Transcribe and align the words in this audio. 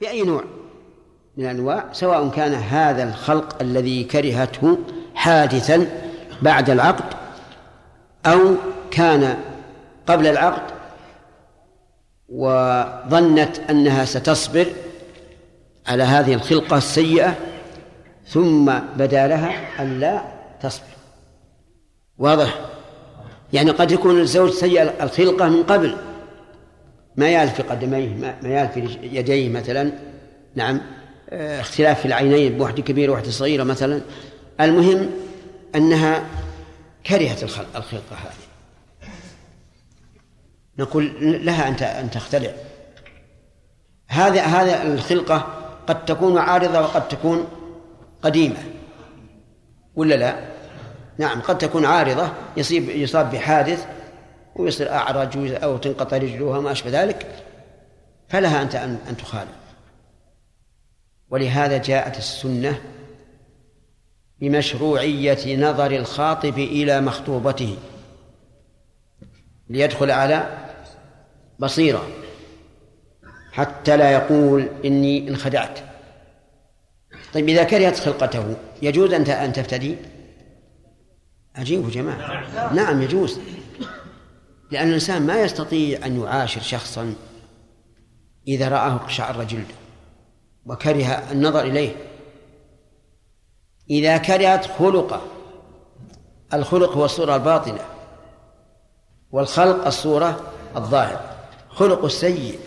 بأي 0.00 0.22
نوع؟ 0.22 0.44
من 1.36 1.44
الأنواع 1.44 1.92
سواء 1.92 2.28
كان 2.28 2.54
هذا 2.54 3.08
الخلق 3.08 3.62
الذي 3.62 4.04
كرهته 4.04 4.78
حادثا 5.14 5.86
بعد 6.42 6.70
العقد 6.70 7.14
أو 8.26 8.54
كان 8.90 9.38
قبل 10.06 10.26
العقد 10.26 10.74
وظنت 12.28 13.58
أنها 13.70 14.04
ستصبر 14.04 14.66
على 15.86 16.02
هذه 16.02 16.34
الخلقة 16.34 16.76
السيئة 16.76 17.34
ثم 18.26 18.72
بدا 18.96 19.26
لها 19.26 19.82
أن 19.82 20.00
لا 20.00 20.22
تصبر. 20.62 20.86
واضح؟ 22.18 22.60
يعني 23.52 23.70
قد 23.70 23.90
يكون 23.92 24.20
الزوج 24.20 24.50
سيء 24.50 25.02
الخلقة 25.04 25.48
من 25.48 25.62
قبل 25.62 25.96
ما 27.16 27.28
يال 27.28 27.48
في 27.48 27.62
قدميه 27.62 28.08
ما 28.42 28.48
يال 28.48 28.68
في 28.68 28.98
يديه 29.02 29.48
مثلا. 29.48 29.92
نعم. 30.54 30.80
آه، 31.30 31.60
اختلاف 31.60 32.00
في 32.00 32.06
العينين 32.06 32.58
بواحدة 32.58 32.82
كبيرة 32.82 33.10
وواحدة 33.10 33.30
صغيرة 33.30 33.64
مثلا. 33.64 34.00
المهم 34.60 35.10
أنها 35.74 36.26
كرهت 37.06 37.42
الخلقة 37.42 37.84
هذه. 38.10 38.44
نقول 40.78 41.12
لها 41.46 41.68
أن 41.68 41.74
أن 41.74 42.10
تختلع 42.10 42.50
هذا 44.08 44.42
هذا 44.42 44.82
الخلقة 44.82 45.36
قد 45.86 46.04
تكون 46.04 46.38
عارضة 46.38 46.80
وقد 46.80 47.08
تكون 47.08 47.46
قديمة. 48.22 48.64
ولا 49.96 50.14
لا؟ 50.14 50.54
نعم 51.18 51.40
قد 51.40 51.58
تكون 51.58 51.86
عارضة 51.86 52.32
يصيب 52.56 52.88
يصاب 52.88 53.30
بحادث 53.30 53.86
ويصير 54.56 54.92
أعرج 54.92 55.36
أو 55.36 55.76
تنقطع 55.76 56.16
رجلها 56.16 56.60
ما 56.60 56.72
أشبه 56.72 57.02
ذلك 57.02 57.44
فلها 58.28 58.62
أنت 58.62 58.74
أن 58.74 59.16
تخالف. 59.18 59.64
ولهذا 61.30 61.78
جاءت 61.78 62.18
السنة 62.18 62.80
بمشروعية 64.40 65.56
نظر 65.56 65.90
الخاطب 65.90 66.58
إلى 66.58 67.00
مخطوبته 67.00 67.76
ليدخل 69.68 70.10
على 70.10 70.58
بصيرة 71.58 72.08
حتى 73.52 73.96
لا 73.96 74.12
يقول 74.12 74.68
إني 74.84 75.28
انخدعت. 75.28 75.78
طيب 77.34 77.48
إذا 77.48 77.64
كرهت 77.64 77.98
خلقته 77.98 78.56
يجوز 78.82 79.12
أن 79.12 79.22
أن 79.22 79.52
تفتدي؟ 79.52 79.96
عجيب 81.54 81.90
جماعة. 81.90 82.72
نعم 82.72 83.02
يجوز. 83.02 83.40
لأن 84.70 84.88
الإنسان 84.88 85.26
ما 85.26 85.40
يستطيع 85.40 86.06
أن 86.06 86.20
يعاشر 86.20 86.60
شخصا 86.60 87.14
إذا 88.48 88.68
رآه 88.68 88.96
قشعر 88.96 89.44
جلده 89.44 89.74
وكره 90.66 91.06
النظر 91.06 91.60
إليه. 91.60 91.94
إذا 93.90 94.16
كرهت 94.16 94.66
خلقه 94.66 95.20
الخلق 96.54 96.92
هو 96.92 97.04
الصورة 97.04 97.36
الباطنة 97.36 97.84
والخلق 99.30 99.86
الصورة 99.86 100.52
الظاهرة. 100.76 101.36
خلق 101.68 102.04
السيء 102.04 102.58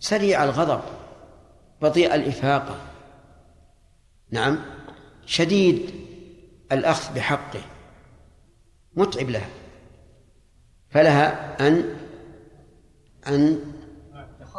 سريع 0.00 0.44
الغضب 0.44 0.80
بطيء 1.82 2.14
الإفاقة. 2.14 2.76
نعم 4.30 4.58
شديد 5.26 5.90
الأخذ 6.72 7.14
بحقه 7.14 7.60
متعب 8.94 9.30
لها 9.30 9.48
فلها 10.90 11.56
أن 11.68 11.84
أن 13.26 13.60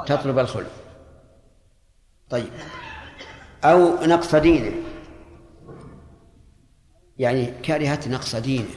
تطلب 0.07 0.39
الخلق 0.39 0.71
طيب. 2.29 2.49
أو 3.63 4.05
نقص 4.05 4.35
دينه. 4.35 4.71
يعني 7.17 7.45
كرهت 7.65 8.07
نقص 8.07 8.35
دينه. 8.35 8.69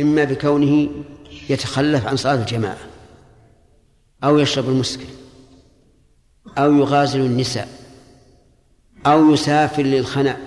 إما 0.00 0.24
بكونه 0.24 0.90
يتخلف 1.50 2.06
عن 2.06 2.16
صلاة 2.16 2.34
الجماعة. 2.34 2.78
أو 4.24 4.38
يشرب 4.38 4.68
المسكر 4.68 5.06
أو 6.58 6.72
يغازل 6.74 7.20
النساء. 7.20 7.68
أو 9.06 9.32
يسافر 9.32 9.82
للخناء. 9.82 10.40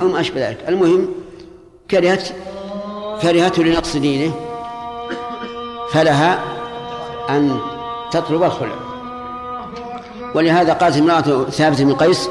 أو 0.00 0.08
ما 0.08 0.20
أشبه 0.20 0.48
ذلك. 0.48 0.68
المهم 0.68 1.14
كرهت 1.90 2.28
كرهته 3.22 3.64
لنقص 3.64 3.96
دينه. 3.96 4.45
فلها 5.92 6.38
أن 7.30 7.60
تطلب 8.10 8.42
الخلع. 8.42 8.74
ولهذا 10.34 10.72
قالت 10.72 10.96
امرأة 10.96 11.50
ثابت 11.50 11.82
بن 11.82 11.94
قيس 11.94 12.28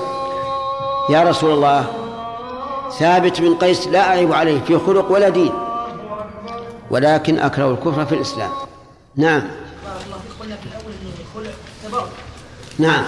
يا 1.09 1.23
رسول 1.23 1.51
الله 1.51 1.85
ثابت 2.99 3.41
بن 3.41 3.55
قيس 3.55 3.87
لا 3.87 4.07
أعيب 4.07 4.33
عليه 4.33 4.61
في 4.61 4.79
خلق 4.79 5.11
ولا 5.11 5.29
دين 5.29 5.51
ولكن 6.91 7.39
أكره 7.39 7.71
الكفر 7.71 8.05
في 8.05 8.15
الإسلام. 8.15 8.51
نعم. 9.15 9.41
قلنا 10.39 10.55
في 10.55 10.65
الأول 10.65 10.93
نعم. 12.79 13.03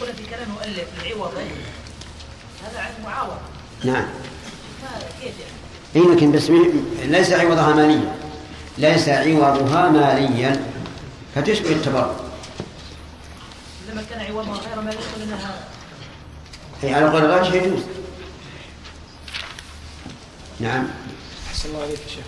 قلنا 0.00 0.12
في 0.12 0.26
كلام 0.30 0.48
مؤلف 0.50 0.84
العوض 1.06 1.30
هذا 2.64 2.80
عن 2.80 2.92
نعم. 3.84 4.04
كيف 5.20 5.32
يعني؟ 5.94 6.14
لكن 6.14 6.32
بس 6.32 6.50
ليس 7.04 7.32
عوضها 7.32 7.74
ماليا. 7.74 8.21
ليس 8.78 9.08
عوضها 9.08 9.88
ماليا 9.88 10.72
فتشبه 11.34 11.72
التبرع. 11.72 12.14
لما 13.90 14.02
كان 14.02 14.20
عوضها 14.20 14.54
غير 14.54 14.80
مالي 14.80 14.96
قلنا 14.96 15.38
أي 16.84 16.94
على 16.94 17.08
قول 17.08 17.24
الراجح 17.24 17.52
يجوز 17.54 17.82
نعم. 20.60 20.88
أحسن 21.48 21.68
الله 21.68 21.82
عليك 21.82 22.00
يا 22.00 22.08
شيخ. 22.08 22.24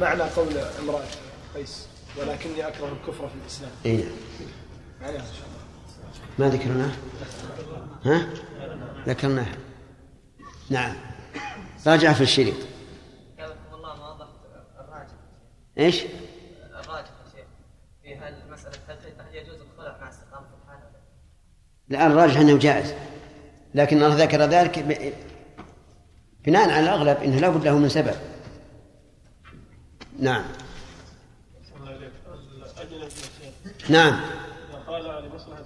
معنى 0.00 0.22
قول 0.22 0.58
امرأة 0.58 1.04
قيس 1.54 1.86
ولكني 2.16 2.68
أكره 2.68 2.92
الكفر 2.92 3.28
في 3.28 3.34
الإسلام. 3.42 3.70
اي 3.86 3.96
نعم 3.96 4.06
معناها 5.00 5.20
إن 5.20 5.34
شاء 5.34 5.46
الله 5.46 5.64
ما 6.38 6.48
ذكرناه؟ 6.48 6.90
ها؟ 8.04 8.28
ذكرناه. 9.06 9.46
نعم. 10.70 10.96
راجع 11.86 12.12
في 12.12 12.20
الشريط 12.20 12.56
قالكم 13.38 13.74
الله 13.74 13.96
ما 13.96 14.10
وضحت 14.10 14.28
الراجح 14.78 15.14
إيش؟ 15.78 16.02
الراجح 16.70 17.10
يا 17.10 17.30
شيخ 17.36 17.46
في 18.02 18.14
هالمسألة 18.14 18.78
هل 18.88 18.96
هل 19.18 19.34
يجوز 19.34 19.60
الخلع 19.60 19.96
مع 20.00 20.08
استقامة 20.08 20.46
الحال 20.62 20.78
ولا 20.78 20.98
لا؟ 21.88 21.98
الآن 21.98 22.12
الراجح 22.12 22.40
أنه 22.40 22.58
جائز 22.58 22.94
لكن 23.74 24.02
الله 24.02 24.24
ذكر 24.24 24.42
ذلك 24.42 24.78
ب... 24.78 25.12
بناء 26.44 26.70
على 26.70 26.80
الأغلب 26.80 27.22
أنه 27.22 27.40
لا 27.40 27.48
بد 27.48 27.64
له 27.64 27.78
من 27.78 27.88
سبب. 27.88 28.14
نعم. 30.18 30.44
نعم. 33.88 34.20
إذا 34.70 34.78
قال 34.86 35.24
لمصلحة 35.24 35.64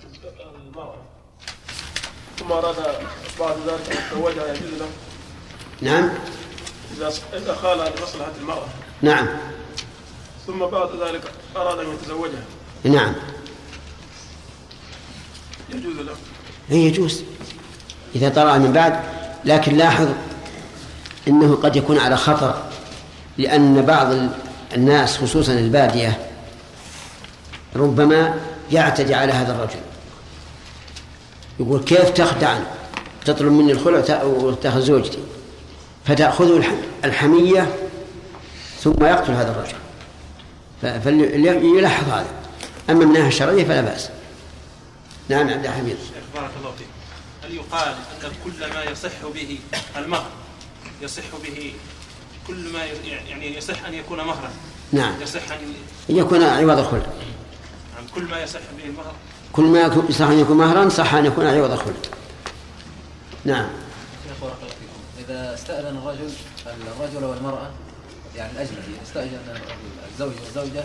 المرأة. 0.67 1.03
ثم 2.37 2.53
أراد 2.53 2.77
بعد 3.41 3.57
ذلك 3.57 3.91
أن 3.91 3.97
يتزوجها 3.97 4.55
يجوز 4.55 4.73
له. 4.81 4.89
نعم. 5.83 6.11
إذا 6.97 7.13
إذا 7.33 7.53
قال 7.53 7.79
لمصلحة 7.79 8.33
المرأة. 8.41 8.69
نعم. 9.03 9.29
ثم 10.49 10.59
بعد 10.67 10.89
ذلك 11.03 11.23
أراد 11.57 11.79
أن 11.79 11.87
يتزوجها. 11.95 12.43
نعم. 12.85 13.13
يجوز 15.75 15.97
له. 15.97 16.13
هي 16.69 16.79
يجوز. 16.87 17.23
إذا 18.15 18.29
طلع 18.29 18.59
من 18.59 18.73
بعد 18.73 19.01
لكن 19.45 19.77
لاحظ 19.77 20.09
أنه 21.29 21.55
قد 21.63 21.77
يكون 21.77 21.99
على 21.99 22.17
خطر 22.17 22.63
لأن 23.39 23.83
بعض 23.83 24.15
الناس 24.75 25.19
خصوصا 25.19 25.53
البادية 25.53 26.27
ربما 27.77 28.41
يعتدي 28.73 29.15
على 29.15 29.33
هذا 29.33 29.53
الرجل. 29.55 29.81
يقول 31.61 31.81
كيف 31.81 32.11
تخدعني 32.11 32.65
تطلب 33.25 33.53
مني 33.53 33.73
الخلع 33.73 34.23
وتأخذ 34.25 34.81
زوجتي. 34.81 35.19
فتأخذه 36.05 36.57
الح- 36.57 36.75
الحمية 37.05 37.75
ثم 38.81 39.05
يقتل 39.05 39.33
هذا 39.33 39.51
الرجل. 39.51 39.77
فليلاحظ 40.83 42.09
هذا. 42.09 42.27
أما 42.91 42.99
من 42.99 43.03
الناحية 43.03 43.29
الشرعية 43.29 43.65
فلا 43.65 43.81
بأس. 43.81 44.09
نعم 45.29 45.49
عبد 45.49 45.65
الحميد. 45.65 45.97
شيخ 45.97 46.41
بارك 46.41 46.51
الله 46.61 46.73
فيك. 46.79 46.87
هل 47.45 47.55
يقال 47.55 47.89
أن 48.25 48.31
كل 48.45 48.75
ما 48.75 48.85
يصح 48.85 49.27
به 49.35 49.59
المهر 49.97 50.27
يصح 51.03 51.23
به 51.45 51.73
كل 52.47 52.73
ما 52.73 52.85
ي- 52.85 53.29
يعني 53.29 53.57
يصح 53.57 53.85
أن 53.85 53.95
يكون 53.95 54.19
مهرا؟ 54.19 54.51
نعم. 54.93 55.23
يصح 55.23 55.53
أن 55.53 55.59
أن 56.11 56.17
يكون 56.17 56.43
عوض 56.43 56.79
الخلع. 56.79 57.07
عن 57.99 58.07
كل 58.15 58.23
ما 58.23 58.43
يصح 58.43 58.61
به 58.79 58.85
المهر. 58.85 59.13
كل 59.53 59.63
ما 59.63 59.81
يكون 59.81 60.09
صح 60.13 60.27
أن 60.27 60.39
يكون 60.41 60.57
مهرا 60.57 60.89
صح 60.89 61.15
أن 61.15 61.27
يكون 61.27 61.47
عوض 61.47 61.71
الخلع. 61.73 61.93
نعم. 63.45 63.69
شيخ 64.29 64.33
بارك 64.43 64.55
الله 64.63 64.69
فيكم. 64.75 65.33
إذا 65.33 65.55
استأذن 65.55 65.97
الرجل 65.97 66.31
الرجل 66.67 67.25
والمرأة 67.25 67.71
يعني 68.39 68.53
الأجنبي 68.53 69.03
استأذن 69.03 69.39
الزوج 70.13 70.33
والزوجة 70.45 70.85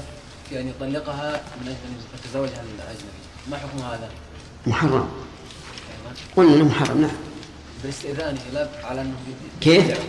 في 0.49 0.59
أن 0.59 0.67
يطلقها 0.67 1.43
من 1.61 1.67
أجل 1.67 1.77
أن 1.87 2.19
يتزوجها 2.19 2.61
الأجنبي 2.61 3.23
ما 3.47 3.57
حكم 3.57 3.77
هذا؟ 3.77 4.09
محرم. 4.67 5.09
قلنا 6.35 6.55
إنه 6.55 6.63
محرم 6.63 7.01
نعم. 7.01 7.11
باستئذانه 7.83 8.41
لا 8.53 8.69
على 8.83 9.01
أنه 9.01 9.15
كيف؟ 9.61 9.99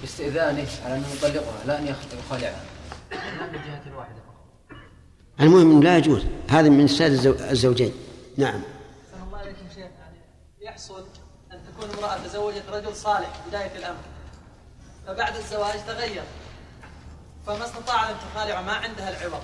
باستئذانه 0.00 0.66
على 0.84 0.94
أنه 0.94 1.06
يطلقها 1.12 1.64
لا 1.66 1.78
أن 1.78 1.94
يخالعها. 2.26 2.60
من 3.52 3.52
جهة 3.52 3.96
واحدة 3.96 4.22
المهم 5.40 5.82
لا 5.82 5.98
يجوز. 5.98 6.22
هذا 6.50 6.68
من 6.68 6.88
ساد 6.88 7.26
الزوجين. 7.26 7.92
نعم. 8.36 8.62
الله 9.26 9.38
عليكم 9.38 9.68
شيخ. 9.74 9.78
يعني 9.78 10.18
يحصل 10.60 11.04
أن 11.52 11.58
تكون 11.66 11.98
امرأة 11.98 12.18
تزوجت 12.26 12.62
رجل 12.72 12.96
صالح 12.96 13.40
بداية 13.48 13.76
الأمر. 13.76 14.00
فبعد 15.06 15.36
الزواج 15.36 15.74
تغير. 15.86 16.22
فما 17.46 17.64
استطاع 17.64 18.10
أن 18.10 18.14
تخالع 18.34 18.60
ما 18.60 18.72
عندها 18.72 19.08
العوض. 19.10 19.42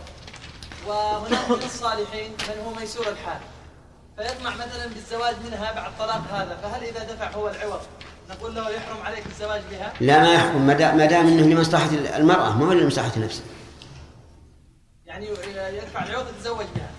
وهناك 0.87 1.51
من 1.51 1.63
الصالحين 1.65 2.33
من 2.33 2.65
هو 2.65 2.75
ميسور 2.81 3.09
الحال. 3.09 3.41
فيطمع 4.17 4.55
مثلا 4.55 4.87
بالزواج 4.87 5.35
منها 5.47 5.73
بعد 5.73 5.91
طلاق 5.99 6.23
هذا 6.33 6.59
فهل 6.63 6.85
إذا 6.85 7.05
دفع 7.15 7.31
هو 7.31 7.49
العوض 7.49 7.81
نقول 8.31 8.55
له 8.55 8.71
يحرم 8.71 9.03
عليك 9.05 9.27
الزواج 9.27 9.61
بها؟ 9.71 9.93
لا 10.01 10.23
ما 10.23 10.35
يحكم 10.35 10.67
ما 10.67 10.73
دام 10.75 10.97
ما 10.97 11.07
دام 11.07 11.27
إنه 11.27 11.43
لمصلحة 11.47 11.89
المرأة 12.17 12.57
ما 12.57 12.67
هو 12.67 12.73
لمصلحة 12.73 13.13
نفسه. 13.17 13.43
يعني 15.07 15.27
يدفع 15.77 16.05
العوض 16.05 16.27
يتزوج 16.29 16.67
بها. 16.77 16.91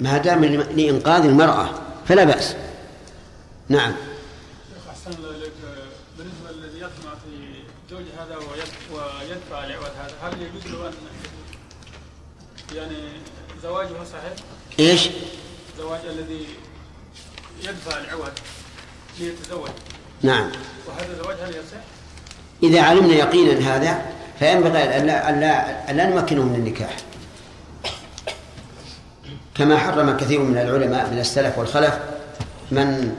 ما 0.00 0.18
دام 0.18 0.44
لإنقاذ 0.44 1.24
المرأة 1.24 1.70
فلا 2.08 2.24
بأس. 2.24 2.56
نعم. 3.68 3.94
أحسن 4.90 5.10
الله 5.18 5.30
إليك 5.36 5.52
بالنسبة 6.18 6.50
للذي 6.50 6.78
يطمع 6.78 7.12
في 7.24 7.62
زوج 7.90 8.04
هذا 8.18 8.36
ويد- 8.36 8.92
ويدفع 8.92 9.64
العوض 9.64 9.89
هل 10.40 10.46
يجوز 10.46 10.72
له 10.72 10.88
أن 10.88 10.92
يعني 12.76 12.96
زواجه 13.62 13.88
صحيح؟ 13.88 14.32
إيش؟ 14.78 15.08
زواج 15.78 16.00
الذي 16.10 16.46
يدفع 17.62 17.98
العوض 17.98 18.32
ليتزوج 19.20 19.70
نعم 20.22 20.50
وهذا 20.88 21.12
الزواج 21.12 21.36
هل 21.40 21.50
يصح؟ 21.50 21.80
إذا 22.62 22.82
علمنا 22.82 23.14
يقينا 23.14 23.76
هذا 23.76 24.12
فينبغي 24.38 24.98
أن 24.98 25.06
لا 25.06 25.30
أن 25.30 25.40
لا, 25.40 25.90
أن 25.90 25.96
لا 25.96 26.10
نمكنه 26.10 26.42
من 26.42 26.54
النكاح 26.54 26.96
كما 29.54 29.78
حرم 29.78 30.16
كثير 30.16 30.40
من 30.40 30.58
العلماء 30.58 31.10
من 31.10 31.18
السلف 31.18 31.58
والخلف 31.58 31.98
من 32.70 33.16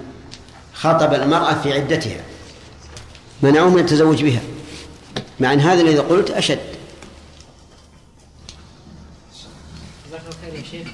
خاطب 0.73 1.13
المرأة 1.13 1.61
في 1.61 1.73
عدتها 1.73 2.23
منعوه 3.41 3.69
من 3.69 3.79
التزوج 3.79 4.23
بها 4.23 4.41
مع 5.39 5.53
أن 5.53 5.59
هذا 5.59 5.81
الذي 5.81 5.97
قلت 5.97 6.31
أشد 6.31 6.71
جزاك 10.11 10.21
الله 10.21 10.35
خير 10.41 10.53
يا 10.53 10.63
شيخ 10.71 10.87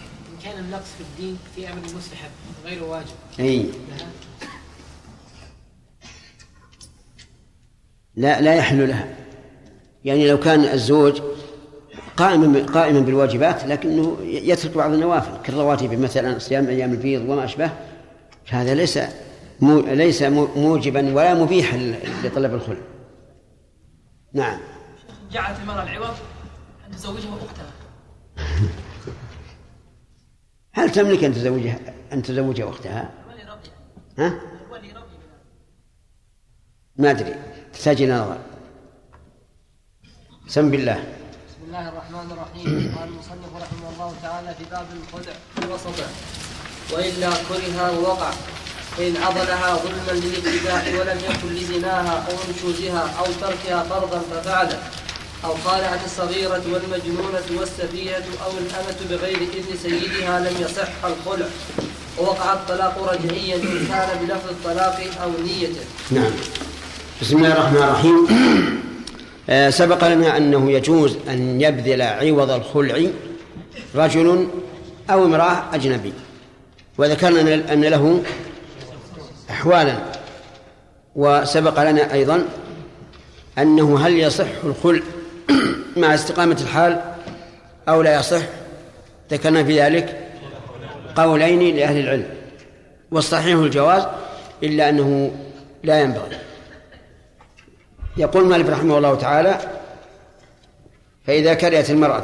النقص 0.67 0.87
في 0.97 1.03
الدين 1.03 1.37
في 1.55 1.69
أمر 1.69 1.81
مستحب 1.97 2.29
غير 2.65 2.83
واجب. 2.83 3.15
لها 3.39 4.07
لا 8.15 8.41
لا 8.41 8.55
يحل 8.55 8.87
لها. 8.87 9.15
يعني 10.05 10.29
لو 10.29 10.39
كان 10.39 10.59
الزوج 10.59 11.21
قائما 12.17 12.65
قائما 12.65 12.99
بالواجبات 12.99 13.63
لكنه 13.65 14.17
يترك 14.23 14.77
بعض 14.77 14.93
النوافل. 14.93 15.41
كالرواتب 15.43 15.99
مثلا 15.99 16.39
صيام 16.39 16.67
أيام 16.67 16.91
البيض 16.91 17.21
وما 17.29 17.45
أشبه. 17.45 17.71
هذا 18.49 18.73
ليس 18.75 18.99
مو 19.59 19.79
ليس 19.79 20.21
مو- 20.21 20.47
موجبا 20.55 21.13
ولا 21.13 21.33
مبيحا 21.33 21.77
لطلب 22.23 22.53
الخلع. 22.53 22.77
نعم. 24.33 24.59
جعلت 25.31 25.59
المرأة 25.59 25.83
العوض 25.83 26.15
أن 26.87 26.91
تزوجها 26.95 27.35
أختها. 27.45 27.71
هل 30.77 30.91
تملك 30.91 31.23
أن 31.23 31.33
تزوجها 31.33 31.79
أن 32.13 32.21
تزوج 32.21 32.61
أختها؟ 32.61 33.09
الولي 33.29 33.51
رضي 33.51 33.69
ها؟ 34.17 34.39
ما 36.95 37.11
أدري. 37.11 37.35
تحتاج 37.73 38.01
إلى 38.01 38.13
نظر 38.13 38.37
سم 40.47 40.71
بالله. 40.71 40.93
بسم 41.49 41.63
الله 41.67 41.89
الرحمن 41.89 42.31
الرحيم. 42.31 42.95
قال 42.97 43.09
المصنف 43.09 43.55
رحمه 43.55 43.89
الله 43.93 44.13
تعالى 44.21 44.53
في 44.53 44.63
باب 44.71 44.85
الخدع 44.93 45.33
في 45.55 45.67
وسطه 45.73 46.07
وإلا 46.93 47.29
كره 47.29 47.99
ووقع. 47.99 48.31
فان 48.97 49.17
عضلها 49.17 49.75
ظلما 49.75 50.11
للاتباع 50.11 50.99
ولم 50.99 51.19
يكن 51.29 51.47
لزناها 51.47 52.27
أو 52.27 52.33
نشوزها 52.51 53.19
أو 53.19 53.25
تركها 53.41 53.83
فرضا 53.83 54.19
ففعله 54.19 54.79
أو 55.45 55.53
خالعت 55.65 56.05
الصغيرة 56.05 56.61
والمجنونة 56.73 57.59
والسفيهة 57.59 58.23
أو 58.45 58.51
الأمة 58.51 59.09
بغير 59.09 59.37
إذن 59.37 59.77
سيدها 59.83 60.39
لم 60.39 60.61
يصح 60.61 61.05
الخلع. 61.05 61.45
ووقع 62.19 62.53
الطلاق 62.53 63.13
رجعيا 63.13 63.55
إن 63.55 63.87
كان 63.89 64.25
بلفظ 64.25 64.49
الطلاق 64.49 64.99
أو 65.23 65.29
نيته. 65.45 65.81
نعم. 66.11 66.31
بسم 67.21 67.37
الله 67.37 67.53
الرحمن 67.53 67.77
الرحيم. 67.77 68.27
آه، 69.49 69.69
سبق 69.69 70.07
لنا 70.07 70.37
أنه 70.37 70.71
يجوز 70.71 71.17
أن 71.29 71.61
يبذل 71.61 72.01
عوض 72.01 72.51
الخلع 72.51 73.09
رجل 73.95 74.47
أو 75.09 75.25
امرأة 75.25 75.63
أجنبي. 75.73 76.13
وذكرنا 76.97 77.73
أن 77.73 77.81
له 77.81 78.23
أحوالا. 79.49 79.97
وسبق 81.15 81.83
لنا 81.83 82.13
أيضا 82.13 82.45
أنه 83.57 83.99
هل 83.99 84.19
يصح 84.19 84.47
الخلع 84.63 85.01
مع 85.97 86.13
استقامة 86.13 86.57
الحال 86.61 87.01
أو 87.89 88.01
لا 88.01 88.19
يصح 88.19 88.41
ذكرنا 89.31 89.63
في 89.63 89.81
ذلك 89.81 90.29
قولين 91.15 91.75
لأهل 91.75 91.99
العلم 91.99 92.29
والصحيح 93.11 93.57
الجواز 93.57 94.07
إلا 94.63 94.89
أنه 94.89 95.31
لا 95.83 96.01
ينبغي. 96.01 96.37
يقول 98.17 98.45
مالك 98.45 98.69
رحمه 98.69 98.97
الله 98.97 99.15
تعالى 99.15 99.59
فإذا 101.27 101.53
كرهت 101.53 101.89
المرأة 101.89 102.23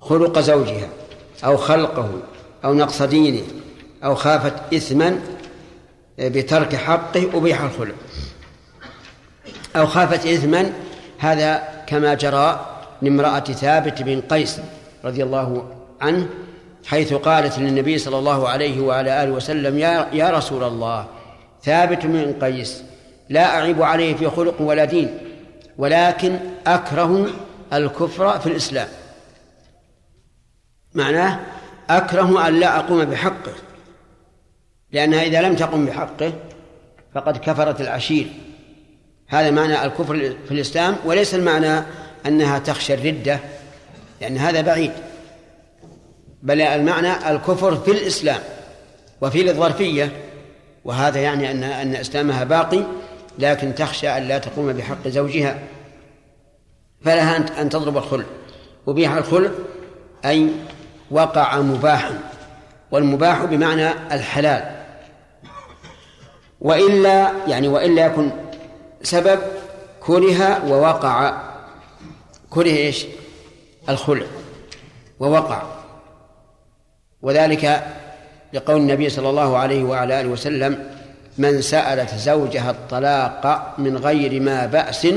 خلق 0.00 0.38
زوجها 0.38 0.88
أو 1.44 1.56
خلقه 1.56 2.10
أو 2.64 2.74
نقص 2.74 3.02
دينه 3.02 3.42
أو 4.04 4.14
خافت 4.14 4.74
إثما 4.74 5.20
بترك 6.18 6.76
حقه 6.76 7.30
أبيح 7.34 7.62
الخلق. 7.62 7.94
أو 9.76 9.86
خافت 9.86 10.26
إثما 10.26 10.72
هذا 11.18 11.77
كما 11.88 12.14
جرى 12.14 12.66
لامرأة 13.02 13.40
ثابت 13.40 14.02
بن 14.02 14.20
قيس 14.20 14.60
رضي 15.04 15.22
الله 15.22 15.74
عنه 16.00 16.28
حيث 16.86 17.14
قالت 17.14 17.58
للنبي 17.58 17.98
صلى 17.98 18.18
الله 18.18 18.48
عليه 18.48 18.80
وعلى 18.80 19.22
آله 19.22 19.32
وسلم 19.32 19.78
يا, 19.78 20.08
يا 20.12 20.30
رسول 20.30 20.64
الله 20.64 21.06
ثابت 21.62 22.06
بن 22.06 22.32
قيس 22.40 22.82
لا 23.28 23.58
أعيب 23.58 23.82
عليه 23.82 24.14
في 24.14 24.30
خلق 24.30 24.60
ولا 24.60 24.84
دين 24.84 25.18
ولكن 25.78 26.38
أكره 26.66 27.26
الكفر 27.72 28.38
في 28.38 28.46
الإسلام. 28.46 28.88
معناه 30.94 31.40
أكره 31.90 32.48
أن 32.48 32.60
لا 32.60 32.78
أقوم 32.78 33.04
بحقه 33.04 33.52
لأنها 34.92 35.22
إذا 35.22 35.42
لم 35.42 35.56
تقم 35.56 35.86
بحقه 35.86 36.32
فقد 37.14 37.36
كفرت 37.36 37.80
العشير. 37.80 38.26
هذا 39.28 39.50
معنى 39.50 39.84
الكفر 39.84 40.34
في 40.48 40.50
الإسلام 40.54 40.96
وليس 41.04 41.34
المعنى 41.34 41.82
أنها 42.26 42.58
تخشى 42.58 42.94
الردة 42.94 43.38
لأن 44.20 44.36
هذا 44.38 44.60
بعيد. 44.60 44.92
بل 46.42 46.60
المعنى 46.60 47.30
الكفر 47.30 47.76
في 47.76 47.90
الإسلام 47.90 48.40
وفي 49.20 49.50
الظرفية 49.50 50.12
وهذا 50.84 51.20
يعني 51.20 51.50
أن 51.50 51.62
أن 51.62 51.94
إسلامها 51.96 52.44
باقي 52.44 52.82
لكن 53.38 53.74
تخشى 53.74 54.08
أن 54.08 54.22
لا 54.28 54.38
تقوم 54.38 54.72
بحق 54.72 55.08
زوجها. 55.08 55.58
فلها 57.04 57.38
أن- 57.46 57.68
تضرب 57.68 57.96
الخلع 57.96 58.24
وبيح 58.86 59.12
الخلع 59.12 59.50
أي 60.24 60.48
وقع 61.10 61.60
مباحا 61.60 62.18
والمباح 62.90 63.44
بمعنى 63.44 63.88
الحلال. 64.12 64.76
وإلا 66.60 67.32
يعني 67.46 67.68
وإلا 67.68 68.06
يكن 68.06 68.30
سبب 69.02 69.40
كره 70.00 70.64
ووقع. 70.64 71.42
كره 72.50 72.66
إيش؟ 72.68 73.06
الخلع. 73.88 74.26
ووقع. 75.20 75.62
وذلك 77.22 77.86
لقول 78.52 78.76
النبي 78.76 79.08
صلى 79.08 79.30
الله 79.30 79.58
عليه 79.58 79.84
وعلى 79.84 80.20
آله 80.20 80.28
وسلم 80.28 80.90
من 81.38 81.62
سألت 81.62 82.14
زوجها 82.14 82.70
الطلاق 82.70 83.74
من 83.78 83.96
غير 83.96 84.40
ما 84.40 84.66
بأس 84.66 85.08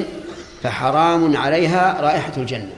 فحرام 0.63 1.37
عليها 1.37 2.01
رائحة 2.01 2.31
الجنة. 2.37 2.71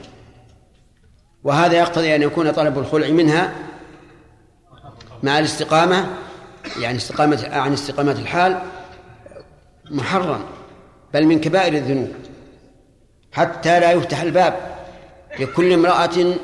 وهذا 1.44 1.74
يقتضي 1.78 2.16
أن 2.16 2.22
يكون 2.22 2.50
طلب 2.50 2.78
الخلع 2.78 3.08
منها 3.08 3.52
مع 5.22 5.38
الاستقامة 5.38 6.06
يعني 6.80 6.96
استقامة 6.96 7.48
عن 7.52 7.72
استقامة 7.72 8.12
الحال 8.12 8.58
محرم. 9.90 10.44
بل 11.14 11.26
من 11.26 11.40
كبائر 11.40 11.74
الذنوب 11.74 12.12
حتى 13.32 13.80
لا 13.80 13.92
يفتح 13.92 14.22
الباب. 14.22 14.54
لكل 15.40 15.72
امرأة 15.72 16.34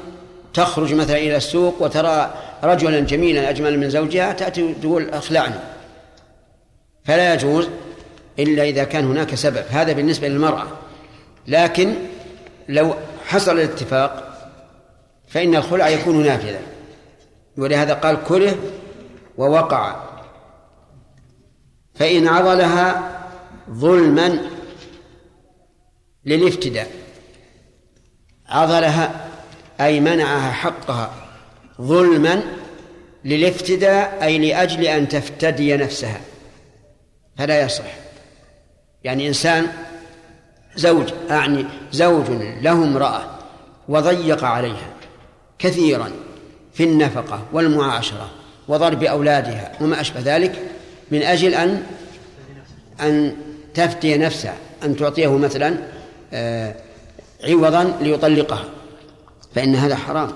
تخرج 0.55 0.95
مثلا 0.95 1.17
إلى 1.17 1.37
السوق 1.37 1.83
وترى 1.83 2.35
رجلا 2.65 3.00
جميلا 3.00 3.50
أجمل 3.50 3.79
من 3.79 3.91
زوجها 3.91 4.33
تأتي 4.33 4.75
تقول 4.75 5.11
أخلعني 5.11 5.55
فلا 7.05 7.35
يجوز 7.35 7.69
إلا 8.39 8.62
إذا 8.62 8.85
كان 8.85 9.05
هناك 9.05 9.35
سبب. 9.35 9.65
هذا 9.71 9.93
بالنسبة 9.93 10.29
للمرأة. 10.29 10.67
لكن 11.47 11.95
لو 12.69 12.95
حصل 13.27 13.53
الاتفاق 13.53 14.39
فإن 15.29 15.57
الخلع 15.57 15.89
يكون 15.89 16.23
نافذا. 16.27 16.61
ولهذا 17.59 17.95
قال 17.95 18.25
كره 18.25 18.55
ووقع. 19.39 19.97
فإن 21.95 22.29
عضلها 22.29 23.12
ظلما 23.71 24.39
للافتداء 26.25 26.91
عضلها 28.49 29.29
أي 29.81 30.00
منعها 30.00 30.53
حقها 30.53 31.15
ظلما 31.81 32.43
للافتداء 33.25 34.19
أي 34.23 34.39
لأجل 34.39 34.85
أن 34.85 35.09
تفتدي 35.09 35.77
نفسها. 35.77 36.21
فلا 37.37 37.62
يصح. 37.62 37.95
يعني 39.05 39.29
إنسان 39.29 39.67
زوج 40.77 41.09
أعني 41.31 41.65
زوج 41.93 42.31
له 42.62 42.73
امرأة 42.73 43.23
وضيق 43.89 44.45
عليها 44.45 44.91
كثيرا 45.59 46.11
في 46.73 46.85
النفقة 46.85 47.43
والمعاشرة 47.53 48.31
وضرب 48.69 49.03
أولادها 49.03 49.73
وما 49.81 50.00
أشبه 50.00 50.21
ذلك 50.21 50.62
من 51.11 51.23
أجل 51.23 51.55
أن 51.55 51.83
أن 53.00 53.37
تفتي 53.75 54.19
نفسها 54.19 54.57
أن 54.85 54.97
تعطيه 54.97 55.39
مثلا 55.39 55.77
عوضا 57.44 57.96
ليطلقها 58.00 58.64
فإن 59.54 59.75
هذا 59.75 59.96
حرام. 59.96 60.30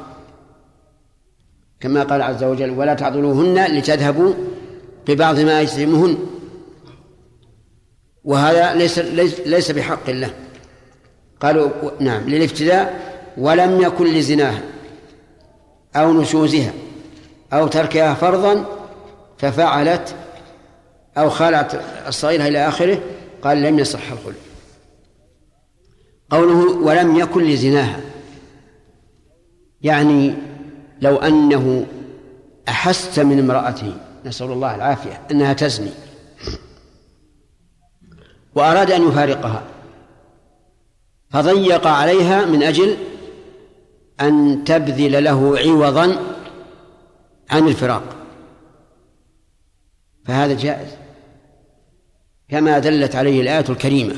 كما 1.81 2.03
قال 2.03 2.23
عز 2.23 2.45
وجل 2.45 2.71
ولا 2.71 2.95
تعضلوهن 2.95 3.67
لتذهبوا 3.67 4.35
ببعض 5.07 5.39
ما 5.39 5.61
يسلمهن 5.61 6.19
وهذا 8.25 8.75
ليس 8.75 8.99
ليس, 9.47 9.71
بحق 9.71 10.09
الله 10.09 10.31
قالوا 11.41 11.71
نعم 12.01 12.29
للافتداء 12.29 13.15
ولم 13.37 13.81
يكن 13.81 14.15
لزناها 14.15 14.63
أو 15.97 16.13
نشوزها 16.13 16.73
أو 17.53 17.67
تركها 17.67 18.15
فرضا 18.15 18.65
ففعلت 19.39 20.15
أو 21.19 21.31
خالعت 21.31 21.73
الصغيرة 22.09 22.47
إلى 22.47 22.69
آخره 22.69 22.99
قال 23.43 23.63
لم 23.63 23.79
يصح 23.79 24.13
الخلع 24.13 24.35
قوله 26.35 26.77
ولم 26.77 27.17
يكن 27.17 27.45
لزناها. 27.45 28.01
يعني 29.83 30.35
لو 31.01 31.17
أنه 31.17 31.87
أحس 32.69 33.19
من 33.19 33.39
امرأته 33.39 33.97
نسأل 34.25 34.53
الله 34.53 34.75
العافية 34.75 35.21
أنها 35.31 35.53
تزني. 35.53 35.91
وأراد 38.55 38.91
أن 38.91 39.09
يفارقها. 39.09 39.63
فضيق 41.31 41.87
عليها 41.87 42.45
من 42.45 42.63
أجل 42.63 42.97
أن 44.21 44.65
تبذل 44.65 45.25
له 45.25 45.59
عوضا 45.59 46.17
عن 47.51 47.69
الفراق. 47.69 48.17
فهذا 50.25 50.55
جائز. 50.55 50.89
كما 52.49 52.79
دلت 52.79 53.17
عليه 53.17 53.41
الآية 53.41 53.65
الكريمة 53.69 54.17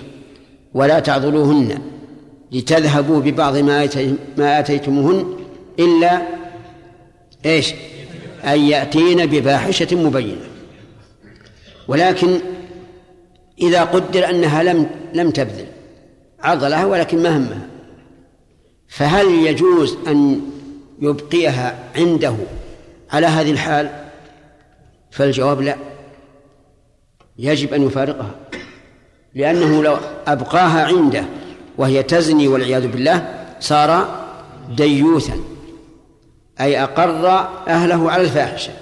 ولا 0.74 0.98
تعضلوهن 1.00 1.95
لتذهبوا 2.52 3.20
ببعض 3.20 3.56
ما 3.56 3.88
ما 4.36 4.58
آتيتموهن 4.58 5.36
إلا 5.78 6.22
إيش؟ 7.46 7.74
أن 8.44 8.60
يأتين 8.60 9.26
بفاحشة 9.26 9.96
مبينة. 9.96 10.46
ولكن 11.88 12.38
إذا 13.60 13.84
قدر 13.84 14.30
أنها 14.30 14.62
لم 14.62 14.90
لم 15.14 15.30
تبذل 15.30 15.66
عضلها 16.40 16.86
ولكن 16.86 17.22
ما 17.22 17.36
همها. 17.36 17.66
فهل 18.88 19.26
يجوز 19.26 19.96
أن 20.06 20.40
يبقيها 21.02 21.78
عنده 21.96 22.34
على 23.10 23.26
هذه 23.26 23.50
الحال؟ 23.50 23.90
فالجواب 25.10 25.60
لا. 25.60 25.76
يجب 27.38 27.74
أن 27.74 27.82
يفارقها 27.82 28.34
لأنه 29.34 29.82
لو 29.82 29.96
أبقاها 30.26 30.84
عنده 30.86 31.24
وهي 31.78 32.02
تزني 32.02 32.48
والعياذ 32.48 32.86
بالله 32.88 33.44
صار 33.60 34.26
ديوثا 34.70 35.40
أي 36.60 36.82
أقر 36.82 37.28
أهله 37.68 38.10
على 38.10 38.22
الفاحشة. 38.22 38.72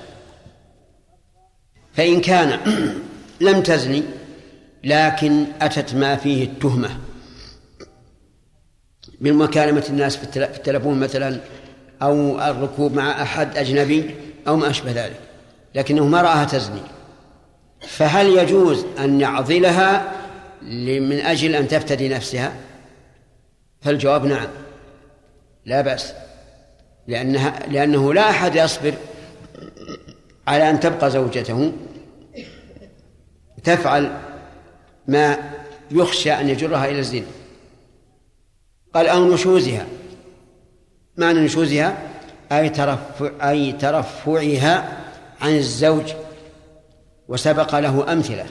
فإن 1.93 2.21
كان 2.21 2.61
لم 3.41 3.63
تزني 3.63 4.03
لكن 4.85 5.45
أتت 5.61 5.95
ما 5.95 6.17
فيه 6.17 6.45
التهمة. 6.45 6.91
من 9.21 9.35
مكالمة 9.35 9.85
الناس 9.89 10.17
في 10.17 10.37
التلفون 10.37 11.01
مثلا 11.01 11.41
أو 12.03 12.41
الركوب 12.41 12.95
مع 12.95 13.23
أحد 13.23 13.57
أجنبي 13.57 14.15
أو 14.49 14.57
ما 14.57 14.71
أشبه 14.71 14.93
ذلك. 14.93 15.21
لكنه 15.75 16.07
ما 16.07 16.23
رآها 16.23 16.45
تزني. 16.45 16.81
فهل 17.81 18.27
يجوز 18.27 18.85
أن 18.99 19.21
يعضلها 19.21 20.13
من 20.63 21.21
أجل 21.21 21.55
أن 21.55 21.69
تفتدي 21.69 22.09
نفسها؟ 22.09 22.53
فالجواب 23.85 24.27
نعم. 24.27 24.49
لا 25.65 25.81
بأس. 25.81 26.15
لأنها 27.07 27.67
لأنه 27.67 28.15
لا 28.15 28.31
أحد 28.31 28.57
يصبر 28.57 28.95
على 30.47 30.71
أن 30.71 30.81
تبقى 30.81 31.11
زوجته. 31.11 31.73
تفعل 33.65 34.21
ما 35.09 35.39
يخشى 35.91 36.33
أن 36.33 36.49
يجرها 36.49 36.87
إلى 36.87 36.99
الزنا. 36.99 37.27
قال 38.95 39.09
أو 39.09 39.35
نشوزها. 39.35 39.87
معنى 41.17 41.41
نشوزها؟ 41.41 41.99
أي 42.53 42.69
ترفع 42.69 43.51
أي 43.51 43.73
ترفعها 43.73 44.99
عن 45.41 45.57
الزوج. 45.57 46.13
وسبق 47.29 47.79
له 47.79 48.13
أمثلة. 48.13 48.47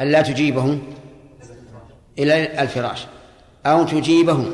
ألا 0.00 0.22
تجيبه 0.22 0.78
إلى 2.18 2.62
الفراش. 2.62 3.06
أو 3.66 3.84
تجيبه 3.84 4.44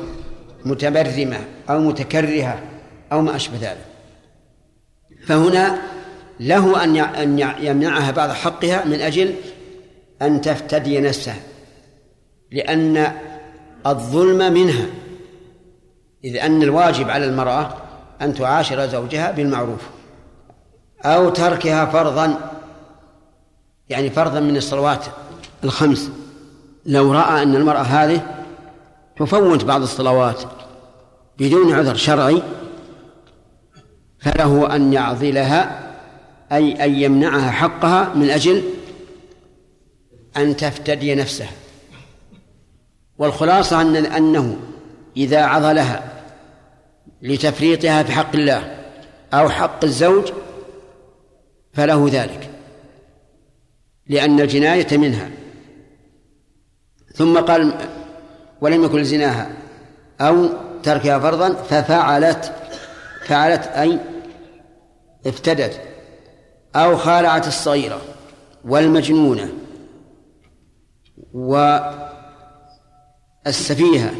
متبرمة 0.65 1.39
أو 1.69 1.79
متكرهة 1.79 2.59
أو 3.11 3.21
ما 3.21 3.35
أشبه 3.35 3.57
ذلك. 3.57 3.85
فهنا 5.25 5.81
له 6.39 6.83
أن 6.83 7.39
يمنعها 7.59 8.11
بعض 8.11 8.29
حقها 8.29 8.85
من 8.85 9.01
أجل 9.01 9.35
أن 10.21 10.41
تفتدي 10.41 10.99
نفسها 10.99 11.39
لأن 12.51 13.11
الظلم 13.85 14.53
منها 14.53 14.85
إذ 16.23 16.37
أن 16.37 16.63
الواجب 16.63 17.09
على 17.09 17.25
المرأة 17.25 17.77
أن 18.21 18.33
تعاشر 18.33 18.87
زوجها 18.87 19.31
بالمعروف 19.31 19.81
أو 21.05 21.29
تركها 21.29 21.85
فرضا 21.85 22.51
يعني 23.89 24.09
فرضا 24.09 24.39
من 24.39 24.57
الصلوات 24.57 25.05
الخمس. 25.63 26.09
لو 26.85 27.13
رأى 27.13 27.43
أن 27.43 27.55
المرأة 27.55 27.81
هذه 27.81 28.42
تفوت 29.17 29.63
بعض 29.63 29.81
الصلوات 29.81 30.43
بدون 31.39 31.73
عذر 31.73 31.95
شرعي 31.95 32.41
فله 34.19 34.75
أن 34.75 34.93
يعضلها 34.93 35.93
أي 36.51 36.85
أن 36.85 36.95
يمنعها 36.95 37.51
حقها 37.51 38.13
من 38.13 38.29
أجل 38.29 38.63
أن 40.37 40.57
تفتدي 40.57 41.15
نفسها. 41.15 41.51
والخلاصة 43.17 43.81
أن 43.81 43.95
أنه 43.95 44.59
إذا 45.17 45.41
عضلها 45.41 46.23
لتفريطها 47.21 48.03
في 48.03 48.11
حق 48.11 48.35
الله 48.35 48.85
أو 49.33 49.49
حق 49.49 49.83
الزوج 49.83 50.31
فله 51.73 52.09
ذلك 52.11 52.49
لأن 54.07 54.39
الجناية 54.39 54.97
منها. 54.97 55.29
ثم 57.13 57.39
قال 57.39 57.73
ولم 58.63 58.83
يكن 58.83 59.03
زناها 59.03 59.51
أو 60.21 60.49
تركها 60.83 61.19
فرضا 61.19 61.53
ففعلت 61.53 62.53
فعلت 63.25 63.67
أي 63.67 63.99
افتدت 65.25 65.81
أو 66.75 66.97
خالعت 66.97 67.47
الصغيرة 67.47 68.01
والمجنونة 68.65 69.53
والسفيهة 73.45 74.13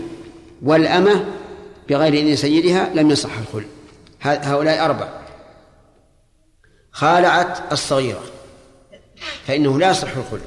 والأمة 0.62 1.26
بغير 1.90 2.14
إذن 2.14 2.36
سيدها 2.36 2.90
لم 2.94 3.12
يصح 3.12 3.38
الخل 3.38 3.66
هؤلاء 4.22 4.86
أربع 4.86 5.10
خالعت 6.92 7.72
الصغيرة 7.72 8.24
فإنه 9.46 9.80
لا 9.80 9.90
يصح 9.90 10.18
الخلع 10.18 10.46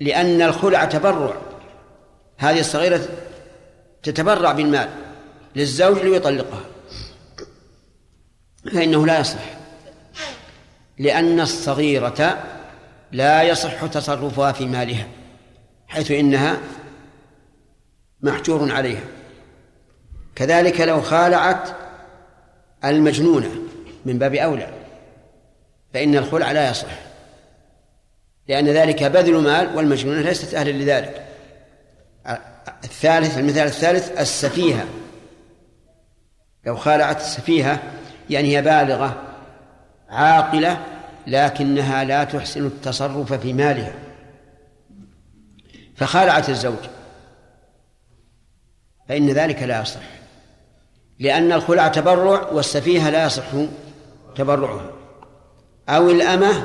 لأن 0.00 0.42
الخلع 0.42 0.84
تبرع. 0.84 1.45
هذه 2.36 2.60
الصغيرة 2.60 3.08
تتبرع 4.02 4.52
بالمال 4.52 4.88
للزوج 5.56 5.98
ليطلقها. 5.98 6.64
فإنه 8.74 9.06
لا 9.06 9.20
يصح. 9.20 9.44
لأن 10.98 11.40
الصغيرة 11.40 12.44
لا 13.12 13.42
يصح 13.42 13.86
تصرفها 13.86 14.52
في 14.52 14.66
مالها 14.66 15.08
حيث 15.88 16.10
إنها 16.10 16.60
محجور 18.20 18.72
عليها. 18.72 19.04
كذلك 20.34 20.80
لو 20.80 21.00
خالعت 21.02 21.68
المجنونة 22.84 23.50
من 24.04 24.18
باب 24.18 24.34
أولى 24.34 24.72
فإن 25.94 26.16
الخلع 26.16 26.52
لا 26.52 26.70
يصح 26.70 26.98
لأن 28.48 28.68
ذلك 28.68 29.02
بذل 29.02 29.34
مال 29.34 29.76
والمجنونة 29.76 30.20
ليست 30.20 30.54
أهلا 30.54 30.70
لذلك. 30.70 31.25
الثالث 32.84 33.38
المثال 33.38 33.66
الثالث 33.66 34.20
السفيهة. 34.20 34.86
لو 36.66 36.76
خالعت 36.76 37.20
السفيهة 37.20 37.82
يعني 38.30 38.56
هي 38.56 38.62
بالغة 38.62 39.22
عاقلة 40.08 40.84
لكنها 41.26 42.04
لا 42.04 42.24
تحسن 42.24 42.66
التصرف 42.66 43.32
في 43.32 43.52
مالها. 43.52 43.94
فخالعت 45.96 46.50
الزوج. 46.50 46.88
فإن 49.08 49.30
ذلك 49.30 49.62
لا 49.62 49.80
يصح. 49.80 50.00
لأن 51.18 51.52
الخلع 51.52 51.88
تبرع 51.88 52.50
والسفيهة 52.50 53.10
لا 53.10 53.26
يصح 53.26 53.44
تبرعها. 54.36 54.90
أو 55.88 56.10
الأمة 56.10 56.64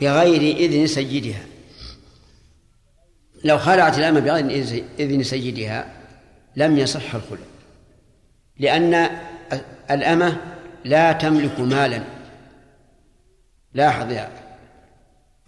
بغير 0.00 0.56
إذن 0.56 0.86
سيدها. 0.86 1.51
لو 3.44 3.58
خلعت 3.58 3.98
الأمة 3.98 4.20
بغير 4.20 4.64
إذن 4.98 5.22
سيدها 5.22 5.86
لم 6.56 6.78
يصح 6.78 7.14
الخلع 7.14 7.46
لأن 8.58 9.08
الأمة 9.90 10.36
لا 10.84 11.12
تملك 11.12 11.60
مالا. 11.60 12.02
لاحظ 13.74 14.12
يا 14.12 14.28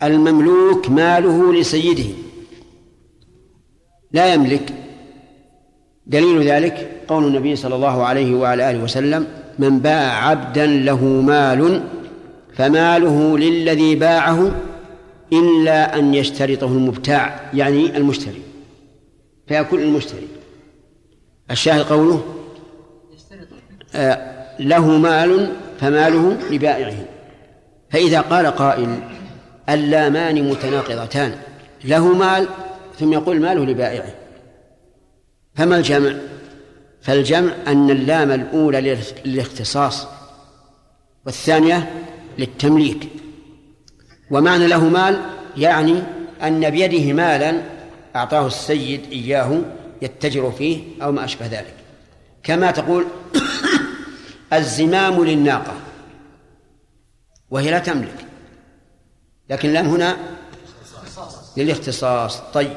المملوك 0.03 0.91
ماله 0.91 1.53
لسيده 1.53 2.15
لا 4.13 4.35
يملك. 4.35 4.73
دليل 6.07 6.49
ذلك 6.49 7.01
قول 7.09 7.27
النبي 7.27 7.57
صلى 7.57 7.75
الله 7.75 8.05
عليه 8.05 8.35
وعلى 8.35 8.71
آله 8.71 8.83
وسلم 8.83 9.27
من 9.59 9.79
باع 9.79 10.29
عبدا 10.29 10.67
له 10.67 11.05
مال 11.05 11.83
فماله 12.57 13.39
للذي 13.39 13.95
باعه 13.95 14.51
إلا 15.33 15.99
أن 15.99 16.15
يشترطه 16.15 16.67
المبتاع 16.67 17.51
يعني 17.55 17.97
المشتري. 17.97 18.43
فيكون 19.47 19.83
المشتري. 19.83 20.29
الشاهد 21.51 21.81
قوله؟ 21.81 22.25
آه 23.95 24.35
له 24.59 24.99
مال 24.99 25.53
فماله 25.81 26.39
لبائعه. 26.51 27.05
فإذا 27.91 28.21
قال 28.21 28.47
قائل 28.47 29.01
اللامان 29.69 30.51
متناقضتان 30.51 31.37
له 31.85 32.13
مال 32.13 32.49
ثم 32.99 33.13
يقول 33.13 33.41
ماله 33.41 33.65
لبائعه. 33.65 34.15
فما 35.55 35.77
الجمع؟ 35.77 36.15
فالجمع 37.03 37.53
أن 37.67 37.91
اللام 37.91 38.31
الأولى 38.31 38.99
للاختصاص 39.25 40.07
والثانية 41.27 41.93
للتمليك. 42.39 43.09
ومعنى 44.31 44.67
له 44.67 44.89
مال 44.89 45.21
يعني 45.57 46.03
أن 46.43 46.71
بيده 46.71 47.13
مالا 47.13 47.63
أعطاه 48.17 48.47
السيد 48.47 49.13
إياه 49.13 49.61
يتجر 50.03 50.51
فيه 50.51 50.83
أو 51.03 51.13
ما 51.13 51.25
أشبه 51.25 51.47
ذلك. 51.47 51.75
كما 52.43 52.71
تقول 52.71 53.07
الزمام 54.53 55.25
للناقة 55.25 55.75
وهي 57.51 57.71
لا 57.71 57.79
تملك 57.79 58.27
لكن 59.51 59.73
لم 59.73 59.87
هنا 59.87 60.17
للاختصاص. 61.57 62.41
طيب 62.41 62.77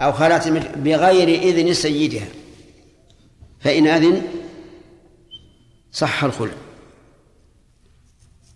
أو 0.00 0.12
خلات 0.12 0.48
بغير 0.78 1.28
إذن 1.42 1.74
سيدها 1.74 2.26
فإن 3.60 3.86
أذن 3.86 4.22
صح 5.92 6.24
الخلع 6.24 6.52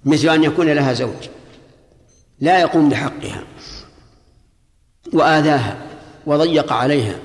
مثل 0.05 0.29
أن 0.29 0.45
يكون 0.45 0.69
لها 0.69 0.93
زوج. 0.93 1.40
لا 2.41 2.61
يقوم 2.61 2.89
بحقها. 2.89 3.45
وآذاها 5.13 5.77
وضيق 6.27 6.73
عليها. 6.73 7.19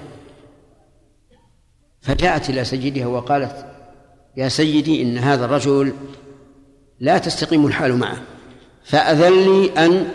فجاءت 2.02 2.50
إلى 2.50 2.66
سيدها 2.66 3.06
وقالت 3.08 3.66
يا 4.38 4.50
سيدي 4.50 5.02
إن 5.02 5.18
هذا 5.18 5.46
الرجل 5.46 5.94
لا 7.00 7.18
تستقيم 7.18 7.66
الحال 7.66 7.98
معه 7.98 8.22
فأذن 8.84 9.46
لي 9.46 9.72
أن 9.86 10.08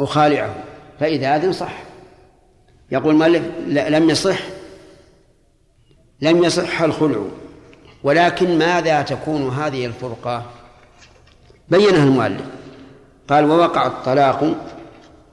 أخالعه. 0.00 0.54
فإذا 1.00 1.36
أذن 1.36 1.52
صح. 1.52 1.82
يقول 2.92 3.14
المؤلف 3.14 3.42
لم 3.66 4.10
يصح 4.10 4.38
لم 6.20 6.44
يصح 6.44 6.82
الخلع 6.82 7.24
ولكن 8.02 8.58
ماذا 8.58 9.02
تكون 9.02 9.48
هذه 9.48 9.86
الفرقة؟ 9.86 10.50
بينها 11.68 12.04
المؤلف. 12.04 12.59
قال 13.30 13.50
ووقع 13.50 13.86
الطلاق 13.86 14.54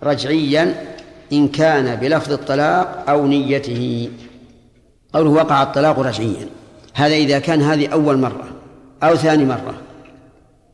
رجعيا 0.03 0.95
إن 1.33 1.47
كان 1.47 1.95
بلفظ 1.95 2.31
الطلاق 2.31 3.09
أو 3.09 3.27
نيته. 3.27 4.09
قوله 5.13 5.29
وقع 5.29 5.63
الطلاق 5.63 5.99
رجعيا. 5.99 6.49
هذا 6.93 7.15
إذا 7.15 7.39
كان 7.39 7.61
هذه 7.61 7.87
أول 7.87 8.17
مرة 8.17 8.47
أو 9.03 9.15
ثاني 9.15 9.45
مرة. 9.45 9.73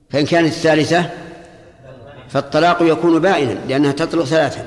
فإن 0.10 0.26
كانت 0.26 0.48
الثالثة 0.48 1.10
فالطلاق 2.30 2.78
يكون 2.82 3.20
بائنا 3.20 3.60
لأنها 3.68 3.92
تطلق 3.92 4.24
ثلاثا. 4.24 4.66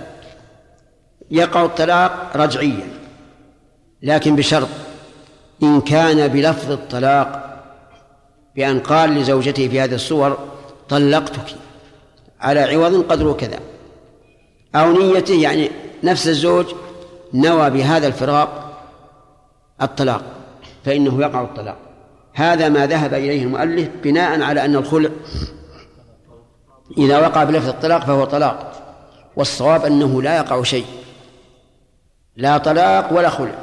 يقع 1.30 1.64
الطلاق 1.64 2.36
رجعيا. 2.36 2.88
لكن 4.02 4.36
بشرط 4.36 4.68
إن 5.62 5.80
كان 5.80 6.28
بلفظ 6.28 6.70
الطلاق 6.72 7.42
بأن 8.56 8.80
قال 8.80 9.10
لزوجته 9.10 9.68
في 9.68 9.80
هذه 9.80 9.94
الصور 9.94 10.38
طلقتك. 10.88 11.65
على 12.40 12.60
عوض 12.60 13.02
قدره 13.02 13.32
كذا 13.32 13.58
أو 14.74 14.92
نيته 14.92 15.34
يعني 15.34 15.70
نفس 16.04 16.28
الزوج 16.28 16.66
نوى 17.34 17.70
بهذا 17.70 18.06
الفراق 18.06 18.78
الطلاق 19.82 20.22
فإنه 20.84 21.20
يقع 21.20 21.42
الطلاق. 21.42 21.76
هذا 22.34 22.68
ما 22.68 22.86
ذهب 22.86 23.14
إليه 23.14 23.42
المؤلف 23.42 23.88
بناء 24.02 24.42
على 24.42 24.64
أن 24.64 24.76
الخلع 24.76 25.10
إذا 26.98 27.18
وقع 27.18 27.44
بلفظ 27.44 27.68
الطلاق 27.68 28.04
فهو 28.04 28.24
طلاق 28.24 28.72
والصواب 29.36 29.84
أنه 29.84 30.22
لا 30.22 30.36
يقع 30.36 30.62
شيء 30.62 30.84
لا 32.36 32.58
طلاق 32.58 33.12
ولا 33.12 33.28
خلع. 33.28 33.54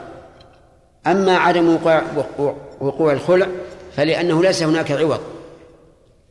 أما 1.07 1.37
عدم 1.37 1.75
وقوع, 2.15 2.55
وقوع 2.81 3.13
الخلع 3.13 3.47
فلأنه 3.95 4.43
ليس 4.43 4.63
هناك 4.63 4.91
عوض. 4.91 5.19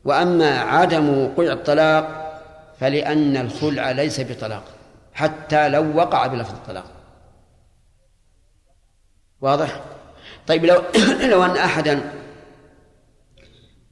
وأما 0.05 0.59
عدم 0.59 1.23
وقوع 1.23 1.51
الطلاق 1.51 2.32
فلأن 2.83 3.37
الخلع 3.37 3.91
ليس 3.91 4.19
بطلاق 4.19 4.63
حتى 5.13 5.69
لو 5.69 5.97
وقع 5.97 6.27
بلفظ 6.27 6.51
الطلاق 6.51 6.91
واضح؟ 9.41 9.81
طيب 10.47 10.65
لو 10.65 10.83
لو 11.31 11.45
أن 11.45 11.57
أحدا 11.57 12.11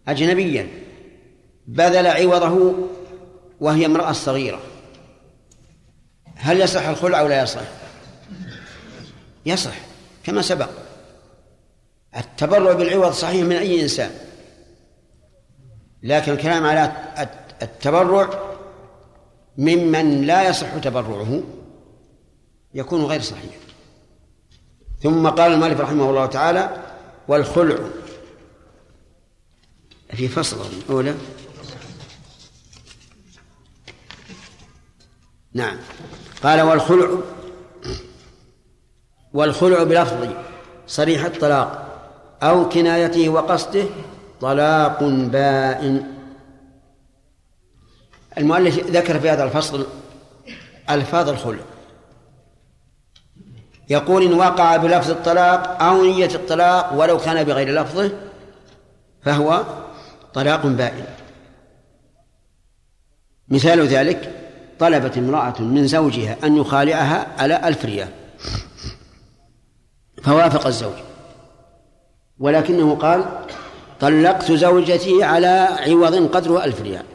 أجنبيا 0.07 0.67
بذل 1.67 2.07
عوضه 2.07 2.75
وهي 3.59 3.85
امرأة 3.85 4.11
صغيرة 4.11 4.61
هل 6.35 6.61
يصح 6.61 6.87
الخلع 6.87 7.19
أو 7.19 7.27
لا 7.27 7.43
يصح؟ 7.43 7.61
يصح 9.45 9.75
كما 10.23 10.41
سبق 10.41 10.69
التبرع 12.17 12.73
بالعوض 12.73 13.11
صحيح 13.11 13.45
من 13.45 13.55
أي 13.55 13.81
إنسان 13.81 14.11
لكن 16.03 16.31
الكلام 16.31 16.65
على 16.65 16.91
التبرع 17.61 18.50
ممن 19.61 20.21
لا 20.21 20.49
يصح 20.49 20.77
تبرعه 20.77 21.43
يكون 22.73 23.05
غير 23.05 23.21
صحيح. 23.21 23.57
ثم 25.03 25.27
قال 25.29 25.53
المالك 25.53 25.79
رحمه 25.79 26.09
الله 26.09 26.25
تعالى 26.25 26.69
والخلع 27.27 27.77
في 30.13 30.27
فصل 30.27 30.57
أولى 30.89 31.15
نعم. 35.53 35.77
قال 36.43 36.61
والخلع 36.61 37.09
والخلع 39.33 39.83
بلفظ 39.83 40.27
صريح 40.87 41.25
الطلاق 41.25 41.87
أو 42.43 42.69
كنايته 42.69 43.29
وقصده 43.29 43.85
طلاق 44.41 45.03
بائن. 45.03 46.10
المؤلف 48.41 48.79
ذكر 48.79 49.19
في 49.19 49.29
هذا 49.29 49.43
الفصل 49.43 49.87
ألفاظ 50.89 51.29
الخلع 51.29 51.63
يقول 53.89 54.23
إن 54.23 54.33
وقع 54.33 54.77
بلفظ 54.77 55.11
الطلاق 55.11 55.83
أو 55.83 56.03
نية 56.03 56.35
الطلاق 56.35 56.93
ولو 56.93 57.17
كان 57.17 57.43
بغير 57.43 57.81
لفظه 57.81 58.11
فهو 59.21 59.63
طلاق 60.33 60.65
بائن. 60.65 61.05
مثال 63.49 63.87
ذلك 63.87 64.31
طلبت 64.79 65.17
امرأة 65.17 65.61
من 65.61 65.87
زوجها 65.87 66.37
أن 66.43 66.57
يخالعها 66.57 67.27
على 67.37 67.67
ألف 67.67 67.85
ريال. 67.85 68.09
فوافق 70.23 70.67
الزوج. 70.67 70.93
ولكنه 72.39 72.95
قال 72.95 73.25
طلقت 73.99 74.51
زوجتي 74.51 75.23
على 75.23 75.67
عوض 75.87 76.27
قدره 76.35 76.63
ألف 76.63 76.81
ريال. 76.81 77.05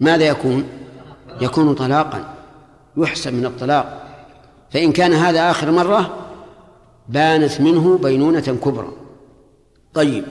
ماذا 0.00 0.24
يكون؟ 0.24 0.68
يكون 1.40 1.74
طلاقا 1.74 2.34
يحسب 2.96 3.34
من 3.34 3.46
الطلاق. 3.46 4.02
فإن 4.70 4.92
كان 4.92 5.12
هذا 5.12 5.50
آخر 5.50 5.70
مرة 5.70 6.16
بانت 7.08 7.60
منه 7.60 7.98
بينونة 7.98 8.40
كبرى. 8.40 8.92
طيب 9.94 10.24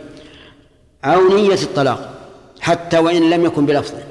أو 1.06 1.36
نية 1.36 1.62
الطلاق 1.64 2.14
حتى 2.60 2.98
وإن 2.98 3.30
لم 3.30 3.46
يكن 3.46 3.66
بلفظه. 3.66 4.04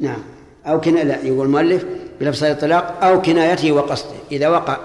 نعم. 0.00 0.22
أو 0.66 0.80
كنا 0.80 1.00
لا 1.00 1.22
يقول 1.22 1.46
المؤلف 1.46 1.84
بلفظ 2.20 2.44
الطلاق 2.44 3.04
أو 3.04 3.22
كنايته 3.22 3.72
وقصده. 3.72 4.14
إذا 4.32 4.48
وقع 4.48 4.78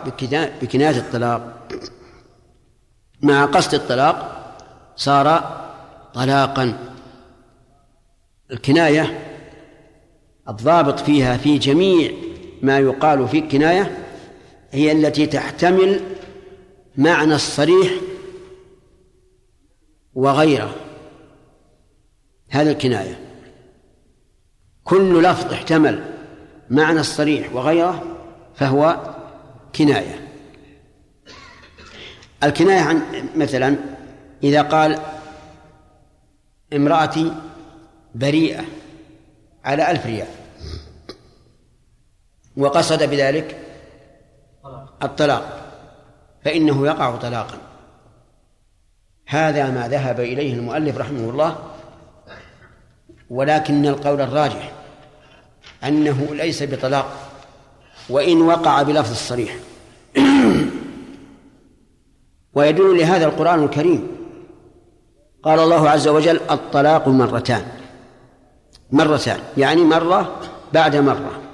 بكناية 0.62 0.98
الطلاق 0.98 1.67
مع 3.22 3.45
قصد 3.45 3.74
الطلاق 3.74 4.36
صار 4.95 5.60
طلاقا. 6.13 6.74
الكناية 8.52 9.28
الضابط 10.49 10.99
فيها 10.99 11.38
في 11.38 11.57
جميع 11.57 12.12
ما 12.62 12.79
يقال 12.79 13.27
في 13.27 13.39
الكناية 13.39 13.97
هي 14.71 14.91
التي 14.91 15.25
تحتمل 15.25 16.01
معنى 16.97 17.35
الصريح 17.35 17.91
وغيره. 20.13 20.75
هذه 22.49 22.71
الكناية. 22.71 23.19
كل 24.83 25.23
لفظ 25.23 25.53
احتمل 25.53 26.13
معنى 26.69 26.99
الصريح 26.99 27.55
وغيره 27.55 28.03
فهو 28.55 29.13
كناية. 29.75 30.27
الكناية 32.43 32.81
عن 32.81 33.01
مثلا 33.35 33.75
إذا 34.43 34.62
قال 34.62 34.99
امرأتي 36.73 37.33
بريئة 38.15 38.63
على 39.65 39.91
ألف 39.91 40.05
ريال. 40.05 40.38
وقصد 42.60 43.04
بذلك 43.04 43.58
الطلاق 45.04 45.72
فإنه 46.45 46.88
يقع 46.88 47.15
طلاقا. 47.15 47.58
هذا 49.28 49.69
ما 49.69 49.88
ذهب 49.88 50.19
إليه 50.19 50.54
المؤلف 50.54 50.98
رحمه 50.98 51.30
الله 51.30 51.56
ولكن 53.30 53.86
القول 53.86 54.22
الراجح 54.22 54.72
أنه 55.84 56.28
ليس 56.32 56.63
بطلاق 56.63 57.17
وإن 58.10 58.41
وقع 58.41 58.82
بلفظ 58.82 59.12
الصريح. 59.12 59.56
ويدل 62.56 62.98
لهذا 62.98 63.26
القرآن 63.26 63.63
الكريم 63.63 64.08
قال 65.43 65.60
الله 65.60 65.89
عز 65.89 66.08
وجل 66.08 66.39
الطلاق 66.52 67.08
مرتان. 67.08 67.67
مرتان 68.91 69.39
يعني 69.58 69.82
مرة 69.82 70.39
بعد 70.74 70.95
مرة. 70.95 71.48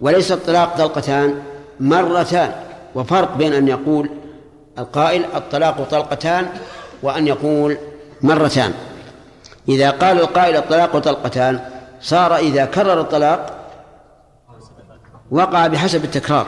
وليس 0.00 0.32
الطلاق 0.32 0.76
طلقتان 0.76 1.42
مرتان 1.80 2.52
وفرق 2.94 3.36
بين 3.36 3.52
أن 3.52 3.68
يقول 3.68 4.10
القائل 4.78 5.24
الطلاق 5.36 5.88
طلقتان 5.90 6.46
وأن 7.02 7.26
يقول 7.26 7.78
مرتان. 8.22 8.72
إذا 9.68 9.90
قال 9.90 10.20
القائل 10.20 10.56
الطلاق 10.56 10.98
طلقتان 10.98 11.60
صار 12.00 12.36
إذا 12.36 12.64
كرر 12.64 13.00
الطلاق 13.00 13.54
وقع 15.30 15.66
بحسب 15.66 16.04
التكرار. 16.04 16.46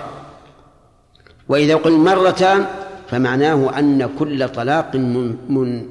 وإذا 1.48 1.76
قل 1.76 1.92
مرتان 1.92 2.66
فمعناه 3.10 3.78
أن 3.78 4.10
كل 4.18 4.48
طلاق 4.48 4.96
من 4.96 5.36
من 5.48 5.86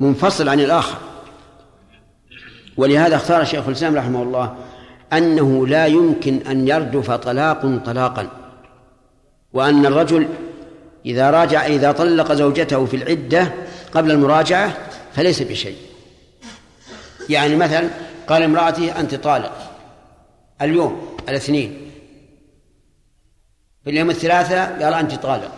منفصل 0.00 0.48
عن 0.48 0.60
الآخر. 0.60 0.98
ولهذا 2.76 3.16
اختار 3.16 3.42
الشيخ 3.42 3.66
الإسلام 3.66 3.96
رحمه 3.96 4.22
الله 4.22 4.54
أنه 5.12 5.66
لا 5.66 5.86
يمكن 5.86 6.46
أن 6.46 6.68
يردف 6.68 7.10
طلاق 7.10 7.78
طلاقا 7.86 8.28
وأن 9.52 9.86
الرجل 9.86 10.28
إذا 11.06 11.30
راجع 11.30 11.66
إذا 11.66 11.92
طلق 11.92 12.32
زوجته 12.32 12.86
في 12.86 12.96
العدة 12.96 13.52
قبل 13.92 14.10
المراجعة 14.10 14.76
فليس 15.14 15.42
بشيء. 15.42 15.76
يعني 17.28 17.56
مثلا 17.56 17.88
قال 18.26 18.42
امرأته 18.42 19.00
أنت 19.00 19.14
طالق 19.14 19.52
اليوم 20.62 21.16
الاثنين 21.28 21.90
في 23.84 23.90
اليوم 23.90 24.10
الثلاثة 24.10 24.84
قال 24.84 24.94
أنت 24.94 25.14
طالق 25.14 25.52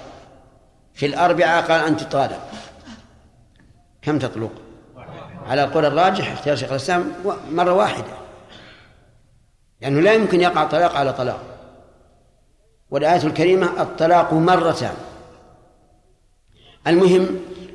في 0.95 1.07
الأربعاء 1.07 1.65
قال 1.65 1.85
أنت 1.85 2.03
طالق. 2.03 2.51
كم 4.03 4.19
تطلق؟ 4.19 4.53
على 5.47 5.65
القول 5.65 5.85
الراجح 5.85 6.33
اختيار 6.33 6.57
شيخ 6.57 6.71
الإسلام 6.71 7.13
مرة 7.51 7.73
واحدة. 7.73 8.28
لأنه 9.81 9.97
يعني 9.97 10.01
لا 10.01 10.13
يمكن 10.13 10.41
يقع 10.41 10.65
طلاق 10.65 10.97
على 10.97 11.13
طلاق. 11.13 11.41
والآية 12.91 13.23
الكريمة 13.27 13.83
الطلاق 13.83 14.33
مرتان. 14.33 14.95
المهم 16.87 17.27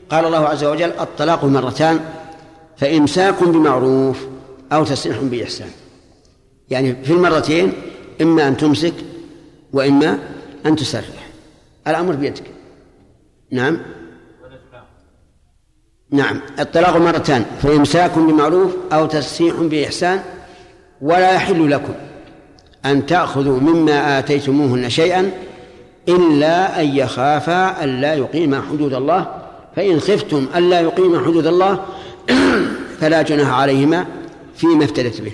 قال 0.09 0.25
الله 0.25 0.47
عز 0.47 0.63
وجل 0.63 0.91
الطلاق 0.91 1.45
مرتان 1.45 1.99
فإمساك 2.77 3.43
بمعروف 3.43 4.27
أو 4.71 4.83
تسريح 4.83 5.17
بإحسان. 5.17 5.69
يعني 6.69 6.95
في 7.03 7.13
المرتين 7.13 7.73
إما 8.21 8.47
أن 8.47 8.57
تمسك 8.57 8.93
وإما 9.73 10.19
أن 10.65 10.75
تسرح. 10.75 11.29
الأمر 11.87 12.15
بيدك. 12.15 12.43
نعم؟ 13.51 13.79
نعم 16.11 16.41
الطلاق 16.59 16.97
مرتان 16.97 17.45
فإمساك 17.61 18.19
بمعروف 18.19 18.75
أو 18.93 19.05
تسريح 19.05 19.55
بإحسان 19.55 20.23
ولا 21.03 21.33
يحل 21.33 21.71
لكم 21.71 21.93
أن 22.85 23.05
تأخذوا 23.05 23.59
مما 23.59 24.19
آتيتموهن 24.19 24.89
شيئا 24.89 25.31
إلا 26.09 26.81
أن 26.81 26.85
يخافا 26.85 27.83
ألا 27.83 28.13
يقيما 28.13 28.61
حدود 28.69 28.93
الله. 28.93 29.41
فإن 29.75 29.99
خفتم 29.99 30.47
ألا 30.55 30.81
يقيما 30.81 31.19
حدود 31.19 31.47
الله 31.47 31.85
فلا 32.99 33.21
جناح 33.21 33.49
عليهما 33.49 34.05
فيما 34.55 34.85
افتدت 34.85 35.21
به. 35.21 35.31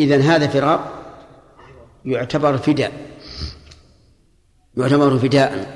إذن 0.00 0.20
هذا 0.20 0.46
فراق 0.46 0.92
يعتبر 2.04 2.56
فداء 2.56 2.92
يعتبر 4.76 5.18
فداء. 5.18 5.66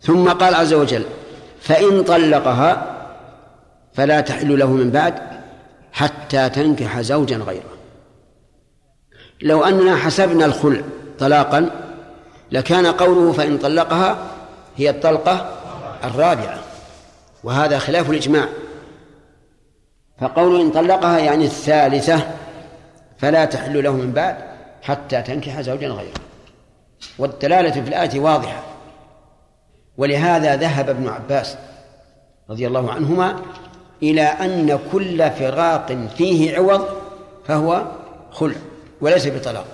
ثم 0.00 0.28
قال 0.28 0.54
عز 0.54 0.74
وجل 0.74 1.04
فإن 1.60 2.02
طلقها 2.02 2.96
فلا 3.92 4.20
تحل 4.20 4.58
له 4.58 4.72
من 4.72 4.90
بعد. 4.90 5.33
حتى 5.94 6.48
تنكح 6.48 7.00
زوجا 7.00 7.36
غيره. 7.36 7.74
لو 9.42 9.64
أننا 9.64 9.96
حسبنا 9.96 10.44
الخلع 10.44 10.82
طلاقا 11.18 11.70
لكان 12.52 12.86
قوله 12.86 13.32
فإن 13.32 13.58
طلقها 13.58 14.18
هي 14.76 14.90
الطلقة 14.90 15.58
الرابعة 16.04 16.58
وهذا 17.44 17.78
خلاف 17.78 18.10
الإجماع. 18.10 18.48
فقوله 20.20 20.62
إن 20.62 20.70
طلقها 20.70 21.18
يعني 21.18 21.44
الثالثة 21.44 22.30
فلا 23.18 23.44
تحل 23.44 23.84
له 23.84 23.92
من 23.92 24.12
بعد 24.12 24.36
حتى 24.82 25.22
تنكح 25.22 25.60
زوجا 25.60 25.88
غيره. 25.88 26.20
والدلالة 27.18 27.70
في 27.70 27.88
الآية 27.88 28.20
واضحة. 28.20 28.62
ولهذا 29.96 30.56
ذهب 30.56 30.88
ابن 30.88 31.08
عباس 31.08 31.56
رضي 32.50 32.66
الله 32.66 32.92
عنهما 32.92 33.36
إلى 34.02 34.22
أن 34.22 34.78
كل 34.92 35.30
فراق 35.30 35.92
فيه 36.16 36.56
عوض 36.56 36.88
فهو 37.46 37.82
خلع 38.30 38.56
وليس 39.00 39.26
بطلاق. 39.28 39.66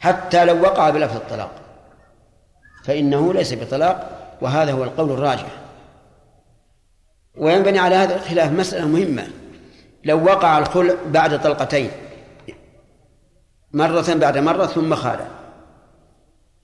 حتى 0.00 0.44
لو 0.44 0.62
وقع 0.62 0.90
بلفظ 0.90 1.16
الطلاق 1.16 1.50
فإنه 2.84 3.32
ليس 3.32 3.54
بطلاق 3.54 4.18
وهذا 4.40 4.72
هو 4.72 4.84
القول 4.84 5.10
الراجح. 5.10 5.48
وينبني 7.36 7.78
على 7.78 7.94
هذا 7.94 8.16
الخلاف 8.16 8.52
مسألة 8.52 8.86
مهمة. 8.86 9.28
لو 10.04 10.24
وقع 10.24 10.58
الخلع 10.58 10.94
بعد 11.06 11.42
طلقتين 11.42 11.90
مرة 13.72 14.14
بعد 14.14 14.38
مرة 14.38 14.66
ثم 14.66 14.94
خالع 14.94 15.26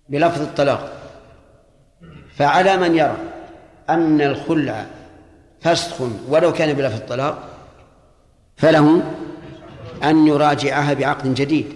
بلفظ 0.09 0.43
الطلاق 0.43 0.93
فعلى 2.37 2.77
من 2.77 2.97
يرى 2.97 3.17
أن 3.91 4.21
الخلع 4.21 4.87
فسخ 5.61 5.97
ولو 6.29 6.53
كان 6.53 6.73
بلفظ 6.73 6.95
الطلاق 6.95 7.49
فله 8.57 9.03
أن 10.05 10.27
يراجعها 10.27 10.95
بعقد 10.95 11.35
جديد. 11.35 11.67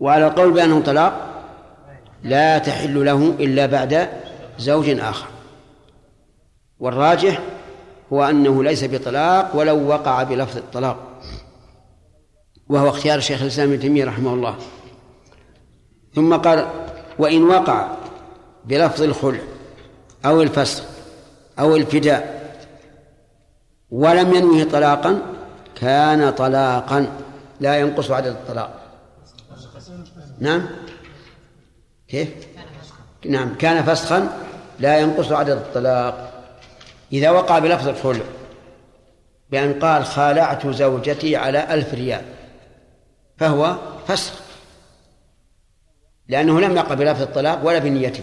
وعلى 0.00 0.26
القول 0.26 0.52
بأنه 0.52 0.80
طلاق 0.80 1.44
لا 2.22 2.58
تحل 2.58 3.04
له 3.04 3.34
إلا 3.40 3.66
بعد 3.66 4.08
زوج 4.58 4.90
آخر. 4.90 5.26
والراجح 6.80 7.40
هو 8.12 8.24
أنه 8.24 8.64
ليس 8.64 8.84
بطلاق 8.84 9.56
ولو 9.56 9.88
وقع 9.88 10.22
بلفظ 10.22 10.56
الطلاق 10.56 10.96
وهو 12.68 12.88
اختيار 12.88 13.20
شيخ 13.20 13.42
الإسلام 13.42 13.72
ابن 13.72 13.80
تيمية 13.80 14.04
رحمه 14.04 14.34
الله. 14.34 14.56
ثم 16.14 16.36
قال 16.36 16.66
وإن 17.18 17.42
وقع 17.42 17.88
بلفظ 18.64 19.02
الخلع 19.02 19.40
أو 20.24 20.42
الفسخ 20.42 20.84
أو 21.58 21.76
الفداء 21.76 22.37
ولم 23.90 24.34
ينوه 24.34 24.64
طلاقا 24.64 25.22
كان 25.74 26.30
طلاقا 26.30 27.06
لا 27.60 27.78
ينقص 27.78 28.10
عدد 28.10 28.26
الطلاق. 28.26 28.80
نعم؟ 30.38 30.66
كيف؟ 32.08 32.28
نعم 33.26 33.54
كان 33.54 33.82
فسخا 33.82 34.28
لا 34.78 34.98
ينقص 34.98 35.32
عدد 35.32 35.50
الطلاق. 35.50 36.44
إذا 37.12 37.30
وقع 37.30 37.58
بلفظ 37.58 37.88
الخلع 37.88 38.24
بأن 39.50 39.80
قال 39.80 40.04
خالعت 40.04 40.66
زوجتي 40.66 41.36
على 41.36 41.74
ألف 41.74 41.94
ريال 41.94 42.24
فهو 43.36 43.76
فسخ. 44.08 44.32
لأنه 46.28 46.60
لم 46.60 46.76
يقع 46.76 46.94
بلفظ 46.94 47.22
الطلاق 47.22 47.66
ولا 47.66 47.78
بنيته. 47.78 48.22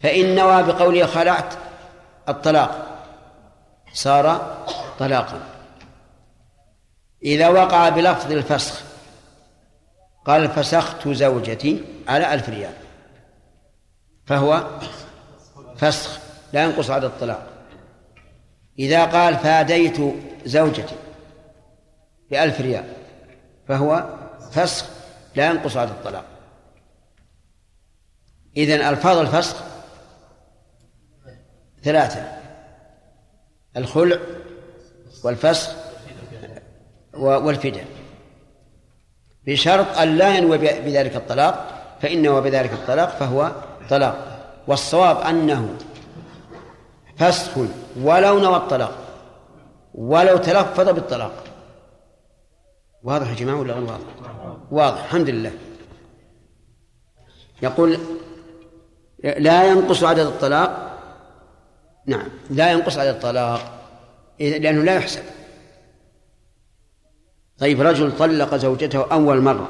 فإن 0.00 0.34
نوى 0.34 0.62
بقوله 0.62 1.06
خلعت 1.06 1.54
الطلاق 2.28 2.95
صار 3.96 4.56
طلاقا. 4.98 5.40
إذا 7.22 7.48
وقع 7.48 7.88
بلفظ 7.88 8.32
الفسخ 8.32 8.82
قال 10.24 10.48
فسخت 10.48 11.08
زوجتي 11.08 11.84
على 12.08 12.34
ألف 12.34 12.48
ريال. 12.48 12.74
فهو 14.26 14.80
فسخ 15.76 16.18
لا 16.52 16.64
ينقص 16.64 16.90
عدد 16.90 17.04
الطلاق. 17.04 17.46
إذا 18.78 19.04
قال 19.04 19.36
فاديت 19.36 20.14
زوجتي 20.44 20.96
بألف 22.30 22.60
ريال 22.60 22.92
فهو 23.68 24.14
فسخ 24.52 24.86
لا 25.34 25.46
ينقص 25.46 25.76
عدد 25.76 25.90
الطلاق. 25.90 26.24
إذن 28.56 28.80
ألفاظ 28.80 29.18
الفسخ 29.18 29.56
ثلاثة. 31.82 32.45
الخلع 33.76 34.18
والفسخ 35.24 35.70
والفداء 37.14 37.86
بشرط 39.46 39.98
أن 39.98 40.16
لا 40.16 40.36
ينوي 40.36 40.58
بذلك 40.58 41.16
الطلاق 41.16 41.82
فإن 42.02 42.22
نوى 42.22 42.40
بذلك 42.40 42.72
الطلاق 42.72 43.08
فهو 43.08 43.52
طلاق. 43.90 44.32
والصواب 44.66 45.16
أنه 45.16 45.76
فسخ 47.16 47.58
ولو 48.00 48.38
نوى 48.38 48.56
الطلاق 48.56 48.98
ولو 49.94 50.36
تلفظ 50.36 50.88
بالطلاق. 50.88 51.44
واضح 53.02 53.28
يا 53.30 53.34
جماعة 53.34 53.60
ولا 53.60 53.74
غير 53.74 53.82
واضح؟ 53.82 54.06
واضح 54.70 55.04
الحمد 55.04 55.28
لله. 55.28 55.52
يقول 57.62 57.98
لا 59.24 59.64
ينقص 59.64 60.04
عدد 60.04 60.26
الطلاق 60.26 60.85
نعم. 62.06 62.28
لا 62.50 62.72
ينقص 62.72 62.98
عدد 62.98 63.08
الطلاق 63.08 63.72
لأنه 64.40 64.82
لا 64.82 64.94
يحسب. 64.94 65.22
طيب 67.58 67.80
رجل 67.80 68.16
طلق 68.16 68.54
زوجته 68.54 69.12
أول 69.12 69.40
مرة 69.40 69.68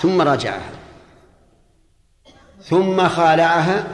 ثم 0.00 0.20
راجعها 0.20 0.70
ثم 2.62 3.08
خالعها 3.08 3.86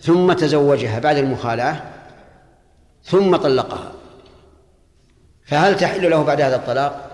ثم 0.00 0.32
تزوجها 0.32 0.98
بعد 0.98 1.16
المخالعة 1.16 1.92
ثم 3.04 3.36
طلقها. 3.36 3.92
فهل 5.46 5.76
تحل 5.76 6.10
له 6.10 6.24
بعد 6.24 6.40
هذا 6.40 6.56
الطلاق؟ 6.56 7.10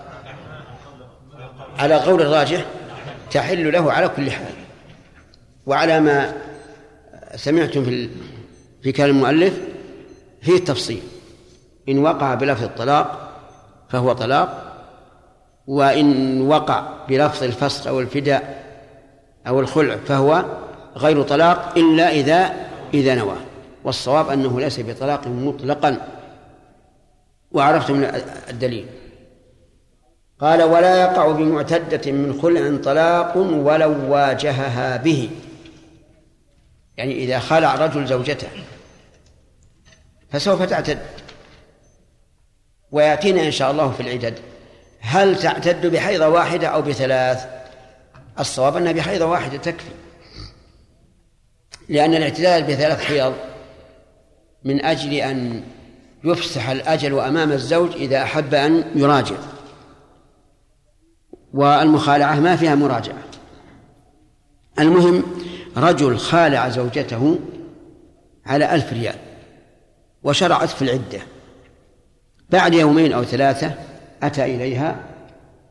على 1.79 1.95
قول 1.95 2.21
الراجح 2.21 2.65
تحل 3.31 3.71
له 3.71 3.91
على 3.91 4.07
كل 4.09 4.31
حال 4.31 4.53
وعلى 5.65 5.99
ما 5.99 6.33
سمعتم 7.35 7.83
في 7.83 8.09
في 8.81 8.91
كلام 8.91 9.09
المؤلف؟ 9.09 9.59
فيه 10.41 10.55
التفصيل. 10.55 11.01
إن 11.89 11.99
وقع 11.99 12.33
بلفظ 12.33 12.63
الطلاق 12.63 13.31
فهو 13.89 14.13
طلاق 14.13 14.67
وإن 15.67 16.41
وقع 16.41 17.05
بلفظ 17.09 17.43
الفسخ 17.43 17.87
أو 17.87 17.99
الفداء 17.99 18.63
أو 19.47 19.59
الخلع 19.59 19.95
فهو 19.95 20.45
غير 20.97 21.21
طلاق 21.21 21.73
إلا 21.77 22.11
إذا 22.11 22.53
إذا 22.93 23.15
نوى. 23.15 23.35
والصواب 23.83 24.29
أنه 24.29 24.59
ليس 24.59 24.79
بطلاق 24.79 25.27
مطلقا. 25.27 25.97
وعرفتم 27.51 28.03
الدليل. 28.49 28.85
قال 30.39 30.63
ولا 30.63 31.01
يقع 31.01 31.31
بمعتدة 31.31 32.11
من 32.11 32.39
خلع 32.41 32.77
طلاق 32.83 33.37
ولو 33.37 34.11
واجهها 34.13 34.97
به. 34.97 35.29
يعني 36.97 37.13
إذا 37.13 37.39
خلع 37.39 37.75
رجل 37.75 38.07
زوجته 38.07 38.47
فسوف 40.31 40.63
تعتد. 40.63 40.99
ويأتينا 42.91 43.43
إن 43.43 43.51
شاء 43.51 43.71
الله 43.71 43.91
في 43.91 43.99
العدد. 43.99 44.39
هل 44.99 45.39
تعتد 45.39 45.85
بحيضة 45.85 46.27
واحدة 46.27 46.67
أو 46.67 46.81
بثلاث؟ 46.81 47.45
الصواب 48.39 48.77
أنها 48.77 48.91
بحيضة 48.91 49.25
واحدة 49.25 49.57
تكفي. 49.57 49.91
لأن 51.89 52.15
الاعتدال 52.15 52.63
بثلاث 52.63 53.03
حيض 53.03 53.33
من 54.63 54.85
أجل 54.85 55.13
أن 55.13 55.63
يفسح 56.23 56.69
الأجل 56.69 57.19
أمام 57.19 57.51
الزوج 57.51 57.91
إذا 57.95 58.23
أحب 58.23 58.53
أن 58.53 58.91
يراجع. 58.95 59.35
والمخالعة 61.53 62.39
ما 62.39 62.55
فيها 62.55 62.75
مراجعة. 62.75 63.23
المهم 64.79 65.23
رجل 65.77 66.17
خالع 66.17 66.69
زوجته 66.69 67.39
على 68.45 68.75
ألف 68.75 68.93
ريال 68.93 69.15
وشرعت 70.23 70.69
في 70.69 70.81
العدة. 70.81 71.19
بعد 72.49 72.73
يومين 72.73 73.13
أو 73.13 73.23
ثلاثة 73.23 73.73
أتى 74.23 74.45
إليها 74.45 75.03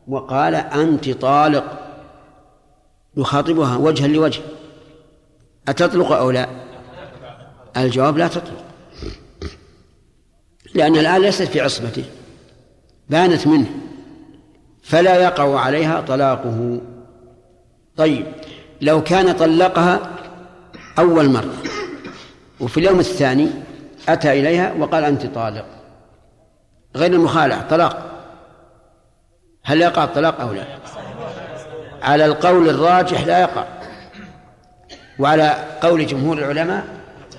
وقال 0.07 0.55
أنت 0.55 1.09
طالق. 1.09 1.77
يخاطبها 3.17 3.77
وجها 3.77 4.07
لوجه. 4.07 4.41
أتطلق 5.67 6.11
أو 6.11 6.31
لا؟ 6.31 6.49
الجواب 7.77 8.17
لا 8.17 8.27
تطلق. 8.27 8.63
لأن 10.73 10.95
الآن 10.95 11.21
ليست 11.21 11.43
في 11.43 11.61
عصمته. 11.61 12.05
بانت 13.09 13.47
منه. 13.47 13.69
فلا 14.83 15.15
يقع 15.15 15.59
عليها 15.59 16.01
طلاقه. 16.01 16.81
طيب. 17.97 18.25
لو 18.81 19.03
كان 19.03 19.31
طلقها 19.31 19.99
أول 20.99 21.29
مرة. 21.29 21.53
وفي 22.59 22.77
اليوم 22.77 22.99
الثاني 22.99 23.49
أتى 24.09 24.31
إليها 24.31 24.73
وقال 24.73 25.03
أنت 25.03 25.25
طالق. 25.25 25.65
غير 26.95 27.13
المخالعة 27.13 27.69
طلاق. 27.69 28.11
هل 29.63 29.81
يقع 29.81 30.03
الطلاق 30.03 30.41
أو 30.41 30.53
لا؟ 30.53 30.65
على 32.01 32.25
القول 32.25 32.69
الراجح 32.69 33.25
لا 33.25 33.39
يقع. 33.39 33.65
وعلى 35.19 35.55
قول 35.81 36.05
جمهور 36.05 36.37
العلماء 36.37 36.85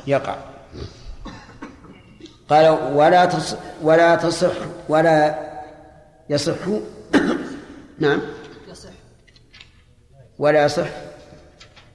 يقع. 0.07 0.37
قال 2.50 2.78
ولا 2.94 3.24
تصح 3.24 3.59
ولا 3.83 4.14
تصح 4.14 4.52
ولا 4.88 5.35
يصح. 6.31 6.55
نعم. 7.98 8.20
يصح. 8.68 8.92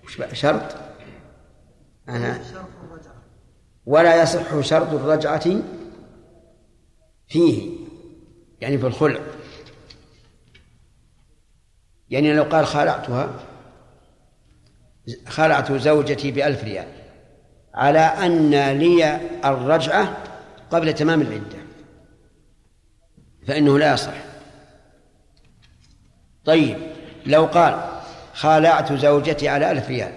ولا 0.08 0.26
يصح 0.26 0.34
شرط؟ 0.34 0.76
أنا 2.10 2.42
ولا 3.86 4.22
يصح 4.22 4.62
شرط 4.62 4.94
الرجعة 4.94 5.62
فيه 7.28 7.72
يعني 8.62 8.78
في 8.78 8.88
الخلع. 8.88 9.20
يعني 12.10 12.34
لو 12.34 12.44
قال 12.44 12.66
خالعتها 12.66 13.34
خلعت 15.28 15.72
زوجتي 15.72 16.32
بألف 16.32 16.64
ريال 16.64 16.88
على 17.74 18.00
أن 18.00 18.72
لي 18.72 19.20
الرجعة 19.46 20.24
قبل 20.72 20.94
تمام 20.94 21.22
العدة 21.22 21.58
فإنه 23.48 23.80
لا 23.80 23.94
يصح. 23.94 24.24
طيب 26.46 26.78
لو 27.26 27.46
قال 27.46 27.87
خالعت 28.38 28.94
زوجتي 28.94 29.50
على 29.50 29.72
ألف 29.72 29.90
ريال 29.90 30.12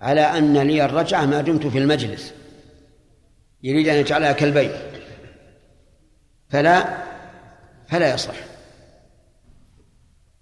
على 0.00 0.20
أن 0.20 0.58
لي 0.58 0.84
الرجعة 0.84 1.26
ما 1.26 1.40
دمت 1.40 1.66
في 1.66 1.78
المجلس. 1.78 2.32
يريد 3.62 3.88
أن 3.88 3.96
يجعلها 3.96 4.32
كالبيت. 4.32 4.72
فلا 6.48 6.84
فلا 7.88 8.14
يصح. 8.14 8.34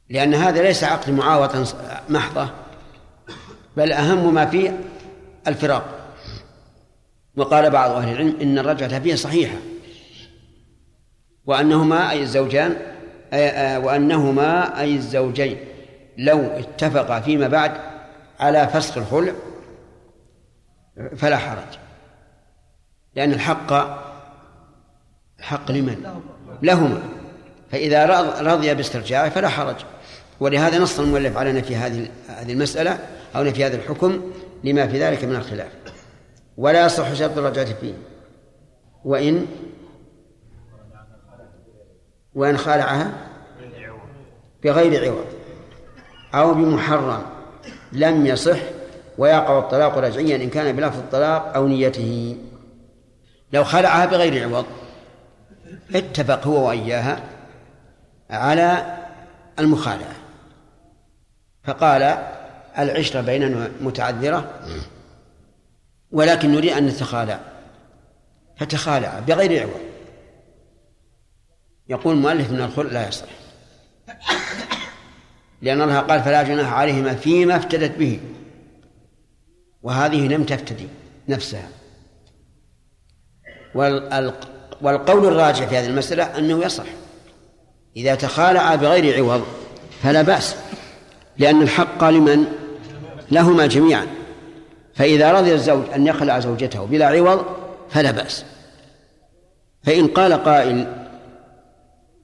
لأن 0.09 0.35
هذا 0.35 0.62
ليس 0.62 0.85
عقد 0.85 1.11
معاوضة 1.11 1.74
محضة 2.09 2.50
بل 3.76 3.92
أهم 3.92 4.35
ما 4.35 4.46
فيه 4.46 4.80
الفراق. 5.46 6.14
وقال 7.37 7.70
بعض 7.70 7.90
أهل 7.90 8.12
العلم 8.12 8.37
إن 8.42 8.59
الرجعة 8.59 9.00
فيها 9.00 9.16
صحيحة. 9.16 9.56
وأنهما 11.46 12.11
أي 12.11 12.22
الزوجان 12.22 12.76
وأنهما 13.85 14.80
أي 14.80 14.94
الزوجين. 14.94 15.69
لو 16.20 16.40
اتفقا 16.40 17.20
فيما 17.20 17.48
بعد 17.48 17.72
على 18.40 18.68
فسخ 18.68 18.98
الخلع 18.98 19.33
فلا 21.16 21.37
حرج. 21.37 21.78
لأن 23.14 23.33
الحق 23.33 23.72
الحق 25.38 25.70
لمن؟ 25.70 26.20
لهما. 26.62 27.02
فإذا 27.70 28.06
رضي 28.40 28.74
باسترجاعه 28.74 29.28
فلا 29.28 29.48
حرج. 29.48 29.76
ولهذا 30.40 30.78
نص 30.78 30.98
المؤلف 30.98 31.37
علينا 31.37 31.61
في 31.61 31.76
هذه 31.76 32.09
هذه 32.28 32.52
المسألة 32.52 32.98
أو 33.37 33.44
في 33.44 33.64
هذا 33.64 33.76
الحكم 33.76 34.33
لما 34.64 34.87
في 34.87 35.02
ذلك 35.02 35.24
من 35.24 35.37
الخلاف. 35.37 35.72
ولا 36.56 36.87
يصح 36.87 37.12
شرط 37.12 37.38
الرجعة 37.38 37.64
فيه. 37.64 37.94
وإن 39.04 39.46
وإن 42.35 42.56
خالعها 42.56 43.12
بغير 44.64 45.11
عوض. 45.11 45.39
أو 46.34 46.54
بمحرم 46.54 47.22
لم 47.92 48.26
يصح 48.26 48.58
ويقع 49.18 49.58
الطلاق 49.58 49.98
رجعيا 49.98 50.36
إن 50.36 50.50
كان 50.50 50.76
بلفظ 50.76 50.98
الطلاق 50.98 51.54
أو 51.54 51.68
نيته. 51.68 52.36
لو 53.52 53.64
خلعها 53.64 54.06
بغير 54.06 54.48
عوض. 54.48 54.66
اتفق 55.94 56.46
هو 56.46 56.68
وإياها 56.68 57.22
على 58.30 58.98
المخالعة. 59.58 60.14
فقال 61.64 62.18
العشرة 62.78 63.20
بيننا 63.20 63.70
متعذرة 63.80 64.50
ولكن 66.10 66.52
نريد 66.52 66.72
أن 66.72 66.86
نتخالع. 66.86 67.40
فتخالع 68.56 69.20
بغير 69.20 69.62
عوض. 69.62 69.80
يقول 71.88 72.14
المؤلف 72.14 72.50
من 72.50 72.60
الخلق 72.60 72.92
لا 72.92 73.08
يصح. 73.08 73.39
لأن 75.62 75.82
الله 75.82 75.98
قال 75.98 76.22
فلا 76.22 76.42
جناح 76.42 76.72
عليهما 76.72 77.14
فيما 77.14 77.56
افتدت 77.56 77.98
به. 77.98 78.20
وهذه 79.82 80.28
لم 80.28 80.44
تفتدي 80.44 80.88
نفسها. 81.28 81.68
والقول 84.82 85.26
الراجح 85.26 85.66
في 85.66 85.76
هذه 85.76 85.86
المسألة 85.86 86.38
أنه 86.38 86.64
يصح. 86.64 86.84
إذا 87.96 88.14
تخالع 88.14 88.74
بغير 88.74 89.16
عوض 89.16 89.46
فلا 90.02 90.22
بأس 90.22 90.56
لأن 91.38 91.62
الحق 91.62 92.04
لمن؟ 92.04 92.44
لهما 93.30 93.66
جميعا. 93.66 94.06
فإذا 94.94 95.32
رضي 95.32 95.54
الزوج 95.54 95.84
أن 95.94 96.06
يخلع 96.06 96.38
زوجته 96.38 96.84
بلا 96.84 97.06
عوض 97.06 97.44
فلا 97.90 98.10
بأس. 98.10 98.44
فإن 99.82 100.06
قال 100.06 100.32
قائل 100.32 100.86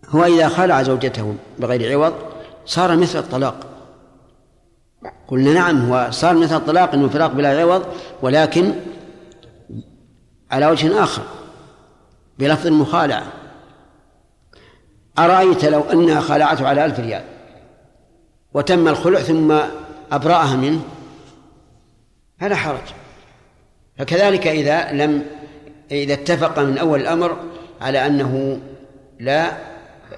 هو 0.09 0.25
إذا 0.25 0.49
خلع 0.49 0.83
زوجته 0.83 1.35
بغير 1.59 1.93
عوض 1.93 2.15
صار 2.67 2.97
مثل 2.97 3.19
الطلاق. 3.19 3.67
قلنا 5.29 5.53
نعم 5.53 5.91
هو 5.91 6.09
صار 6.11 6.35
مثل 6.35 6.57
الطلاق 6.57 6.95
إنه 6.95 7.09
فراق 7.09 7.33
بلا 7.33 7.61
عوض 7.61 7.87
ولكن 8.23 8.75
على 10.51 10.67
وجه 10.67 11.03
آخر 11.03 11.23
بلفظ 12.39 12.67
المخالعه 12.67 13.33
أرأيت 15.19 15.65
لو 15.65 15.81
أنها 15.81 16.21
خلعته 16.21 16.69
على 16.69 16.85
ألف 16.85 17.01
ريال 17.01 17.23
وتم 18.55 18.89
الخلع 18.89 19.21
ثم 19.21 19.59
أبرأها 20.13 20.57
منه؟ 20.57 20.81
فلا 22.41 22.55
حرج. 22.55 22.83
فكذلك 23.99 24.47
إذا 24.47 24.93
لم 24.93 25.27
إذا 25.91 26.15
اتفق 26.15 26.59
من 26.59 26.79
أول 26.79 27.01
الأمر 27.01 27.37
على 27.81 28.07
أنه 28.07 28.61
لا 29.21 29.53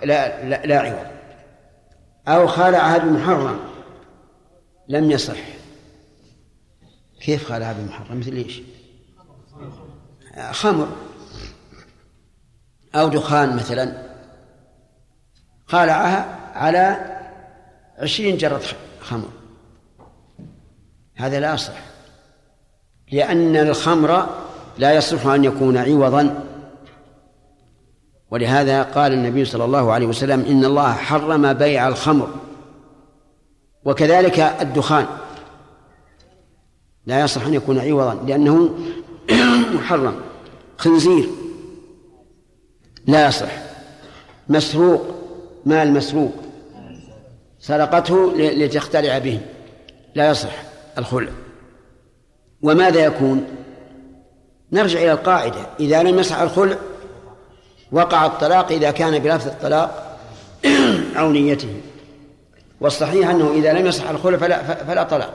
لا 0.05 0.45
لا, 0.45 0.67
لا 0.67 0.81
عوض. 0.81 1.18
أو 2.29 2.47
خالعها 2.47 2.99
بمحرم 2.99 3.59
لم 4.89 5.11
يصح. 5.11 5.39
كيف 7.21 7.49
خالعها 7.49 7.73
بمحرم 7.73 8.19
مثل 8.19 8.33
إيش؟ 8.33 8.63
خمر. 10.51 10.89
أو 12.95 13.09
دخان 13.09 13.57
مثلا. 13.57 14.09
خالعها 15.67 16.39
على 16.55 17.17
عشرين 17.99 18.37
جرة 18.37 18.63
خمر. 19.01 19.29
هذا 21.17 21.41
لا 21.41 21.55
يصح. 21.55 21.81
لأن 23.13 23.57
الخمر 23.57 24.27
لا 24.79 24.93
يصح 24.93 25.27
أن 25.27 25.45
يكون 25.45 25.77
عوضا 25.77 26.48
ولهذا 28.31 28.83
قال 28.83 29.13
النبي 29.13 29.45
صلى 29.45 29.65
الله 29.65 29.93
عليه 29.93 30.07
وسلم 30.07 30.41
إن 30.41 30.65
الله 30.65 30.93
حرم 30.93 31.53
بيع 31.53 31.89
الخمر 31.89 32.29
وكذلك 33.85 34.41
الدخان. 34.41 35.07
لا 37.07 37.21
يصح 37.21 37.47
أن 37.47 37.55
يكون 37.55 37.79
عوضا 37.79 38.15
لأنه 38.27 38.71
محرم. 39.75 40.15
خنزير. 40.79 41.29
لا 43.07 43.29
يصح. 43.29 43.53
مسروق. 44.49 45.03
مال 45.67 45.93
مسروق. 45.93 46.33
سرقته 47.61 48.33
لتخترع 48.37 49.19
به. 49.19 49.41
لا 50.15 50.31
يصح 50.31 50.63
الخلع. 50.99 51.31
وماذا 52.63 53.05
يكون؟ 53.05 53.45
نرجع 54.73 54.99
إلى 54.99 55.13
القاعدة. 55.13 55.67
إذا 55.81 56.03
لم 56.03 56.19
يصح 56.19 56.41
الخلع 56.41 56.77
وقع 57.93 58.27
الطلاق 58.27 58.73
إذا 58.73 58.91
كان 58.91 59.19
بلفظ 59.19 59.47
الطلاق 59.47 60.19
أو 61.19 61.33
نيته. 61.33 61.81
والصحيح 62.81 63.31
أنه 63.31 63.53
إذا 63.53 63.73
لم 63.73 63.87
يصح 63.87 64.11
الخلع 64.11 64.39
فلا, 64.39 64.63
فلا 64.63 65.03
طلاق. 65.03 65.33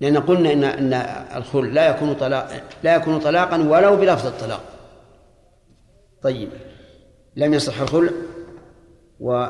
لأن 0.00 0.16
قلنا 0.16 0.52
إن 0.52 0.64
أن 0.64 0.92
الخلع 1.36 1.68
لا 1.68 1.88
يكون 1.88 2.14
طلاق 2.14 2.62
لا 2.82 2.96
يكون 2.96 3.18
طلاقا 3.18 3.56
ولو 3.56 3.96
بلفظ 3.96 4.26
الطلاق. 4.26 4.60
طيب. 6.22 6.48
لم 7.36 7.54
يصح 7.54 7.80
الخلع 7.80 8.10
و 9.20 9.46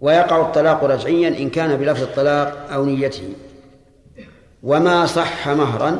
ويقع 0.00 0.40
الطلاق 0.40 0.84
رجعيا 0.84 1.28
إن 1.28 1.50
كان 1.50 1.76
بلفظ 1.76 2.02
الطلاق 2.02 2.72
أو 2.72 2.84
نيته. 2.84 3.28
وما 4.62 5.06
صح 5.06 5.48
مهرا 5.48 5.98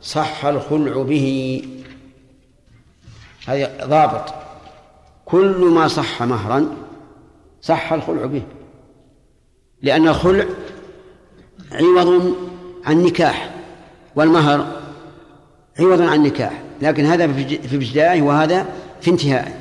صح 0.00 0.46
الخلع 0.46 1.02
به. 1.02 1.62
هذا 3.46 3.86
ضابط. 3.86 4.34
كل 5.24 5.64
ما 5.64 5.88
صح 5.88 6.22
مهرا 6.22 6.76
صح 7.62 7.92
الخلع 7.92 8.26
به. 8.26 8.42
لأن 9.82 10.08
الخلع 10.08 10.44
عوض 11.72 12.36
عن 12.84 13.02
نكاح 13.02 13.54
والمهر 14.16 14.82
عوض 15.80 16.02
عن 16.02 16.22
نكاح 16.22 16.62
لكن 16.82 17.04
هذا 17.04 17.32
في 17.32 17.76
ابتدائه 17.76 18.22
وهذا 18.22 18.66
في 19.00 19.10
انتهائه. 19.10 19.54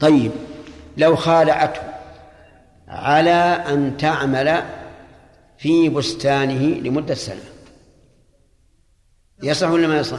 طيب 0.00 0.32
لو 0.96 1.16
خالعته 1.16 1.80
على 2.88 3.30
أن 3.68 3.96
تعمل 3.96 4.62
في 5.58 5.88
بستانه 5.88 6.80
لمدة 6.80 7.14
سنة 7.14 7.42
يصح 9.42 9.70
ولا 9.70 9.88
ما 9.88 9.98
يصح؟ 9.98 10.18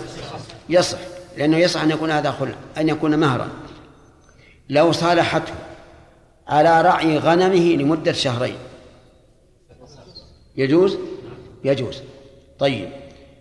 يصح. 0.70 1.13
لأنه 1.38 1.58
يصح 1.58 1.82
أن 1.82 1.92
يكون 1.92 2.12
هذا 2.12 2.32
خلع 2.32 2.56
أن 2.78 2.90
يكون 2.90 3.20
مهرا. 3.20 3.50
لو 4.70 4.92
صالحته 4.92 5.54
على 6.48 6.82
رعي 6.82 7.18
غنمه 7.18 7.76
لمدة 7.76 8.12
شهرين. 8.12 8.56
يجوز؟ 10.58 10.98
يجوز. 11.64 12.02
طيب. 12.60 12.90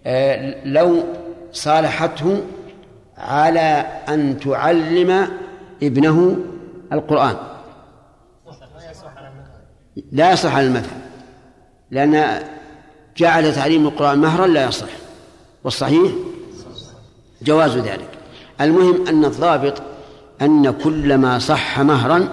آه 0.06 0.64
لو 0.64 1.04
صالحته 1.52 2.42
على 3.16 3.86
أن 4.08 4.40
تعلم 4.40 5.28
ابنه 5.82 6.36
القرآن. 6.92 7.36
لا 10.12 10.32
يصح 10.32 10.56
على 10.56 10.66
المذهب 10.66 11.02
لأن 11.90 12.42
جعل 13.16 13.54
تعليم 13.54 13.86
القرآن 13.86 14.18
مهرا 14.18 14.46
لا 14.46 14.64
يصح. 14.64 14.88
والصحيح 15.64 16.12
جواز 17.44 17.76
ذلك. 17.78 18.08
المهم 18.60 19.06
أن 19.06 19.24
الضابط 19.24 19.82
أن 20.42 20.70
كل 20.70 21.18
ما 21.18 21.38
صح 21.38 21.80
مهرا 21.80 22.28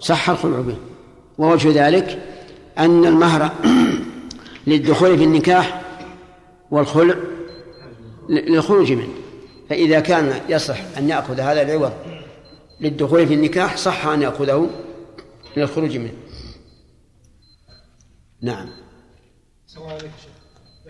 صح 0.00 0.30
الخلع 0.30 0.60
به. 0.60 0.76
ووجه 1.38 1.86
ذلك 1.86 2.22
أن 2.78 3.04
المهر 3.06 3.52
للدخول 4.66 5.18
في 5.18 5.24
النكاح 5.24 5.82
والخلع 6.70 7.14
للخروج 8.28 8.92
منه. 8.92 9.14
فإذا 9.70 10.00
كان 10.00 10.40
يصح 10.48 10.78
أن 10.98 11.08
يأخذ 11.08 11.40
هذا 11.40 11.62
العوض 11.62 11.92
للدخول 12.80 13.26
في 13.26 13.34
النكاح 13.34 13.76
صح 13.76 14.06
أن 14.06 14.22
يأخذه 14.22 14.70
للخروج 15.56 15.96
منه. 15.96 16.12
نعم. 18.42 18.68
سواء 19.66 19.88
عليك 19.88 20.10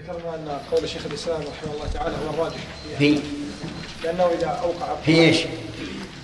ذكرنا 0.03 0.35
أن 0.35 0.61
قول 0.73 0.89
شيخ 0.89 1.07
الإسلام 1.07 1.41
رحمه 1.41 1.75
الله 1.75 1.87
تعالى 1.95 2.17
هو 2.17 2.31
الراجح. 2.31 2.61
في 2.99 3.21
لأنه 4.05 4.27
إذا 4.27 4.47
أوقع 4.47 4.97
في 5.05 5.21
إيش؟ 5.21 5.39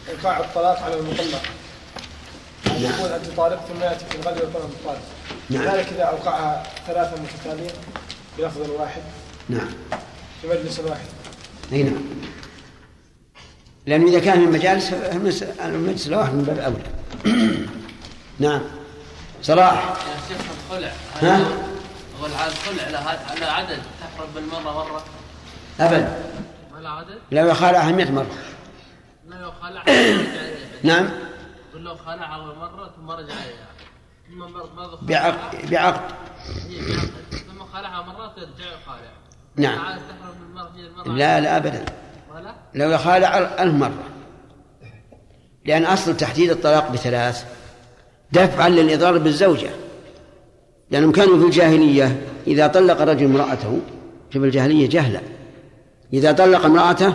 إيقاع 0.09 0.41
الطلاق 0.41 0.83
على 0.83 0.95
المطلق. 0.95 1.43
يعني 2.66 2.83
نعم. 2.83 2.99
يقول 2.99 3.12
أنت 3.12 3.26
طالق 3.37 3.61
ثم 3.66 3.83
يأتي 3.83 4.05
في 4.11 4.14
الغد 4.14 4.37
ويقول 4.37 4.62
انت 4.62 4.74
طالق 4.85 5.01
نعم. 5.51 5.64
كذلك 5.64 5.87
إذا 5.93 6.03
اوقعها 6.03 6.62
ثلاثة 6.87 7.22
متتالين 7.22 7.70
بلفظ 8.39 8.70
واحد. 8.70 9.03
نعم. 9.49 9.68
في 10.43 10.49
مجلس 10.49 10.79
واحد. 10.79 11.07
أي 11.72 11.83
نعم. 11.83 12.03
لأنه 13.87 14.09
إذا 14.09 14.18
كان 14.18 14.41
من 14.41 14.53
مجالس 14.53 14.93
المجلس 15.64 16.07
الواحد 16.07 16.35
من 16.35 16.43
باب 16.43 16.59
أولى. 16.59 17.59
نعم. 18.49 18.61
صلاح. 19.43 19.74
يا 19.74 20.37
شيخ 20.37 20.47
الخلع. 20.70 20.93
ها؟ 21.22 21.68
على 22.25 22.53
الخلع 22.53 22.83
على 22.83 23.19
على 23.31 23.45
عدد 23.45 23.83
تحرم 24.01 24.29
بالمرة 24.35 24.73
مرة 24.73 25.05
أبدا 25.81 26.23
ما 26.75 26.79
له 26.79 26.89
عدد؟ 26.89 27.19
لو 27.33 27.47
يخالعها 27.47 27.93
100 27.93 28.11
مرة 28.11 28.37
لا 29.29 29.35
لو 29.35 29.53
إليها. 29.89 30.57
نعم 30.83 31.11
لو 31.75 31.97
أول 32.09 32.57
مرة 32.57 32.91
ثم 32.97 33.11
رجع. 33.11 33.35
بعقد 35.03 35.71
بعقد 35.71 36.14
هي 36.69 36.81
بعقد. 36.81 37.21
ثم 37.31 37.64
خلعها 37.73 38.03
مرة 38.03 38.27
ترجع 38.37 38.64
يخالع 38.64 39.11
نعم. 39.57 39.99
لا 41.07 41.41
لا 41.41 41.57
أبدا 41.57 41.85
ولا؟ 42.35 42.55
لو 42.75 42.91
يخالع 42.91 43.39
ألف 43.39 43.75
مرة 43.75 44.05
لأن 45.64 45.85
أصل 45.85 46.16
تحديد 46.16 46.51
الطلاق 46.51 46.91
بثلاث 46.91 47.45
دفعا 48.33 48.69
للإضرار 48.69 49.19
بالزوجة 49.19 49.71
لأنهم 50.91 51.12
كانوا 51.12 51.39
في 51.39 51.45
الجاهلية 51.45 52.22
إذا 52.47 52.66
طلق 52.66 53.01
الرجل 53.01 53.24
امرأته 53.24 53.80
في 54.30 54.36
الجاهلية 54.39 54.89
جهلا 54.89 55.20
إذا 56.12 56.32
طلق 56.32 56.64
امرأته 56.64 57.14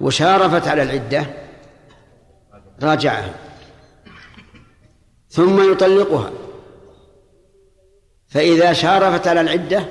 وشارفت 0.00 0.68
على 0.68 0.82
العدة 0.82 1.26
راجعها. 2.82 3.34
ثم 5.30 5.72
يطلقها. 5.72 6.30
فإذا 8.28 8.72
شارفت 8.72 9.28
على 9.28 9.40
العدة 9.40 9.86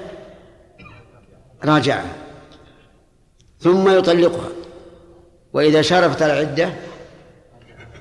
راجعها. 1.65 2.15
ثم 3.59 3.97
يطلقها. 3.97 4.49
وإذا 5.53 5.81
شارفت 5.81 6.21
على 6.21 6.33
العدة 6.33 6.73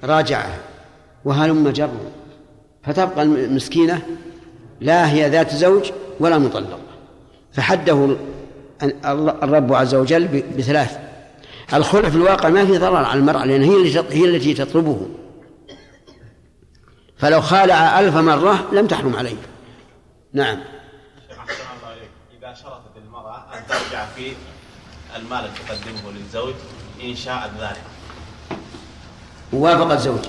راجعها. 0.04 0.58
وهلم 1.24 1.68
جروا 1.68 2.10
فتبقى 2.84 3.22
المسكينة 3.22 4.02
لا 4.82 5.10
هي 5.12 5.28
ذات 5.28 5.54
زوج 5.54 5.90
ولا 6.20 6.38
مطلقة 6.38 6.78
فحده 7.52 8.16
الرب 9.42 9.72
عز 9.72 9.94
وجل 9.94 10.42
بثلاث. 10.58 10.98
الخلع 11.74 12.08
في 12.08 12.16
الواقع 12.16 12.48
ما 12.48 12.66
في 12.66 12.78
ضرر 12.78 12.96
على 12.96 13.18
المرأة 13.18 13.44
لأن 13.44 13.62
هي 13.62 14.04
هي 14.10 14.24
التي 14.24 14.54
تطلبه. 14.54 15.08
فلو 17.18 17.40
خالع 17.40 18.00
ألف 18.00 18.16
مرة 18.16 18.68
لم 18.72 18.86
تحرم 18.86 19.16
عليه. 19.16 19.36
نعم. 20.32 20.60
الله 21.30 21.94
إذا 22.38 22.54
شرطت 22.54 22.96
المرأة 23.06 23.44
أن 23.54 23.62
ترجع 23.68 24.06
في 24.06 24.32
المال 25.16 25.38
الذي 25.38 25.54
تقدمه 25.68 26.12
للزوج 26.12 26.54
إن 27.04 27.16
شاءت 27.16 27.50
ذلك. 27.60 27.82
ووافق 29.52 29.92
الزوج 29.92 30.20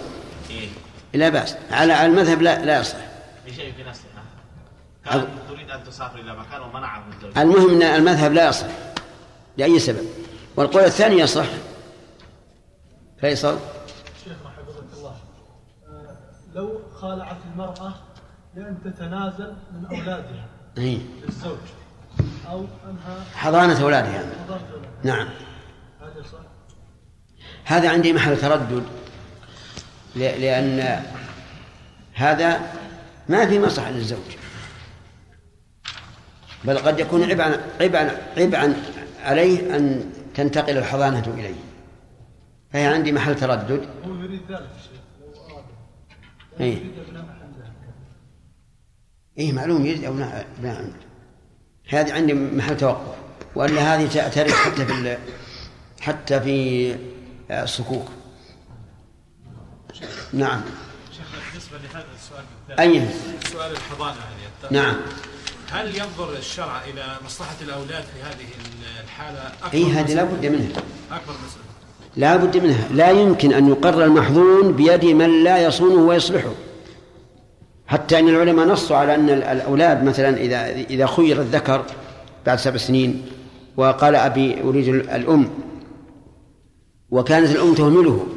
إيه. 0.49 0.67
لا 1.13 1.29
بأس. 1.29 1.55
على 1.71 2.05
المذهب 2.05 2.41
لا 2.41 2.65
لا 2.65 2.79
يصح. 2.79 2.97
بشيء 3.47 3.73
في 3.77 3.83
نفسها 3.83 4.12
كانت 5.05 5.27
تريد 5.49 5.69
أن 5.69 5.83
تسافر 5.83 6.19
إلى 6.19 6.35
مكان 6.35 6.61
ومنعه 6.61 7.03
الزوج 7.15 7.37
المهم 7.37 7.81
أن 7.81 7.81
المذهب 7.81 8.33
لا 8.33 8.47
يصح 8.49 8.67
لأي 9.57 9.79
سبب. 9.79 10.05
والقول 10.55 10.83
الثاني 10.83 11.19
يصح. 11.19 11.45
فيصل؟ 13.21 13.59
شيخنا 14.23 14.49
حفظك 14.49 14.97
الله. 14.97 15.15
آه، 15.87 16.15
لو 16.55 16.79
خالعت 16.95 17.37
المرأة 17.53 17.93
لأن 18.55 18.77
تتنازل 18.85 19.53
من 19.73 19.85
أولادها 19.85 20.47
إيه. 20.77 20.99
للزوج 21.25 21.57
أو 22.49 22.59
أنها 22.59 23.23
حضانة 23.35 23.83
أولادها. 23.83 24.11
يعني. 24.11 24.31
نعم. 25.03 25.27
هذا 26.01 26.23
صح 26.23 26.39
هذا 27.63 27.89
عندي 27.89 28.13
محل 28.13 28.37
تردد. 28.37 28.83
لأن 30.15 31.03
هذا 32.13 32.61
ما 33.29 33.45
في 33.45 33.59
مصلحة 33.59 33.91
للزوج. 33.91 34.42
بل 36.65 36.77
قد 36.77 36.99
يكون 36.99 37.23
عبئا 37.23 37.61
عبئا 37.81 38.17
عبئا 38.37 38.75
عليه 39.23 39.75
أن 39.75 40.13
تنتقل 40.35 40.77
الحضانة 40.77 41.33
إليه. 41.37 41.55
فهي 42.73 42.85
عندي 42.85 43.11
محل 43.11 43.35
تردد. 43.35 43.87
هو 44.07 44.15
يريد 44.15 44.41
ذلك 44.49 44.69
إيه. 46.59 46.75
يريد 46.75 46.93
إيه 49.37 49.53
معلوم 49.53 49.85
لا 49.85 50.45
لا 50.61 50.77
عنده 50.77 50.95
هذه 51.89 52.13
عندي 52.13 52.33
محل 52.33 52.77
توقف. 52.77 53.15
وألا 53.55 53.95
هذه 53.95 54.07
تعترف 54.07 54.55
حتى 54.55 54.85
في 54.85 55.17
حتى 56.01 56.39
في 56.39 56.95
الصكوك. 57.51 58.07
نعم. 60.33 60.61
شيخ 61.11 61.25
بالنسبة 61.51 61.77
لهذا 61.77 62.05
السؤال 62.15 62.43
بالذات 62.67 62.79
أي؟ 62.79 63.07
سؤال 63.51 63.71
الحضانة 63.71 64.17
يعني 64.17 64.73
نعم. 64.75 64.95
هل 65.73 65.95
ينظر 65.95 66.37
الشرع 66.37 66.81
إلى 66.83 67.03
مصلحة 67.25 67.55
الأولاد 67.61 68.03
في 68.03 68.21
هذه 68.21 68.47
الحالة 69.03 69.39
أكبر 69.63 69.73
أي 69.73 69.83
هذه 69.83 70.03
مسألة؟ 70.03 70.23
لا 70.23 70.23
بد 70.23 70.45
منها. 70.45 70.69
أكبر 71.11 71.33
مسألة. 71.45 71.63
لا 72.15 72.35
بد 72.35 72.57
منها. 72.57 72.87
لا 72.91 73.11
يمكن 73.11 73.53
أن 73.53 73.69
يقر 73.69 74.03
المحظون 74.03 74.71
بيد 74.73 75.05
من 75.05 75.43
لا 75.43 75.57
يصونه 75.57 76.07
ويصلحه 76.07 76.51
حتى 77.87 78.19
أن 78.19 78.29
العلماء 78.29 78.67
نصوا 78.67 78.97
على 78.97 79.15
أن 79.15 79.29
الأولاد 79.29 80.03
مثلا 80.03 80.37
إذا 80.37 80.69
إذا 80.69 81.05
خير 81.05 81.41
الذكر 81.41 81.85
بعد 82.45 82.57
سبع 82.57 82.77
سنين 82.77 83.25
وقال 83.77 84.15
أبي 84.15 84.61
أريد 84.61 84.87
الأم 84.87 85.49
وكانت 87.09 87.51
الأم 87.51 87.73
تهمله 87.73 88.27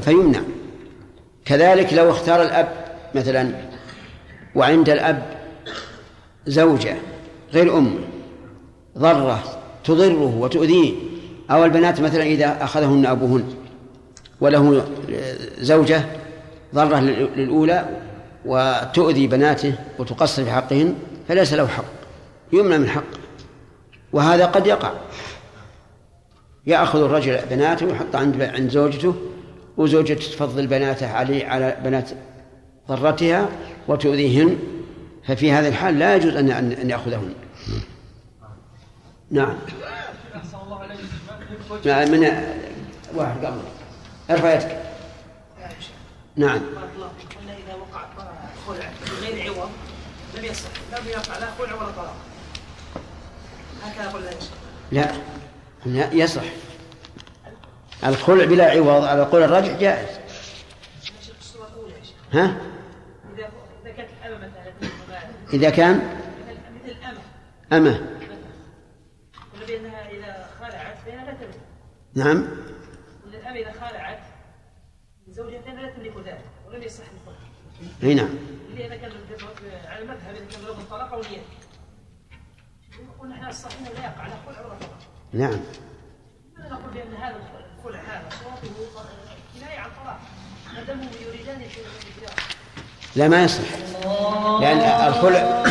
فيمنع. 0.00 0.40
كذلك 1.44 1.92
لو 1.92 2.10
اختار 2.10 2.42
الأب 2.42 2.86
مثلا 3.14 3.52
وعند 4.56 4.88
الأب 4.88 5.22
زوجة 6.46 6.96
غير 7.52 7.78
أمه 7.78 7.98
ضرة 8.98 9.42
تضره 9.84 10.36
وتؤذيه. 10.36 10.94
أو 11.50 11.64
البنات 11.64 12.00
مثلا 12.00 12.22
إذا 12.22 12.64
أخذهن 12.64 13.06
أبوهن 13.06 13.44
وله 14.40 14.86
زوجة 15.58 16.04
ضرة 16.74 17.00
للأولى 17.00 17.88
وتؤذي 18.44 19.26
بناته 19.26 19.74
وتقصر 19.98 20.44
في 20.44 20.50
حقهن 20.50 20.94
فليس 21.28 21.52
له 21.52 21.66
حق 21.66 21.84
يمنع 22.52 22.76
من 22.76 22.88
حقه. 22.88 23.18
وهذا 24.12 24.46
قد 24.46 24.66
يقع. 24.66 24.92
يأخذ 26.66 27.02
الرجل 27.02 27.38
بناته 27.50 27.86
ويحط 27.86 28.16
عند 28.16 28.42
عند 28.42 28.70
زوجته 28.70 29.14
وزوجته 29.76 30.30
تفضل 30.30 30.66
بناته 30.66 31.10
عليه 31.10 31.46
على 31.46 31.76
بنات 31.84 32.10
ضرتها 32.88 33.48
وتؤذيهن 33.88 34.58
ففي 35.26 35.52
هذه 35.52 35.68
الحال 35.68 35.98
لا 35.98 36.16
يجوز 36.16 36.36
أن 36.36 36.50
أن 36.50 36.90
يأخذهن. 36.90 37.34
نعم. 39.30 39.56
ما- 41.84 42.04
من 42.04 42.46
واحد 43.14 43.44
قبل. 43.44 43.60
ارفع 44.30 44.54
يدك 44.54 44.82
نعم. 46.36 46.56
اذا 46.56 47.74
وقع 47.74 48.04
خلع 48.66 48.84
عوض 49.48 49.70
لم 50.38 50.44
يصح 50.44 50.68
لم 50.92 51.08
لا 51.40 51.50
خلع 51.58 51.74
ولا 51.74 51.90
طلاق 51.92 52.16
هكذا 53.82 54.12
لا 54.92 55.12
لا 55.86 56.12
يصح. 56.12 56.42
الخلع 58.06 58.44
بلا 58.44 58.70
عوض 58.70 59.04
على 59.04 59.22
قول 59.22 59.42
الراجح 59.42 59.78
جائز. 59.80 60.08
ها 62.32 62.56
اذا 63.36 63.48
اذا 63.84 63.92
كانت 63.96 64.08
الامه 64.24 64.36
مثلا 64.38 64.72
مثل 64.82 64.90
إذا 65.52 65.70
كان 65.70 65.96
مثل 66.84 66.96
أمة. 67.72 68.16
قلنا 69.52 69.66
بانها 69.66 70.10
اذا 70.10 70.50
خلعت 70.60 70.98
فانها 70.98 71.24
لا 71.24 71.32
تملك 71.32 71.60
نعم. 72.14 72.48
الامه 73.26 73.56
اذا 73.56 73.72
خلعت 73.72 74.20
من 75.26 75.76
لا 75.76 75.90
تملك 75.90 76.16
ذلك 76.16 76.44
ولم 76.68 76.82
يصح 76.82 77.04
الخلع 77.20 77.38
أي 78.02 78.14
نعم. 78.14 78.28
اذا 78.76 78.96
كان 78.96 79.12
على 79.84 80.02
المذهب 80.02 80.34
اذا 80.34 80.44
كان 80.44 80.60
بلفظ 80.60 80.80
الطلاق 80.80 81.12
أو 81.12 81.20
اليد 81.20 81.42
قلنا 83.18 83.34
إحنا 83.34 83.48
الصحيح 83.48 83.80
لا 83.80 84.04
يقع 84.04 84.26
لا 84.26 84.34
خلع 84.46 84.66
ولا 84.66 84.78
طلاق 84.78 84.98
نعم. 85.32 85.60
نقول 86.58 86.94
بان 86.94 87.14
هذا 87.14 87.36
الخلع 87.78 88.00
هذا 88.00 88.28
صوته 88.30 88.74
كنايه 89.54 89.78
عن 89.78 89.90
طلاق 89.90 90.20
ما 90.74 90.82
دامهم 90.82 91.08
يريدان 91.26 91.60
الجدار 91.60 92.65
لا 93.16 93.28
ما 93.28 93.44
يصح 93.44 93.68
لأن 94.60 95.08
الخلع 95.08 95.62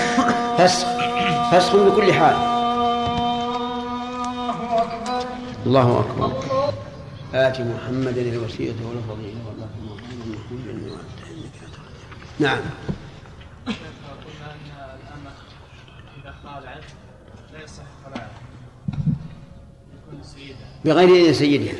فسخ 0.57 0.87
فسخ 1.51 1.75
بكل 1.75 2.13
حال. 2.13 2.35
الله 5.65 5.99
أكبر. 5.99 6.31
آت 7.33 7.61
محمدا 7.61 8.21
الوسيلة 8.21 8.75
والفضيلة. 8.87 9.39
والله 9.47 9.67
نعم. 12.39 12.59
بغير 20.85 21.33
سيدها. 21.33 21.75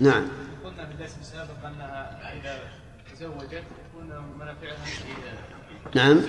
نعم 0.00 0.24
قلنا 0.64 0.86
في 0.86 0.92
الدرس 0.92 1.16
السابق 1.20 1.66
انها 1.66 2.32
اذا 2.32 2.58
تزوجت 3.12 3.62
يكون 3.94 4.06
منافعها 4.40 4.84
في 4.84 5.83
نعم. 5.94 6.20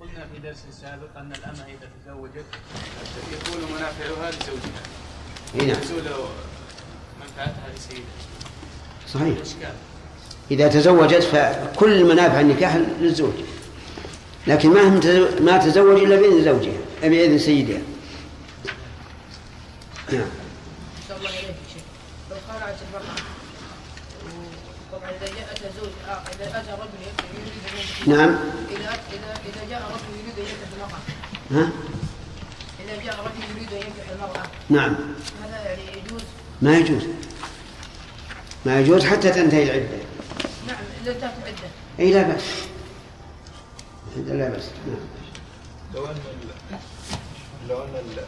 قلنا 0.00 0.26
في 0.34 0.38
درس 0.42 0.64
سابق 0.82 1.16
أن 1.16 1.32
الأمة 1.32 1.64
إذا 1.64 1.90
تزوجت 2.04 2.44
يكون 3.32 3.76
منافعها 3.76 4.30
لزوجها 4.30 4.82
إي 5.60 5.66
نعم. 5.66 5.76
وتزول 5.76 6.02
منفعتها 7.20 7.68
لسيدها. 7.76 8.04
صحيح. 9.14 9.36
الاشكال 9.36 9.74
إذا 10.50 10.68
تزوجت 10.68 11.22
فكل 11.22 12.04
منافع 12.04 12.40
النكاح 12.40 12.76
للزوج. 12.76 13.34
لكن 14.46 14.68
ما 14.70 14.82
هم 14.88 15.00
تزو- 15.00 15.42
ما 15.42 15.58
تزوج 15.58 16.02
إلا 16.02 16.16
بإذن 16.16 16.44
زوجها 16.44 16.78
بإذن 17.02 17.38
سيدها. 17.38 17.80
نعم. 20.12 20.26
شاء 21.08 21.16
الله 21.18 21.30
إليك 21.30 21.56
شيخ. 21.74 21.82
لو 22.30 22.36
خالعت 22.48 22.76
المرأة 22.88 23.16
طبعا 24.92 25.10
إذا 25.10 25.26
جاء 25.26 25.72
زوج 25.80 25.90
آخر 26.08 26.30
إذا 26.34 26.60
أتى 26.60 26.70
رجل 26.70 26.80
أن 26.80 26.95
نعم. 28.06 28.36
إذا 28.70 28.90
إذا 29.46 29.70
جاء 29.70 29.82
رجل 29.82 30.20
يريد 30.20 30.38
أن 30.38 30.44
ينكح 30.44 30.68
المرأة. 30.74 31.00
ها؟ 31.50 31.70
إذا 32.84 33.04
جاء 33.04 33.20
رجل 33.20 33.56
يريد 33.56 33.72
أن 33.72 33.78
ينكح 33.78 34.10
المرأة. 34.12 34.42
نعم. 34.70 34.96
هذا 35.42 35.62
يعني 35.62 35.82
يجوز؟ 35.82 36.22
ما 36.62 36.78
يجوز. 36.78 37.02
ما 38.66 38.80
يجوز 38.80 39.04
حتى 39.04 39.30
تنتهي 39.30 39.62
العدة. 39.62 39.98
نعم 40.66 40.84
إذا 41.02 41.12
انتهت 41.12 41.34
العدة. 41.42 41.68
أي 42.00 42.12
لا 42.12 42.22
بأس. 42.22 42.44
لا 44.16 44.48
بأس. 44.48 44.70
نعم. 44.86 44.96
لو 45.94 46.06
أن 46.06 46.10
ال... 46.10 46.78
لو 47.68 47.84
أن 47.84 47.94
ال... 47.94 48.24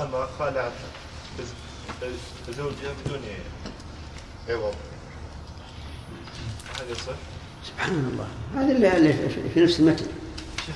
أما 0.00 0.28
خالعت 0.38 0.72
زوجها 2.48 2.94
بدون 3.04 3.22
عوض. 4.48 4.74
هل 6.78 6.90
يصح؟ 6.90 7.35
سبحان 7.68 8.10
الله. 8.12 8.26
هذا 8.64 8.72
اللي- 8.72 8.96
اللي 8.96 9.12
في- 9.54 9.60
نفس 9.64 9.80
المتن. 9.80 10.06
شيخ 10.66 10.74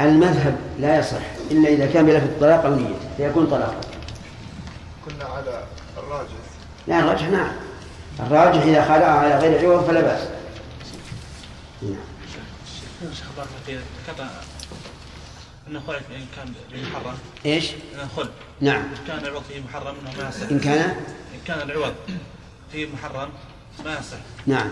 المذهب 0.00 0.56
لا 0.80 0.98
يصح 0.98 1.22
إلا 1.50 1.68
إذا 1.68 1.86
كان 1.86 2.06
بلفظ 2.06 2.24
الطلاق 2.26 2.64
أو 2.64 2.74
نيته 2.74 2.94
فيكون 3.16 3.46
طلاقا. 3.46 3.80
كنا 5.04 5.24
على 5.24 5.64
الراجح. 5.98 6.30
لا 6.86 6.98
الراجح 7.00 7.28
نعم. 7.28 7.52
الراجح 8.20 8.62
إذا 8.62 8.84
خالعها 8.84 9.18
على 9.18 9.38
غير 9.38 9.70
عوض 9.70 9.84
فلا 9.86 10.00
بأس. 10.00 10.28
نعم. 11.82 11.94
شيخ 13.14 13.26
بارك 13.36 13.48
الله 13.48 13.62
فيك. 13.66 13.78
ذكرنا 14.14 14.30
انه 15.68 15.80
خلع 15.86 15.96
إن 15.98 16.26
كان 16.36 16.52
بمحرم 16.72 17.14
إيش؟ 17.46 17.70
خلع 18.16 18.28
نعم. 18.60 18.82
إن 18.82 18.98
كان 19.06 19.18
العوض 19.18 19.42
فيه 19.48 19.60
محرم 19.60 19.94
إنه 20.02 20.22
ما 20.22 20.28
يصح. 20.28 20.50
إن 20.50 20.60
كان؟ 20.60 20.80
إن 21.34 21.40
كان 21.46 21.60
العوض 21.70 21.94
فيه 22.72 22.86
محرم 22.86 23.28
ما 23.84 23.92
يصح. 23.92 24.16
نعم. 24.46 24.68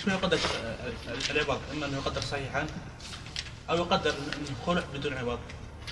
إيش 0.00 0.08
ما 0.08 0.14
يقدر 0.14 0.38
آه، 0.64 1.30
العوض 1.30 1.58
إما 1.72 1.86
أنه 1.86 1.96
يقدر 1.96 2.20
صحيحا 2.20 2.66
أو 3.70 3.76
يقدر 3.76 4.10
انه 4.10 4.56
خلع 4.66 4.82
بدون 4.94 5.14
عوض 5.14 5.38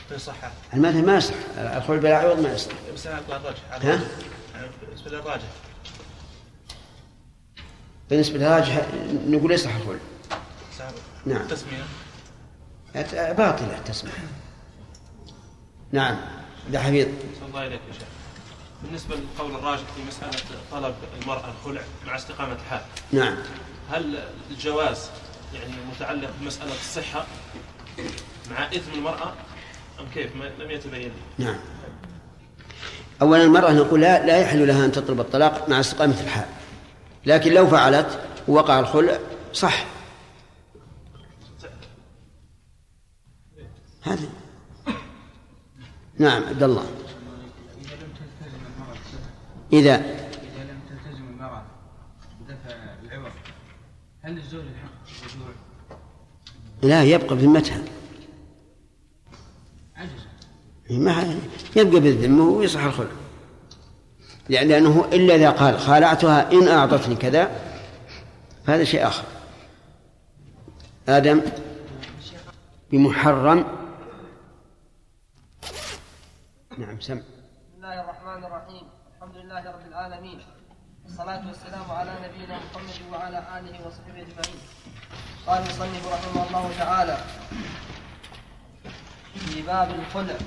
في 0.09 0.19
صحة. 0.19 0.53
المذهب 0.75 1.05
ما 1.05 1.17
يصح. 1.17 1.35
الخلع 1.59 1.97
بلا 1.97 2.17
عوض 2.19 2.41
ما 2.41 2.53
يصح. 2.53 2.71
بس 2.95 3.07
أنا 3.07 3.19
أقول 3.19 3.37
الراجح 3.37 3.59
ها؟ 3.73 4.01
بالنسبة 4.81 5.11
للراجح 5.11 5.45
بالنسبة 8.11 8.39
للراجح 8.39 8.87
نقول 9.27 9.53
يصح 9.53 9.75
الخلع. 9.75 9.99
نعم. 11.27 11.41
التسمية. 11.41 11.83
أت- 12.95 13.37
باطلة 13.37 13.79
التسمية. 13.79 14.13
نعم. 15.93 16.17
ده 16.71 16.81
حفيظ 16.81 17.09
الله 17.49 17.61
عليك 17.61 17.81
يا 17.89 17.93
شيخ. 17.93 18.03
بالنسبة 18.83 19.17
للقول 19.17 19.55
الراجح 19.55 19.83
في 19.97 20.03
مسألة 20.09 20.43
طلب 20.73 20.95
المرأة 21.23 21.51
الخلع 21.61 21.83
مع 22.07 22.17
استقامة 22.17 22.53
الحال. 22.53 22.81
نعم. 23.13 23.37
هل 23.91 24.19
الجواز 24.51 25.11
يعني 25.55 25.73
متعلق 25.95 26.31
بمسألة 26.41 26.73
الصحة 26.75 27.27
مع 28.51 28.67
إثم 28.67 28.93
المرأة؟ 28.95 29.33
أم 30.01 30.07
كيف؟ 30.15 30.37
ما 30.37 30.45
لم 30.65 30.71
يتبين 30.71 31.13
لي. 31.39 31.45
نعم. 31.45 31.59
أولا 33.23 33.45
المرأة 33.45 33.73
نقول 33.73 34.01
لا, 34.01 34.27
لا 34.27 34.37
يحل 34.37 34.69
لها 34.69 34.85
أن 34.85 34.93
تطلب 34.93 35.21
الطلاق 35.21 35.69
مع 35.69 35.81
استقامة 35.81 36.21
الحال. 36.21 36.47
لكن 37.27 37.53
لو 37.53 37.67
فعلت 37.67 38.21
ووقع 38.49 38.81
الخلع 38.81 39.19
صح. 39.53 39.87
هذا 44.03 44.29
نعم 46.19 46.45
عبد 46.45 46.63
الله. 46.63 46.85
إذا 47.83 47.97
لم 47.97 48.13
تلتزم 48.19 48.59
المرأة 48.77 48.97
إذا 49.73 49.95
إذا 49.95 50.65
لم 50.65 50.81
تلتزم 50.89 51.25
المرأة 51.29 51.63
بدفع 52.41 52.77
العوض 53.03 53.33
هل 54.29 54.39
الرجوع؟ 54.39 54.63
لا 56.83 57.05
يبقى 57.05 57.37
بذمتها 57.37 57.83
عجز 59.97 60.27
ما 60.91 61.41
يبقى 61.77 62.01
بالذمة 62.01 62.45
ويصح 62.45 62.85
الخلع 62.85 63.11
لأن- 64.49 64.51
لأنه 64.51 65.05
إلا 65.13 65.35
إذا 65.35 65.51
قال 65.51 65.79
خالعتها 65.79 66.53
إن 66.53 66.69
أعطتني 66.69 67.15
كذا 67.17 67.51
فهذا 68.67 68.85
شيء 68.85 69.07
آخر. 69.07 69.25
آدم 71.09 71.43
بمحرم. 72.91 73.65
نعم 76.79 77.01
سمع 77.01 77.21
بسم 77.21 77.77
الله 77.77 78.01
الرحمن 78.01 78.45
الرحيم. 78.45 78.87
الحمد 79.17 79.37
لله 79.37 79.71
رب 79.71 79.87
العالمين. 79.89 80.41
والصلاة 81.09 81.47
والسلام 81.47 81.91
على 81.91 82.11
نبينا 82.25 82.59
محمد 82.59 83.01
وعلى 83.13 83.39
آله 83.39 83.87
وصحبه 83.87 84.13
أجمعين. 84.13 84.61
قال 85.47 85.63
المصنف 85.63 86.07
رحمه 86.13 86.47
الله 86.47 86.71
تعالى 86.79 87.17
في 89.35 89.63
باب 89.63 89.91
الخلع. 89.91 90.39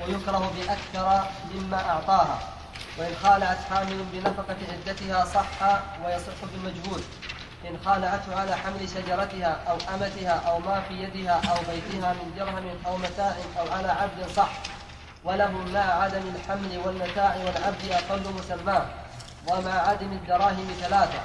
ويكره 0.00 0.52
بأكثر 0.56 1.24
مما 1.54 1.90
أعطاها. 1.90 2.38
وإن 2.98 3.14
خالعت 3.22 3.58
حامل 3.58 4.04
بنفقة 4.12 4.56
عدتها 4.72 5.24
صح 5.24 5.82
ويصح 6.04 6.38
بالمجهول. 6.52 7.02
إن 7.68 7.78
خالعته 7.84 8.40
على 8.40 8.56
حمل 8.56 8.88
شجرتها 8.88 9.52
أو 9.70 9.76
أمتها 9.94 10.50
أو 10.50 10.58
ما 10.58 10.80
في 10.80 10.94
يدها 10.94 11.42
أو 11.50 11.56
بيتها 11.72 12.12
من 12.12 12.34
درهم 12.36 12.78
أو 12.86 12.96
متاع 12.96 13.36
أو 13.58 13.72
على 13.72 13.88
عبد 13.88 14.28
صح. 14.36 14.73
وله 15.24 15.52
مع 15.74 15.80
عدم 15.80 16.22
الحمل 16.36 16.78
والمتاع 16.86 17.36
والعبد 17.36 17.84
أقل 17.90 18.20
مسماه 18.38 18.86
ومع 19.48 19.70
عدم 19.70 20.12
الدراهم 20.12 20.66
ثلاثة 20.80 21.20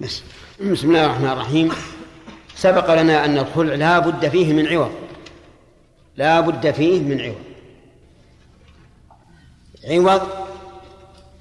بس. 0.00 0.22
بسم 0.60 0.88
الله 0.88 1.06
الرحمن 1.06 1.28
الرحيم. 1.28 1.72
سبق 2.56 2.94
لنا 2.94 3.24
أن 3.24 3.38
الخلع 3.38 3.74
لا 3.74 3.98
بد 3.98 4.28
فيه 4.28 4.52
من 4.52 4.66
عوض. 4.66 4.92
لا 6.16 6.40
بد 6.40 6.70
فيه 6.70 7.00
من 7.00 7.20
عوض. 7.20 7.38
عوض 9.84 10.28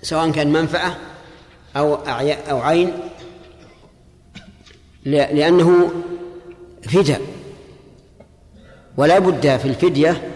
سواء 0.02 0.32
كان 0.32 0.54
منفعة 0.54 0.98
أو 1.76 1.96
أو 2.50 2.62
عين 2.62 2.94
لأنه 5.06 5.92
فداء 6.84 7.22
ولا 8.98 9.20
بد 9.20 9.58
في 9.58 9.66
الفدية 9.66 10.32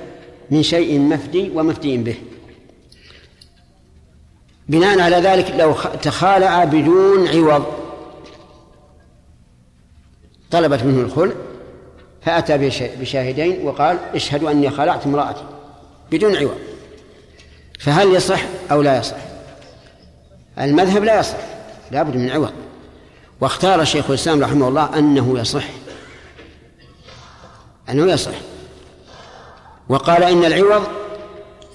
من 0.53 0.63
شيء 0.63 0.99
مفدي 0.99 1.51
ومفدي 1.55 1.97
به. 1.97 2.15
بناء 4.69 4.99
على 4.99 5.15
ذلك 5.15 5.51
لو 5.57 5.73
تخالع 6.01 6.63
بدون 6.63 7.27
عوض. 7.27 7.65
طلبت 10.51 10.83
منه 10.83 11.01
الخلع 11.01 11.33
فأتى 12.21 12.57
بش- 12.57 12.83
بشاهدين 12.99 13.65
وقال 13.67 13.97
اشهدوا 14.15 14.51
أني 14.51 14.69
خلعت 14.69 15.05
امرأتي 15.05 15.43
بدون 16.11 16.35
عوض. 16.35 16.57
فهل 17.79 18.13
يصح 18.15 18.41
أو 18.71 18.81
لا 18.81 18.97
يصح؟ 18.99 19.17
المذهب 20.59 21.03
لا 21.03 21.19
يصح 21.19 21.37
لا 21.91 22.03
بد 22.03 22.15
من 22.17 22.29
عوض. 22.29 22.53
واختار 23.41 23.85
شيخ 23.85 24.09
الإسلام 24.09 24.43
رحمه 24.43 24.67
الله 24.67 24.99
أنه 24.99 25.39
يصح. 25.39 25.65
أنه 27.89 28.11
يصح. 28.11 28.33
وقال 29.89 30.23
إن 30.23 30.45
العوض 30.45 30.83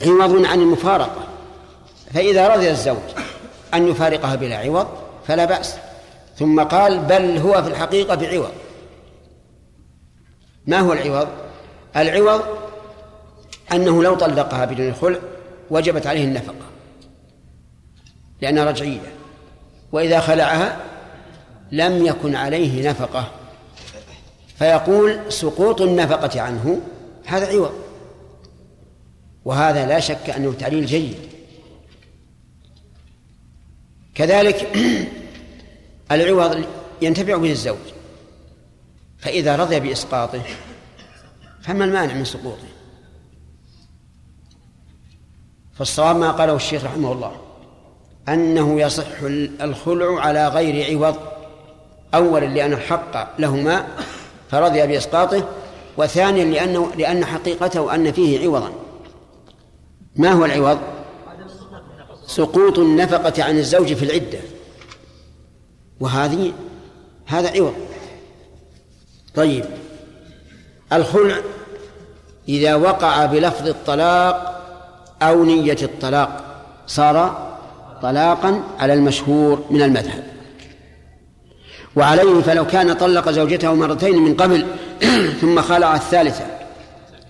عوض 0.03 0.47
عن 0.47 0.61
المفارقة 0.61 1.29
فإذا 2.15 2.49
رضي 2.49 2.71
الزوج 2.71 2.97
أن 3.75 3.89
يفارقها 3.89 4.35
بلا 4.35 4.57
عوض 4.57 4.87
فلا 5.27 5.45
بأس. 5.45 5.77
ثم 6.39 6.63
قال 6.63 6.99
بل 6.99 7.39
هو 7.39 7.63
في 7.63 7.69
الحقيقة 7.69 8.15
بعوض. 8.15 8.53
ما 10.67 10.81
هو 10.81 10.93
العوض؟ 10.93 11.29
العوض 11.97 12.41
أنه 13.73 14.03
لو 14.03 14.15
طلقها 14.15 14.65
بدون 14.65 14.89
الخلع 14.89 15.19
وجبت 15.71 16.07
عليه 16.07 16.25
النفقة 16.25 16.55
لأنها 18.41 18.65
رجعية. 18.65 19.13
وإذا 19.93 20.21
خلعها 20.21 20.77
لم 21.73 22.07
يكن 22.07 22.37
عليه 22.37 22.91
نفقة 22.91 23.25
فيقول 24.59 25.21
سقوط 25.29 25.81
النفقة 25.81 26.41
عنه 26.41 26.81
هذا 27.27 27.47
عوض. 27.47 27.88
وهذا 29.49 29.87
لا 29.87 30.01
شك 30.01 30.31
أنه 30.31 30.53
تعليل 30.53 30.87
جيد. 30.87 31.17
كذلك 34.15 34.69
العوض 36.13 36.65
ينتفع 37.03 37.37
به 37.37 37.51
الزوج 37.51 37.77
فإذا 39.19 39.57
رضي 39.57 39.81
بإسقاطه 39.81 40.43
فما 41.63 41.85
المانع 41.85 42.15
من 42.15 42.25
سقوطه. 42.25 42.69
فالصواب 45.75 46.17
ما 46.17 46.31
قاله 46.31 46.57
الشيخ 46.57 46.85
رحمه 46.85 47.13
الله 47.13 47.37
أنه 48.29 48.81
يصح 48.81 49.23
الخلع 49.61 50.21
على 50.21 50.49
غير 50.49 50.97
عوض 50.97 51.17
أولا 52.15 52.47
لأن 52.47 52.73
الحق 52.73 53.41
لهما 53.41 53.87
فرضي 54.51 54.87
بإسقاطه 54.87 55.49
وثانيا 55.97 56.45
لأنه 56.45 56.93
لأن 56.97 57.25
حقيقته 57.25 57.95
أن 57.95 58.13
فيه 58.13 58.47
عوضا. 58.47 58.88
ما 60.19 60.33
هو 60.33 60.45
العوض؟ 60.45 60.79
سقوط 62.27 62.79
النفقة 62.79 63.45
عن 63.45 63.59
الزوج 63.59 63.95
في 63.95 64.05
العدة. 64.05 64.39
وهذه 66.01 66.53
هذا 67.27 67.51
عوض. 67.51 67.75
طيب. 69.35 69.65
الخلع 70.93 71.37
إذا 72.49 72.75
وقع 72.75 73.27
بلفظ 73.27 73.69
الطلاق 73.69 74.65
أو 75.23 75.45
نية 75.45 75.79
الطلاق 75.83 76.63
صار 76.87 77.49
طلاقا 78.03 78.63
على 78.79 78.95
المشهور 78.95 79.65
من 79.71 79.83
المذهب. 79.83 80.25
وعليه 81.97 82.41
فلو 82.41 82.67
كان 82.67 82.93
طلق 82.93 83.31
زوجته 83.31 83.75
مرتين 83.75 84.23
من 84.23 84.37
قبل 84.37 84.67
ثم 85.41 85.63
خلع 85.63 85.95
الثالثة 85.95 86.47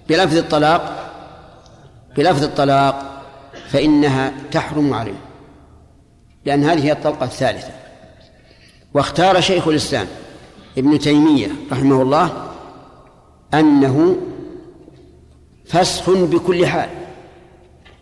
بلفظ 0.09 0.37
الطلاق 0.37 0.98
بلفظ 2.19 2.45
الطلاق 2.45 3.23
فإنها 3.69 4.33
تحرم 4.53 4.95
عليه 4.95 5.21
لأن 6.45 6.65
هذه 6.65 6.85
هي 6.85 6.93
الطلقة 6.93 7.25
الثالثة. 7.25 7.71
واختار 8.95 9.41
شيخ 9.41 9.69
الإسلام 9.69 10.07
ابن 10.79 10.99
تيمية 10.99 11.49
رحمه 11.73 12.03
الله 12.03 12.31
أنه 13.55 14.17
فسخ 15.67 16.11
بكل 16.11 16.67
حال 16.67 16.89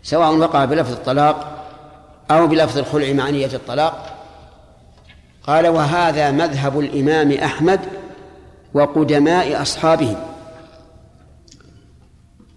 سواء 0.03 0.35
وقع 0.35 0.65
بلفظ 0.65 0.91
الطلاق 0.91 1.65
أو 2.31 2.47
بلفظ 2.47 2.77
الخلع 2.77 3.13
مع 3.13 3.29
نية 3.29 3.53
الطلاق. 3.53 4.13
قال 5.43 5.67
وهذا 5.67 6.31
مذهب 6.31 6.79
الإمام 6.79 7.31
أحمد 7.31 7.79
وقدماء 8.73 9.61
أصحابه 9.61 10.15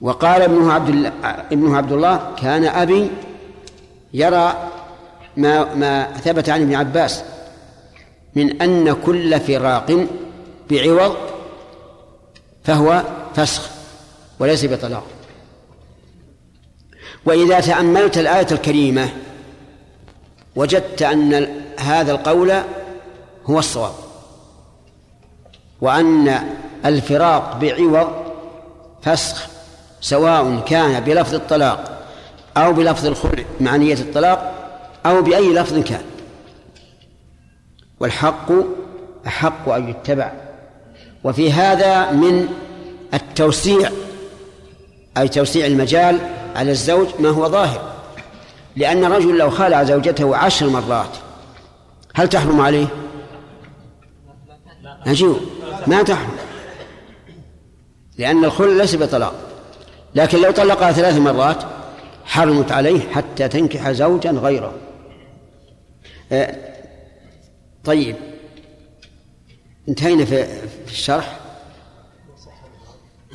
وقال 0.01 0.42
ابنه 0.42 0.72
عبد 0.72 0.88
الله 0.88 1.12
ابنه 1.53 1.76
عبد 1.76 1.92
الله 1.92 2.34
كان 2.42 2.64
أبي 2.64 3.11
يرى 4.14 4.70
ما 5.36 5.74
ما 5.74 6.12
ثبت 6.12 6.48
عن 6.48 6.62
ابن 6.62 6.74
عباس 6.74 7.22
من 8.34 8.62
أن 8.62 8.92
كل 8.92 9.40
فراق 9.40 10.07
بعوض 10.70 11.16
فهو 12.64 13.03
فسخ 13.34 13.70
وليس 14.38 14.64
بطلاق. 14.64 15.07
وإذا 17.24 17.61
تأملت 17.61 18.18
الآية 18.18 18.46
الكريمة 18.53 19.09
وجدت 20.57 21.03
أن 21.03 21.48
هذا 21.78 22.12
القول 22.12 22.53
هو 23.46 23.59
الصواب 23.59 23.94
وأن 25.80 26.40
الفراق 26.84 27.57
بعوض 27.57 28.09
فسخ 29.03 29.48
سواء 30.01 30.61
كان 30.66 31.05
بلفظ 31.05 31.34
الطلاق 31.34 32.07
أو 32.57 32.72
بلفظ 32.72 33.07
الخلع 33.07 33.44
مع 33.61 33.76
نية 33.76 33.94
الطلاق 33.94 34.55
أو 35.07 35.22
بأي 35.22 35.53
لفظ 35.55 35.78
كان. 35.78 36.03
والحق 38.01 38.53
أحق 39.26 39.68
أن 39.68 39.88
يتبع. 39.88 40.32
وفي 41.24 41.53
هذا 41.53 42.11
من 42.11 42.48
التوسيع 43.14 43.90
أي 45.18 45.28
توسيع 45.28 45.66
المجال 45.66 46.18
على 46.57 46.70
الزوج 46.70 47.09
ما 47.18 47.28
هو 47.28 47.48
ظاهر. 47.48 47.92
لأن 48.76 49.05
رجل 49.05 49.38
لو 49.38 49.51
خالع 49.51 49.82
زوجته 49.82 50.36
عشر 50.36 50.68
مرات 50.68 51.11
هل 52.14 52.28
تحرم 52.28 52.61
عليه؟ 52.61 52.86
نجيب. 55.07 55.36
ما 55.86 56.03
تحرم. 56.03 56.36
لأن 58.18 58.44
الخلع 58.44 58.72
ليس 58.72 58.96
بطلاق. 58.96 59.49
لكن 60.14 60.42
لو 60.42 60.50
طلقها 60.50 60.92
ثلاث 60.92 61.16
مرات 61.16 61.64
حرمت 62.24 62.72
عليه 62.72 63.00
حتى 63.00 63.48
تنكح 63.48 63.90
زوجا 63.90 64.30
غيره. 64.30 64.72
آه، 66.32 66.56
طيب. 67.84 68.16
انتهينا 69.88 70.24
في 70.24 70.46
الشرح؟ 70.86 71.38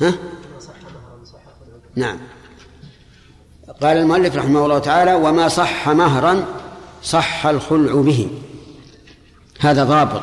ها؟ 0.00 0.14
نعم. 1.96 2.18
قال 3.82 3.96
المؤلف 3.96 4.36
رحمه 4.36 4.64
الله 4.64 4.78
تعالى 4.78 5.14
وما 5.14 5.48
صح 5.48 5.88
مهرا 5.88 6.44
صح 7.02 7.46
الخلع 7.46 8.00
به. 8.00 8.28
هذا 9.60 9.84
ضابط. 9.84 10.22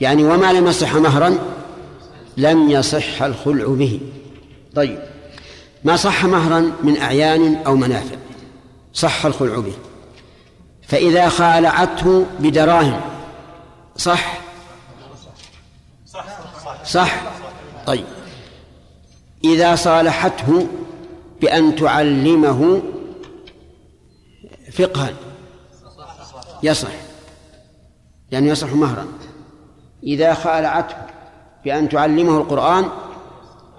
يعني 0.00 0.24
وما 0.24 0.52
لم 0.52 0.66
يصح 0.66 0.94
مهرا 0.94 1.38
لم 2.36 2.70
يصح 2.70 3.22
الخلع 3.22 3.66
به. 3.66 4.00
طيب. 4.74 5.07
ما 5.84 5.96
صح 5.96 6.24
مهرا 6.24 6.72
من 6.82 6.96
أعيان 6.96 7.56
أو 7.66 7.76
منافع 7.76 8.16
صح 8.94 9.26
الخلع 9.26 9.58
به. 9.58 9.72
فإذا 10.88 11.28
خالعته 11.28 12.26
بدراهم. 12.40 13.00
صح؟ 13.96 14.38
صح. 16.84 17.22
طيب. 17.86 18.04
إذا 19.44 19.76
صالحته 19.76 20.66
بأن 21.40 21.76
تعلمه 21.76 22.82
فقها. 24.72 25.10
يصح. 26.62 26.92
يعني 28.30 28.48
يصح 28.48 28.72
مهرا. 28.72 29.06
إذا 30.02 30.34
خالعته 30.34 30.96
بأن 31.64 31.88
تعلمه 31.88 32.38
القرآن 32.38 32.88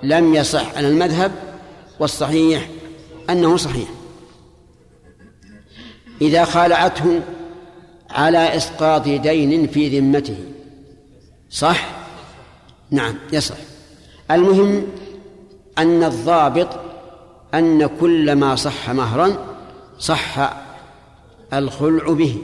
لم 0.04 0.36
يصح. 0.36 0.76
على 0.78 0.88
المذهب 0.88 1.49
والصحيح 2.00 2.70
أنه 3.30 3.58
صحيح. 3.58 3.90
إذا 6.22 6.46
خالعته 6.46 7.22
على 8.10 8.56
إسقاط 8.58 9.04
دين 9.04 9.68
في 9.68 10.00
ذمته. 10.00 10.38
صح؟ 11.50 11.90
نعم 12.92 13.16
يصح. 13.34 13.56
المهم 14.32 14.88
أن 15.78 16.04
الضابط 16.04 16.68
أن 17.54 17.90
كل 18.00 18.36
ما 18.36 18.56
صح 18.56 18.90
مهرا 18.90 19.38
صح 20.00 20.54
الخلع 21.54 22.14
به. 22.14 22.38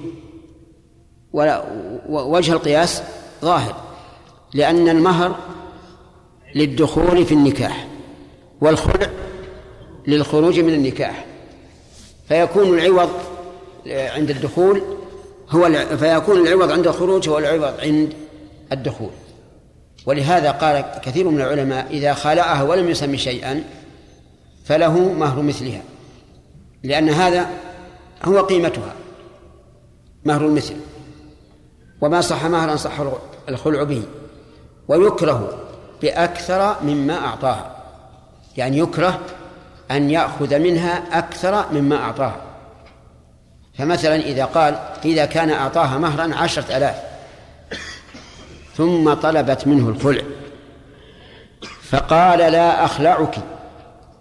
ووجه 2.10 2.52
القياس 2.52 3.04
ظاهر 3.42 3.76
لأن 4.54 4.90
المهر 4.90 5.36
للدخول 6.56 7.26
في 7.26 7.34
النكاح 7.34 7.88
والخلع 8.62 9.10
للخروج 10.08 10.60
من 10.60 10.74
النكاح. 10.74 11.26
فيكون 12.28 12.80
العوض 12.80 13.10
عند 13.88 14.30
الدخول 14.30 14.82
هو 15.50 15.86
فيكون 15.98 16.48
العوض 16.48 16.72
عند 16.72 16.88
الخروج 16.88 17.30
هو 17.30 17.38
العوض 17.38 17.80
عند 17.80 18.14
الدخول. 18.72 19.10
ولهذا 20.06 20.52
قال 20.52 20.86
كثير 21.04 21.30
من 21.30 21.42
العلماء 21.42 21.88
إذا 21.90 22.14
خالعها 22.14 22.64
ولم 22.64 22.90
يسمي 22.90 23.18
شيئا 23.18 23.64
فله 24.66 25.14
مهر 25.14 25.42
مثلها 25.42 25.82
لأن 26.84 27.10
هذا 27.10 27.50
هو 28.24 28.40
قيمتها 28.40 28.94
مهر 30.26 30.46
المثل. 30.46 30.76
وما 32.02 32.22
صح 32.22 32.46
مهرا 32.46 32.76
صح 32.76 32.94
الخلع 33.50 33.84
به. 33.84 34.04
ويكره 34.88 35.58
بأكثر 36.02 36.76
مما 36.84 37.18
أعطاها 37.18 37.76
يعني 38.58 38.78
يكره 38.78 39.20
أن 39.92 40.10
يأخذ 40.10 40.60
منها 40.60 41.20
أكثر 41.20 41.66
مما 41.74 41.96
أعطاها 41.96 42.42
فمثلا 43.78 44.16
إذا 44.16 44.46
قال 44.46 44.80
إذا 45.06 45.26
كان 45.26 45.50
أعطاها 45.50 45.98
مهرا 45.98 46.36
عشرة 46.36 46.78
آلاف 46.78 46.96
ثم 48.78 49.14
طلبت 49.14 49.68
منه 49.68 49.90
الخلع 49.90 50.24
فقال 51.82 52.40
لا 52.40 52.86
أخلعك 52.86 53.36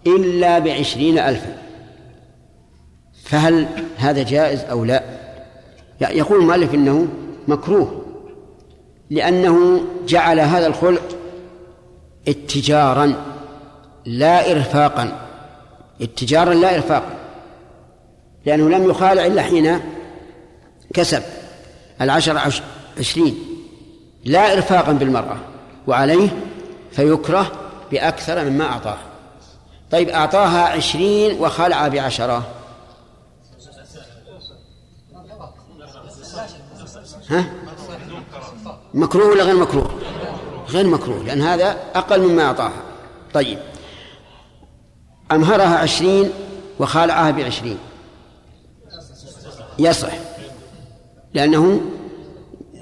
إلا 0.07 0.59
بعشرين 0.59 1.19
ألفا. 1.19 1.57
فهل 3.23 3.67
هذا 3.97 4.23
جائز 4.23 4.61
أو 4.61 4.85
لا 4.85 5.03
يقول 6.01 6.39
المؤلف 6.39 6.73
إنه 6.73 7.07
مكروه 7.47 8.05
لأنه 9.09 9.81
جعل 10.07 10.39
هذا 10.39 10.67
الخلع 10.67 11.01
اتجارا 12.27 13.13
لا 14.05 14.51
إرفاقا. 14.51 15.24
اتجارا 16.01 16.53
لا 16.53 16.75
إرفاقا 16.75 17.15
لأنه 18.45 18.69
لم 18.69 18.89
يخالع 18.89 19.25
إلا 19.25 19.41
حين 19.41 19.79
كسب 20.93 21.23
العشر 22.01 22.41
عشرين. 22.99 23.37
لا 24.25 24.53
إرفاقا 24.53 24.91
بالمرأة 24.91 25.37
وعليه 25.87 26.29
فيكره 26.91 27.51
بأكثر 27.91 28.45
مما 28.45 28.65
أعطاه. 28.65 28.97
طيب 29.91 30.09
أعطاها 30.09 30.59
عشرين 30.59 31.39
وخلع 31.39 31.87
بعشرة. 31.87 32.47
ها؟ 37.29 37.45
مكروه 38.93 39.27
ولا 39.27 39.43
غير 39.43 39.55
مكروه؟ 39.55 39.89
غير 40.69 40.87
مكروه 40.87 41.23
لأن 41.23 41.41
هذا 41.41 41.77
أقل 41.95 42.21
مما 42.21 42.43
أعطاها. 42.43 42.83
طيب. 43.33 43.59
أمهرها 45.31 45.77
عشرين 45.77 46.29
وخالعها 46.79 47.31
بعشرين. 47.31 47.77
يصح. 49.79 50.13
لأنه 51.33 51.81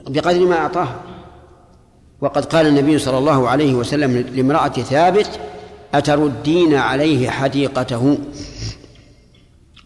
بقدر 0.07 0.45
ما 0.45 0.55
أعطاها. 0.55 1.01
وقد 2.21 2.45
قال 2.45 2.67
النبي 2.67 2.99
صلى 2.99 3.17
الله 3.17 3.49
عليه 3.49 3.73
وسلم 3.73 4.17
لامرأة 4.17 4.67
ثابت 4.67 5.39
أتردين 5.93 6.75
عليه 6.75 7.29
حديقته؟ 7.29 8.17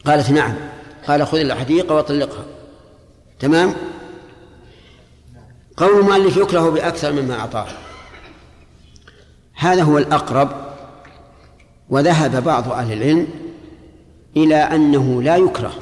قالت 0.06 0.30
نعم. 0.30 0.56
قال 1.08 1.28
خذ 1.28 1.38
الحديقة 1.38 1.96
وطلقها 1.96 2.46
تمام؟ 3.40 3.74
قول 5.78 6.00
المؤلف 6.00 6.38
يكره 6.38 6.70
بأكثر 6.70 7.12
مما 7.12 7.40
أعطاه. 7.40 7.68
هذا 9.56 9.84
هو 9.84 9.98
الأقرب 9.98 10.67
وذهب 11.90 12.44
بعض 12.44 12.72
أهل 12.72 12.94
العلم 12.94 13.28
إلى 14.38 14.56
أنه 14.56 15.22
لا 15.22 15.36
يكره 15.36 15.74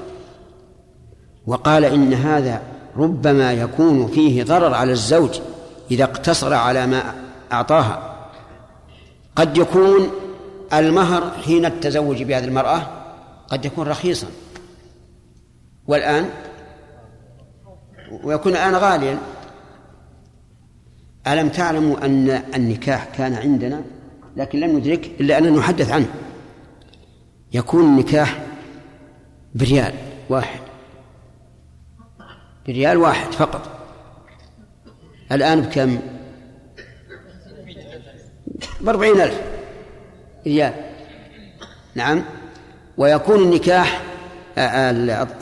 وقال 1.47 1.85
إن 1.85 2.13
هذا 2.13 2.61
ربما 2.97 3.53
يكون 3.53 4.07
فيه 4.07 4.43
ضرر 4.43 4.73
على 4.73 4.91
الزوج 4.91 5.39
إذا 5.91 6.03
اقتصر 6.03 6.53
على 6.53 6.87
ما 6.87 7.03
أعطاها. 7.51 8.15
قد 9.35 9.57
يكون 9.57 10.11
المهر 10.73 11.31
حين 11.45 11.65
التزوج 11.65 12.23
بهذه 12.23 12.45
المرأة 12.45 12.81
قد 13.47 13.65
يكون 13.65 13.87
رخيصا. 13.87 14.27
والآن؟ 15.87 16.29
ويكون 18.23 18.51
الآن 18.51 18.75
غاليا. 18.75 19.17
ألم 21.27 21.49
تعلموا 21.49 22.05
أن 22.05 22.29
النكاح 22.55 23.05
كان 23.17 23.33
عندنا؟ 23.33 23.81
لكن 24.35 24.59
لم 24.59 24.77
ندرك 24.77 25.11
إلا 25.19 25.37
أننا 25.37 25.59
نحدث 25.59 25.91
عنه. 25.91 26.07
يكون 27.53 27.83
النكاح 27.83 28.43
بريال 29.55 29.93
واحد. 30.29 30.59
بريال 32.67 32.97
واحد 32.97 33.31
فقط. 33.31 33.79
الآن 35.31 35.61
بكم؟ 35.61 35.99
بأربعين 38.81 39.21
ألف 39.21 39.41
ريال. 40.47 40.73
نعم. 41.95 42.23
ويكون 42.97 43.43
النكاح 43.43 44.01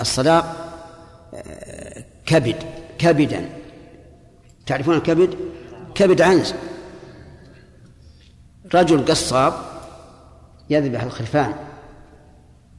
الصداق 0.02 0.74
كبد 2.26 2.56
كبدا. 2.98 3.50
تعرفون 4.66 4.96
الكبد؟ 4.96 5.36
كبد 5.96 6.22
عنز. 6.22 6.54
رجل 8.76 9.06
قصاب 9.06 9.54
يذبح 10.70 11.04
الخرفان 11.04 11.54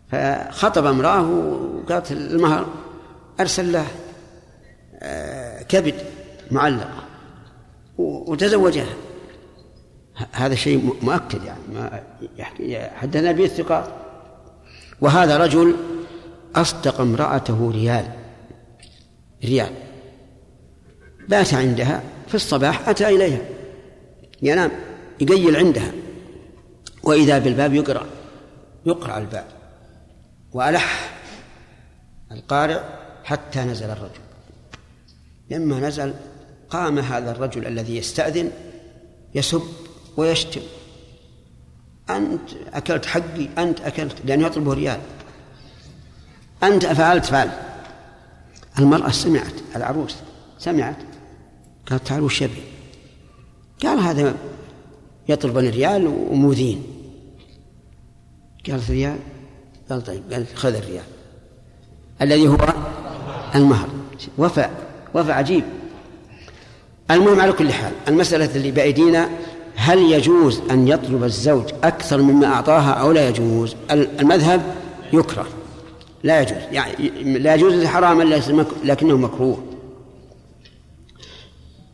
فخطب 0.08 0.86
امرأة 0.86 1.30
وقالت 1.30 2.12
المهر 2.12 2.66
أرسل 3.40 3.72
له 3.72 3.86
كبد 5.68 5.94
معلقة 6.50 7.04
وتزوجها. 7.98 8.94
هذا 10.32 10.54
شيء 10.54 10.94
مؤكد 11.02 11.40
يعني 11.44 11.60
ما 11.72 12.02
حدثنا 12.94 13.32
به 13.32 13.44
الثقات 13.44 13.88
وهذا 15.00 15.36
رجل 15.36 15.74
أصدق 16.56 17.00
امرأته 17.00 17.70
ريال 17.70 18.10
ريال. 19.44 19.70
بات 21.28 21.54
عندها 21.54 22.02
في 22.28 22.34
الصباح 22.34 22.88
أتى 22.88 23.08
إليها 23.08 23.40
ينام. 24.42 24.70
يقيل 25.20 25.56
عندها. 25.56 25.92
وإذا 27.02 27.38
بالباب 27.38 27.74
يقرأ. 27.74 28.06
يقرأ 28.86 29.18
الباب. 29.18 29.46
وألح 30.52 31.18
القارئ 32.32 32.80
حتى 33.24 33.60
نزل 33.60 33.90
الرجل. 33.90 34.20
لما 35.50 35.80
نزل 35.80 36.14
قام 36.70 36.98
هذا 36.98 37.30
الرجل 37.30 37.66
الذي 37.66 37.96
يستأذن 37.96 38.50
يسب 39.34 39.62
ويشتم. 40.16 40.60
أنت 42.10 42.50
أكلت 42.72 43.06
حقي 43.06 43.48
أنت 43.58 43.80
أكلت 43.80 44.16
لأنه 44.24 44.46
يطلبه 44.46 44.74
ريال. 44.74 45.00
أنت 46.62 46.86
فعلت 46.86 47.24
فعل. 47.24 47.50
المرأة 48.78 49.10
سمعت 49.10 49.54
العروس 49.76 50.16
سمعت 50.58 50.96
قالت 51.90 52.06
تعالوا 52.06 52.26
وش 52.26 52.44
قال 53.82 53.98
هذا 53.98 54.34
يطلبني 55.28 55.70
ريال 55.70 56.06
وموذين. 56.06 56.82
قالت 58.70 58.90
ريال 58.90 59.16
قال 59.90 60.04
طيب 60.04 60.22
قال 60.32 60.46
خذ 60.54 60.74
الريال. 60.74 61.04
الذي 62.22 62.48
هو 62.48 62.56
المهر. 63.54 63.88
وفاء 64.38 64.70
وفاء 65.14 65.32
عجيب. 65.36 65.64
المهم 67.10 67.40
على 67.40 67.52
كل 67.52 67.72
حال 67.72 67.92
المسألة 68.08 68.56
اللي 68.56 68.70
بأيدينا 68.70 69.28
هل 69.74 69.98
يجوز 69.98 70.60
أن 70.70 70.88
يطلب 70.88 71.24
الزوج 71.24 71.64
أكثر 71.84 72.22
مما 72.22 72.46
أعطاها 72.46 72.90
أو 72.90 73.12
لا 73.12 73.28
يجوز؟ 73.28 73.76
المذهب 73.90 74.62
يكره. 75.12 75.46
لا 76.22 76.40
يجوز. 76.40 76.58
يعني 76.72 77.10
لا 77.38 77.54
يجوز 77.54 77.84
حراما 77.84 78.40
لكنه 78.84 79.16
مكروه. 79.16 79.64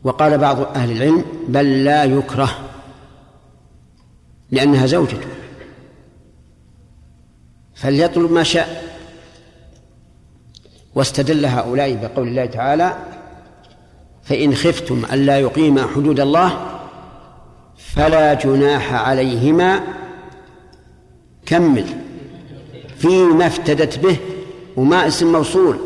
وقال 0.03 0.37
بعض 0.37 0.59
أهل 0.59 0.91
العلم 0.91 1.25
بل 1.47 1.83
لا 1.83 2.03
يكره. 2.03 2.70
لأنها 4.51 4.85
زوجته. 4.85 5.27
فليطلب 7.75 8.31
ما 8.31 8.43
شاء 8.43 8.91
واستدل 10.95 11.45
هؤلاء 11.45 11.93
بقول 11.93 12.27
الله 12.27 12.45
تعالى 12.45 12.97
فإن 14.23 14.55
خفتم 14.55 15.05
ألا 15.13 15.39
يقيما 15.39 15.87
حدود 15.95 16.19
الله 16.19 16.79
فلا 17.77 18.33
جناح 18.33 18.93
عليهما 18.93 19.83
كمل. 21.45 21.85
فيما 22.97 23.47
افتدت 23.47 23.99
به 23.99 24.17
وما 24.77 25.07
اسم 25.07 25.31
موصول 25.31 25.79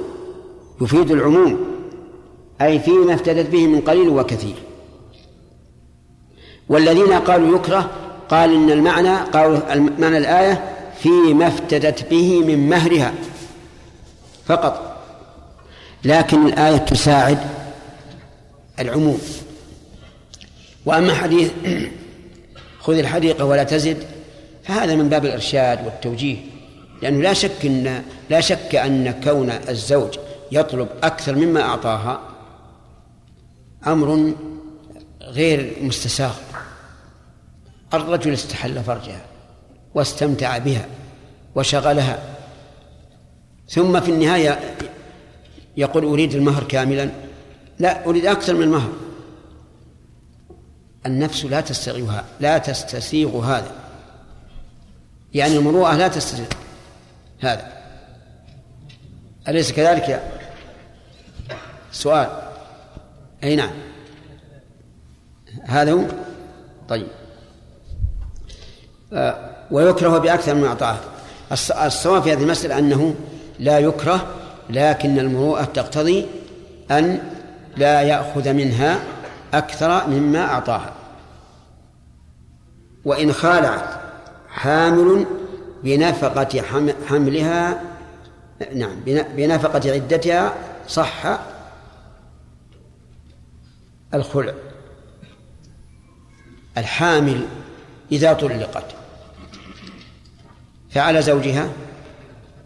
يفيد 0.82 1.12
العموم 1.12 1.60
أي 2.62 2.80
فيما 2.80 3.14
افتدت 3.14 3.50
به 3.50 3.68
من 3.68 3.82
قليل 3.82 4.10
وكثير. 4.10 4.56
والذين 6.70 7.14
قالوا 7.14 7.58
يكره 7.58 7.90
قال 8.30 8.54
إن 8.54 8.72
المعنى 8.72 9.16
قالوا 9.16 9.60
معنى 10.00 10.18
الآية 10.18 10.64
فيما 11.00 11.48
افتدت 11.48 12.10
به 12.10 12.40
من 12.40 12.70
مهرها. 12.70 13.14
فقط. 14.46 15.02
لكن 16.04 16.48
الآية 16.48 16.78
تساعد 16.78 17.40
العموم. 18.80 19.22
وأما 20.86 21.14
حديث 21.14 21.52
خذ 22.84 22.98
الحديقة 22.98 23.46
ولا 23.46 23.64
تزد 23.64 23.98
فهذا 24.64 24.96
من 24.96 25.10
باب 25.10 25.26
الإرشاد 25.26 25.86
والتوجيه. 25.86 26.38
لأنه 27.02 27.22
لا 27.22 27.34
شك 27.34 27.66
أن 27.66 28.04
لا 28.30 28.42
شك 28.42 28.76
أن 28.76 29.22
كون 29.24 29.50
الزوج 29.50 30.18
يطلب 30.52 30.88
أكثر 31.04 31.36
مما 31.36 31.62
أعطاها 31.62 32.20
أمر 33.88 34.34
غير 35.22 35.78
مستساغ. 35.82 36.34
الرجل 37.96 38.34
استحل 38.34 38.84
فرجها 38.84 39.26
واستمتع 39.96 40.58
بها 40.58 40.86
وشغلها. 41.56 42.20
ثم 43.70 44.00
في 44.00 44.12
النهاية 44.12 44.60
يقول 45.78 46.06
أريد 46.06 46.34
المهر 46.34 46.64
كاملا. 46.64 47.10
لا 47.80 48.06
أريد 48.06 48.26
أكثر 48.26 48.54
من 48.54 48.62
المهر. 48.62 48.94
النفس 51.06 51.46
لا 51.46 51.62
تستسيغ 51.62 52.22
لا 52.40 52.58
تستسيغ 52.58 53.38
هذا. 53.38 53.72
يعني 55.34 55.58
المروءة 55.58 55.96
لا 55.96 56.08
تستسيغ 56.08 56.46
هذا. 57.40 57.72
أليس 59.48 59.72
كذلك 59.72 60.10
يا 60.10 60.32
سؤال؟ 61.92 62.30
أي 63.44 63.56
نعم. 63.56 63.72
هذا 65.64 65.92
هو؟ 65.92 66.04
طيب. 66.90 67.08
ويكره 69.72 70.18
بأكثر 70.18 70.56
من 70.56 70.64
أعطاه. 70.64 70.98
الصواب 71.86 72.24
في 72.24 72.34
هذه 72.34 72.44
المسألة 72.44 72.80
أنه 72.80 73.16
لا 73.60 73.80
يكره 73.80 74.28
لكن 74.70 75.20
المروءة 75.20 75.64
تقتضي 75.64 76.26
أن 76.92 77.20
لا 77.78 78.02
يأخذ 78.02 78.54
منها 78.54 79.00
أكثر 79.54 80.08
مما 80.08 80.46
أعطاها. 80.46 80.94
وإن 83.06 83.34
خالعت 83.34 84.00
حامل 84.50 85.26
بنفقة 85.84 86.62
حملها 87.10 87.82
نعم 88.74 88.96
بنفقة 89.36 89.92
عدتها 89.92 90.54
صح 90.88 91.40
الخلع. 94.14 94.54
الحامل 96.78 97.46
إذا 98.12 98.34
طلقت. 98.34 99.05
فعلى 100.96 101.22
زوجها 101.22 101.70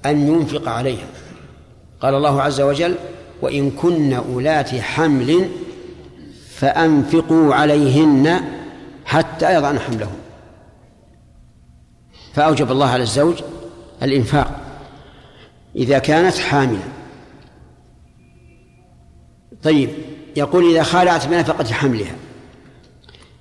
أن 0.06 0.28
ينفق 0.28 0.70
عليها. 0.70 1.08
قال 2.02 2.16
الله 2.16 2.42
عز 2.42 2.62
وجل 2.62 2.96
وإن 3.42 3.72
كن 3.72 4.14
أولات 4.14 4.76
حمل 4.76 5.50
فأنفقوا 6.50 7.56
عليهن 7.56 8.42
حتى 9.06 9.56
يضعن 9.56 9.80
حملهن. 9.80 10.18
فأوجب 12.34 12.72
الله 12.72 12.90
على 12.90 13.04
الزوج 13.04 13.42
الإنفاق 14.04 14.62
إذا 15.76 16.00
كانت 16.00 16.38
حاملا 16.38 16.84
طيب 19.64 19.90
يقول 20.36 20.72
إذا 20.72 20.84
خالعت 20.84 21.28
بنفقة 21.28 21.74
حملها. 21.74 22.16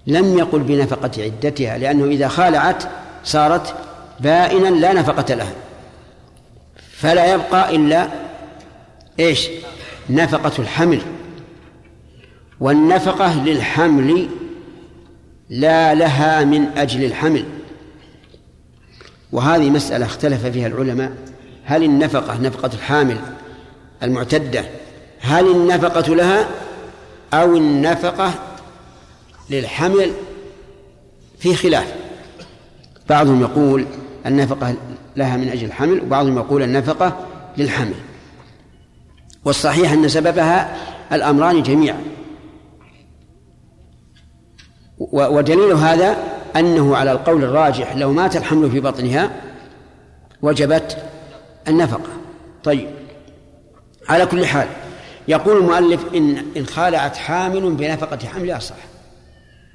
لم 0.07 0.39
يقل 0.39 0.61
بنفقة 0.61 1.11
عدتها 1.23 1.79
لأنه 1.79 2.05
إذا 2.05 2.29
خالعت 2.29 2.83
صارت 3.25 3.75
بائنا 4.21 4.69
لا 4.69 4.93
نفقة 4.93 5.35
لها. 5.35 5.53
فلا 6.93 7.35
يبقى 7.35 7.77
إلا 7.77 8.09
إيش؟ 9.21 9.49
نفقة 10.11 10.53
الحمل. 10.59 11.01
والنفقة 12.61 13.45
للحمل 13.45 14.29
لا 15.51 15.95
لها 15.95 16.45
من 16.45 16.67
أجل 16.77 17.05
الحمل. 17.05 17.45
وهذه 19.33 19.71
مسألة 19.71 20.07
اختلف 20.07 20.47
فيها 20.47 20.67
العلماء. 20.67 21.13
هل 21.65 21.85
النفقة 21.85 22.41
نفقة 22.41 22.71
الحامل 22.75 23.19
المعتدة 24.03 24.65
هل 25.21 25.51
النفقة 25.51 26.15
لها 26.15 26.49
أو 27.35 27.57
النفقة 27.57 28.35
للحمل؟ 29.51 30.13
في 31.39 31.55
خلاف. 31.55 31.95
بعضهم 33.09 33.41
يقول 33.41 33.87
النفقة 34.29 34.75
لها 35.17 35.37
من 35.37 35.49
أجل 35.49 35.65
الحمل 35.65 36.01
وبعضهم 36.01 36.37
يقول 36.37 36.63
النفقة 36.63 37.27
للحمل. 37.57 37.95
والصحيح 39.45 39.93
أن 39.93 40.09
سببها 40.09 40.77
الأمران 41.13 41.63
جميعا. 41.63 42.03
ودليل 45.13 45.73
هذا 45.73 46.17
أنه 46.57 46.97
على 46.97 47.13
القول 47.13 47.45
الراجح 47.45 47.97
لو 47.97 48.13
مات 48.13 48.37
الحمل 48.37 48.71
في 48.71 48.81
بطنها 48.81 49.31
وجبت 50.43 50.97
النفقة. 51.69 52.11
طيب. 52.65 52.89
على 54.09 54.27
كل 54.27 54.47
حال 54.47 54.69
يقول 55.29 55.57
المؤلف 55.57 56.15
إن 56.15 56.37
إن 56.57 56.67
خالعت 56.67 57.17
حامل 57.17 57.75
بنفقة 57.75 58.27
حملها 58.27 58.59
صح. 58.59 58.75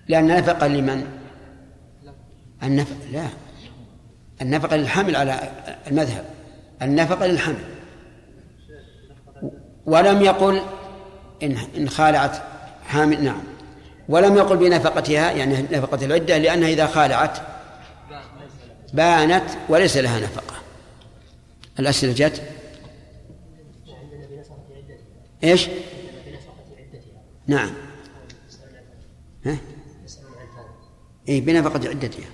لأن 0.08 0.32
النفقة 0.32 0.68
لمن؟ 0.68 1.06
النفقة 2.64 3.12
لا. 3.12 3.28
النفقة 4.42 4.76
للحمل 4.76 5.16
على 5.16 5.52
المذهب. 5.88 6.26
النفقة 6.82 7.26
للحمل 7.26 7.64
ولم 9.86 10.22
يقل 10.22 10.62
إن 11.44 11.58
إن 11.78 11.90
خالعت 11.90 12.42
حامل 12.88 13.24
نعم. 13.24 13.44
ولم 14.10 14.38
يقل 14.38 14.58
بنفقتها 14.58 15.32
يعني 15.32 15.62
نفقة 15.62 16.06
العدة 16.06 16.38
لأنها 16.38 16.70
إذا 16.70 16.88
خالعت 16.88 17.38
بانت 18.94 19.50
وليس 19.70 19.98
لها 19.98 20.20
نفقة. 20.20 20.56
الأسئلة 21.80 22.14
جت؟ 22.14 22.42
إيش؟ 25.44 25.68
نعم. 27.48 27.72
ها؟ 29.46 29.58
اي 31.30 31.42
بنفقة 31.42 31.90
عدتها. 31.90 32.26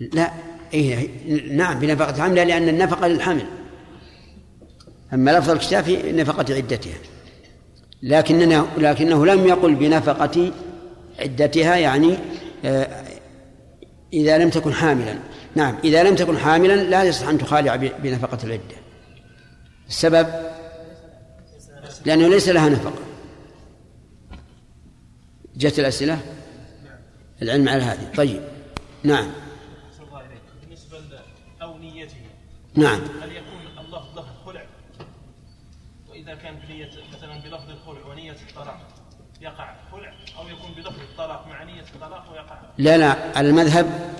لا 0.00 0.32
إيه 0.74 1.08
نعم 1.52 1.78
بنفقة 1.78 2.22
حملها 2.22 2.44
لأن 2.44 2.68
النفقة 2.68 3.06
للحمل. 3.08 3.46
أما 5.12 5.30
لفظ 5.30 5.50
الكتاب 5.50 5.90
نفقة 5.90 6.54
عدتها. 6.54 6.98
لكننا 8.02 8.66
لكنه 8.78 9.26
لم 9.26 9.46
يقل 9.46 9.74
بنفقة 9.74 10.52
عدتها 11.18 11.76
يعني 11.76 12.18
آه، 12.64 13.04
إذا 14.12 14.38
لم 14.38 14.50
تكن 14.50 14.72
حاملا. 14.72 15.18
نعم 15.54 15.78
إذا 15.84 16.02
لم 16.02 16.14
تكن 16.14 16.38
حاملا 16.38 16.76
لا 16.76 17.04
يصح 17.04 17.28
أن 17.28 17.38
تخالع 17.38 17.76
بنفقة 17.76 18.38
العدة. 18.44 18.76
السبب؟ 19.88 20.26
لأنه 22.06 22.28
ليس 22.28 22.48
لها 22.48 22.68
نفقة. 22.68 23.02
جت 25.56 25.78
الأسئلة؟ 25.78 26.18
العلم 27.42 27.68
على 27.68 27.82
هذه. 27.82 28.10
طيب 28.16 28.40
نعم. 29.04 29.45
نعم. 32.76 33.00
هل 33.22 33.32
يكون 33.32 33.60
اللفظ 33.78 34.18
لفظ 34.18 34.44
خلع 34.46 34.62
وإذا 36.10 36.34
كان 36.34 36.54
بنية 36.68 36.90
مثلا 37.16 37.38
بلفظ 37.38 37.70
الخلع 37.70 38.06
ونية 38.06 38.36
الطلاق 38.50 38.80
يقع 39.40 39.74
خلع 39.92 40.12
أو 40.38 40.48
يكون 40.48 40.70
بلفظ 40.76 41.00
الطلاق 41.00 41.46
مع 41.48 41.62
نية 41.62 41.84
الطلاق 41.94 42.32
ويقع؟ 42.32 42.58
لا 42.78 42.96
لا 42.96 43.38
على 43.38 43.48
المذهب 43.48 44.14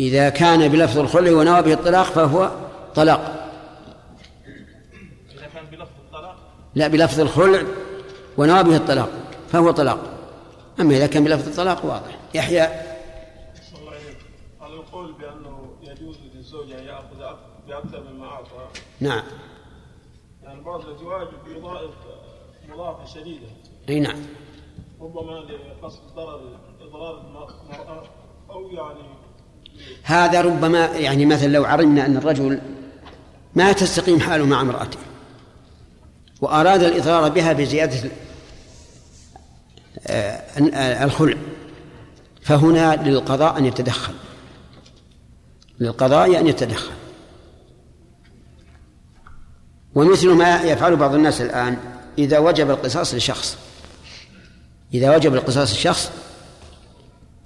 إذا 0.00 0.28
كان 0.28 0.68
بلفظ 0.68 0.98
الخلع 0.98 1.32
ونوى 1.32 1.62
به 1.62 1.72
الطلاق 1.72 2.04
فهو 2.04 2.50
طلاق. 2.94 3.50
إذا 5.34 5.46
كان 5.54 5.64
بلفظ 5.66 5.90
الطلاق؟ 6.06 6.36
لا 6.74 6.88
بلفظ 6.88 7.20
الخلع 7.20 7.62
ونوى 8.36 8.62
به 8.62 8.76
الطلاق 8.76 9.10
فهو 9.52 9.70
طلاق. 9.70 9.98
أما 10.80 10.96
إذا 10.96 11.06
كان 11.06 11.24
بلفظ 11.24 11.48
الطلاق 11.48 11.84
واضح. 11.84 12.18
يحيى 12.34 12.60
على 14.60 14.74
القول 14.74 15.12
بأنه 15.12 15.76
يجوز 15.82 16.16
للزوج 16.34 16.72
أن 16.72 16.84
يأخذ 16.84 17.36
بأكثر 17.68 18.02
مما 18.12 18.26
أعطى 18.26 18.68
نعم. 19.02 19.22
يعني 20.42 20.60
بعض 20.60 20.80
الأزواج 20.80 21.28
بيضاعف 21.46 21.90
مضاعفة 22.68 23.04
شديدة. 23.04 23.46
أي 23.88 24.00
نعم. 24.00 24.18
ربما 25.00 25.32
لقصد 25.32 26.00
ضرر 26.16 26.58
إضرار 26.80 27.20
المرأة 27.20 28.04
أو 28.50 28.70
يعني 28.70 28.98
هذا 30.02 30.40
ربما 30.40 30.86
يعني 30.86 31.26
مثلا 31.26 31.48
لو 31.48 31.64
عرفنا 31.64 32.06
أن 32.06 32.16
الرجل 32.16 32.60
ما 33.54 33.72
تستقيم 33.72 34.20
حاله 34.20 34.46
مع 34.46 34.60
امرأته 34.60 34.98
وأراد 36.40 36.82
الإضرار 36.82 37.28
بها 37.28 37.52
بزيادة 37.52 38.10
آه، 40.06 41.04
الخلع 41.04 41.36
فهنا 42.42 42.96
للقضاء 42.96 43.58
أن 43.58 43.64
يتدخل. 43.64 44.14
للقضاء 45.80 46.40
أن 46.40 46.46
يتدخل. 46.46 47.01
ومثل 49.94 50.30
ما 50.30 50.62
يفعل 50.62 50.96
بعض 50.96 51.14
الناس 51.14 51.40
الآن 51.40 51.76
إذا 52.18 52.38
وجب 52.38 52.70
القصاص 52.70 53.14
لشخص. 53.14 53.58
إذا 54.94 55.16
وجب 55.16 55.34
القصاص 55.34 55.72
لشخص 55.72 56.10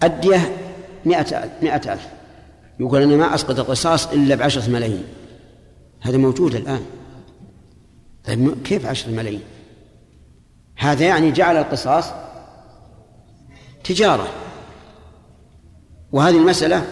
أدية 0.02 0.56
مئة 1.04 1.50
مئة 1.62 1.92
ألف. 1.92 2.06
يقول 2.80 3.02
أنا 3.02 3.16
ما 3.16 3.34
أسقط 3.34 3.58
القصاص 3.58 4.06
إلا 4.06 4.34
بعشرة 4.34 4.70
ملايين. 4.70 5.04
هذا 6.00 6.16
موجود 6.16 6.54
الآن. 6.54 6.86
طيب 8.24 8.62
كيف 8.62 8.86
عشرة 8.86 9.10
ملايين؟ 9.10 9.42
هذا 10.76 11.04
يعني 11.04 11.32
جعل 11.32 11.56
القصاص 11.56 12.04
تجارة. 13.84 14.28
وهذه 16.12 16.36
المسألة 16.36 16.86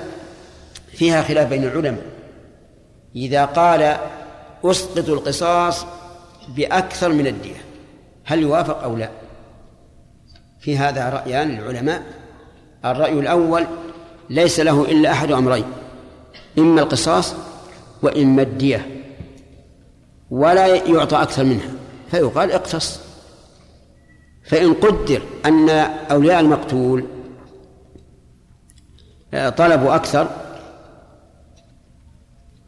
فيها 0.92 1.22
خلاف 1.22 1.48
بين 1.48 1.64
العلماء. 1.64 2.04
إذا 3.16 3.44
قال 3.44 3.96
أسقط 4.64 5.08
القصاص 5.08 5.86
بأكثر 6.56 7.12
من 7.12 7.26
الدية. 7.26 7.64
هل 8.24 8.42
يوافق 8.42 8.82
أو 8.82 8.96
لا؟ 8.96 9.10
في 10.60 10.78
هذا 10.78 11.08
رأيان 11.08 11.48
للعلماء 11.48 12.02
الرأي 12.84 13.18
الأول 13.18 13.66
ليس 14.30 14.60
له 14.60 14.82
إلا 14.82 15.12
أحد 15.12 15.32
أمرين. 15.32 15.64
إما 16.58 16.82
القصاص 16.82 17.34
وإما 18.02 18.42
الدية. 18.42 19.04
ولا 20.30 20.66
يعطى 20.66 21.22
أكثر 21.22 21.44
منها. 21.44 21.70
فيقال 22.10 22.52
اقتص. 22.52 23.00
فإن 24.44 24.74
قدر 24.74 25.22
أن 25.46 25.68
أولياء 26.10 26.40
المقتول 26.40 27.04
طلبوا 29.56 29.94
أكثر 29.94 30.28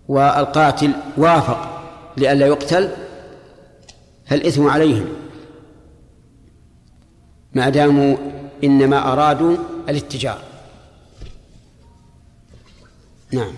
والقاتل 0.08 0.92
وافق. 1.16 1.75
لئلا 2.16 2.46
يقتل؟ 2.46 2.90
فالإثم 4.26 4.68
عليهم؟ 4.68 5.08
ما 7.52 7.68
داموا 7.68 8.16
إنما 8.64 9.12
أرادوا 9.12 9.56
الاتجار. 9.88 10.42
نعم. 13.32 13.52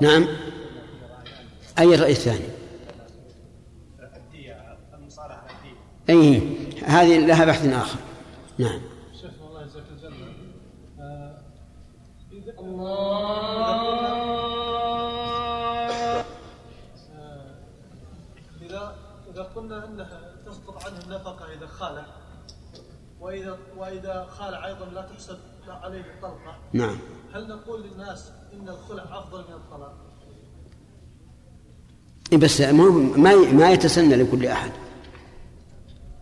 نعم. 0.00 0.26
أي 1.78 1.94
الرأي 1.94 2.12
الثاني؟ 2.12 2.44
أي. 6.10 6.42
هذه 6.84 7.18
لها 7.18 7.44
بحث 7.44 7.66
آخر. 7.66 7.98
نعم. 8.58 8.80
شيخ 9.20 9.30
الله. 12.60 14.01
خالع 21.72 22.06
وإذا 23.20 23.58
وإذا 23.76 24.26
خالع 24.30 24.66
أيضا 24.66 24.84
لا 24.84 25.02
تحسب 25.02 25.38
عليه 25.68 26.00
الطلقة 26.00 26.58
نعم. 26.72 26.98
هل 27.34 27.48
نقول 27.48 27.82
للناس 27.82 28.32
إن 28.52 28.68
الخلع 28.68 29.18
أفضل 29.18 29.38
من 29.38 29.54
الطلاق؟ 29.54 29.94
إيه 32.32 32.38
بس 32.38 32.60
ما 32.60 32.84
ما 33.16 33.34
ما 33.34 33.70
يتسنى 33.70 34.16
لكل 34.16 34.46
أحد. 34.46 34.70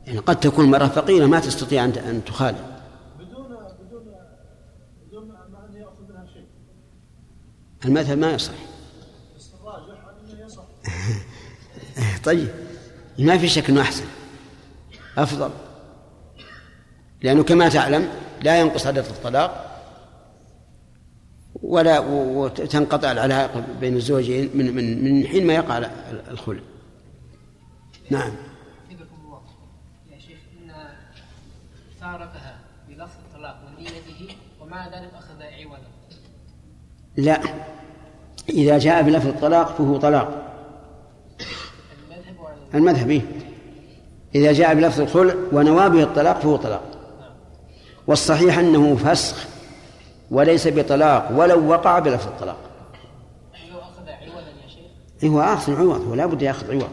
يعني 0.07 0.18
قد 0.18 0.40
تكون 0.40 0.70
مرأة 0.70 0.88
فقيرة 0.88 1.26
ما 1.26 1.40
تستطيع 1.40 1.84
أن 1.84 1.90
أن 1.90 2.24
تخالف. 2.24 2.59
بدون 3.18 3.57
بدون 3.86 4.14
بدون 5.07 5.28
ما 5.28 5.66
أن 5.68 5.74
يأخذ 5.74 6.03
منها 6.09 6.26
شيء. 6.26 6.46
المذهب 7.84 8.18
ما 8.18 8.32
يصح. 8.32 8.53
بس 9.36 9.51
الراجح 9.61 10.05
أنه 10.09 10.44
يصح. 10.44 10.64
طيب. 12.26 12.48
ما 13.18 13.38
في 13.38 13.48
شك 13.48 13.70
أنه 13.70 13.80
أحسن. 13.80 14.05
أفضل. 15.18 15.50
لأنه 17.22 17.42
كما 17.42 17.68
تعلم 17.68 18.08
لا 18.42 18.61
ينقص 18.61 18.86
عدد 18.86 18.98
الطلاق 18.98 19.66
ولا 21.62 21.98
وتنقطع 21.98 23.12
العلاقة 23.12 23.64
بين 23.80 23.96
الزوجين 23.96 24.50
من 24.54 24.74
من 24.74 25.04
من 25.04 25.26
حين 25.26 25.46
ما 25.46 25.52
يقع 25.52 25.78
الخلع. 26.30 26.61
نعم. 28.11 28.32
يا 30.12 30.18
شيخ 30.18 30.38
إن 30.62 30.72
تاركها 32.00 32.58
بلفظ 32.88 33.18
الطلاق 33.26 33.62
ونيته 33.66 34.36
ومع 34.61 34.86
ذلك 34.86 35.11
أخذ 35.14 35.42
عوضا. 35.42 35.78
لا. 37.16 37.40
إذا 38.48 38.78
جاء 38.78 39.02
بلفظ 39.02 39.26
الطلاق 39.26 39.76
فهو 39.76 39.96
طلاق. 39.96 40.46
المذهب 42.11 42.36
المذهب 42.74 43.11
إيه؟ 43.11 43.22
إذا 44.34 44.52
جاء 44.52 44.74
بلفظ 44.74 45.00
الخلع 45.00 45.34
ونوى 45.52 45.88
به 45.88 46.02
الطلاق 46.02 46.40
فهو 46.40 46.56
طلاق. 46.56 46.82
والصحيح 48.06 48.58
أنه 48.58 48.96
فسخ 48.96 49.46
وليس 50.30 50.68
بطلاق 50.68 51.32
ولو 51.32 51.68
وقع 51.68 51.98
بلفظ 51.98 52.26
الطلاق. 52.26 52.56
إيه 55.22 55.28
هو 55.28 55.40
آخذ 55.40 55.76
عوض 55.76 56.00
ولا 56.00 56.26
بد 56.26 56.42
ياخذ 56.42 56.72
عوض. 56.72 56.90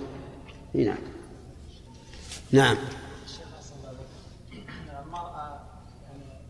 إيه 0.75 0.87
نعم. 0.87 0.97
نعم 2.51 2.77
المرأة 5.05 5.59
يعني 6.03 6.41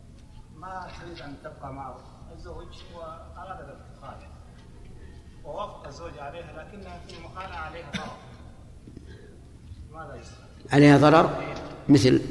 ما 0.55 0.87
تريد 1.01 1.21
أن 1.21 1.35
تبقى 1.43 1.73
مع 1.73 1.95
الزوج 2.35 2.67
وأرادت 2.95 3.69
أن 3.69 3.79
تخالع 3.97 4.29
ووافق 5.45 5.87
الزوج 5.87 6.19
عليها 6.19 6.51
لكنها 6.53 6.99
في 7.07 7.17
المخالعة 7.17 7.57
عليها 7.57 7.91
ضرر 7.91 8.17
ماذا 9.91 10.15
يصنع؟ 10.15 10.47
عليها 10.71 10.97
ضرر 10.97 11.43
مثل 11.89 12.21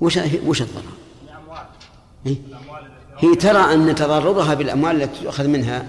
وش 0.00 0.18
وش 0.46 0.62
الضرر؟ 0.62 0.92
إيه؟ 2.26 2.36
هي 3.18 3.34
ترى 3.34 3.74
أن 3.74 3.94
تضررها 3.94 4.54
بالأموال 4.54 5.02
التي 5.02 5.24
تؤخذ 5.24 5.46
منها 5.46 5.88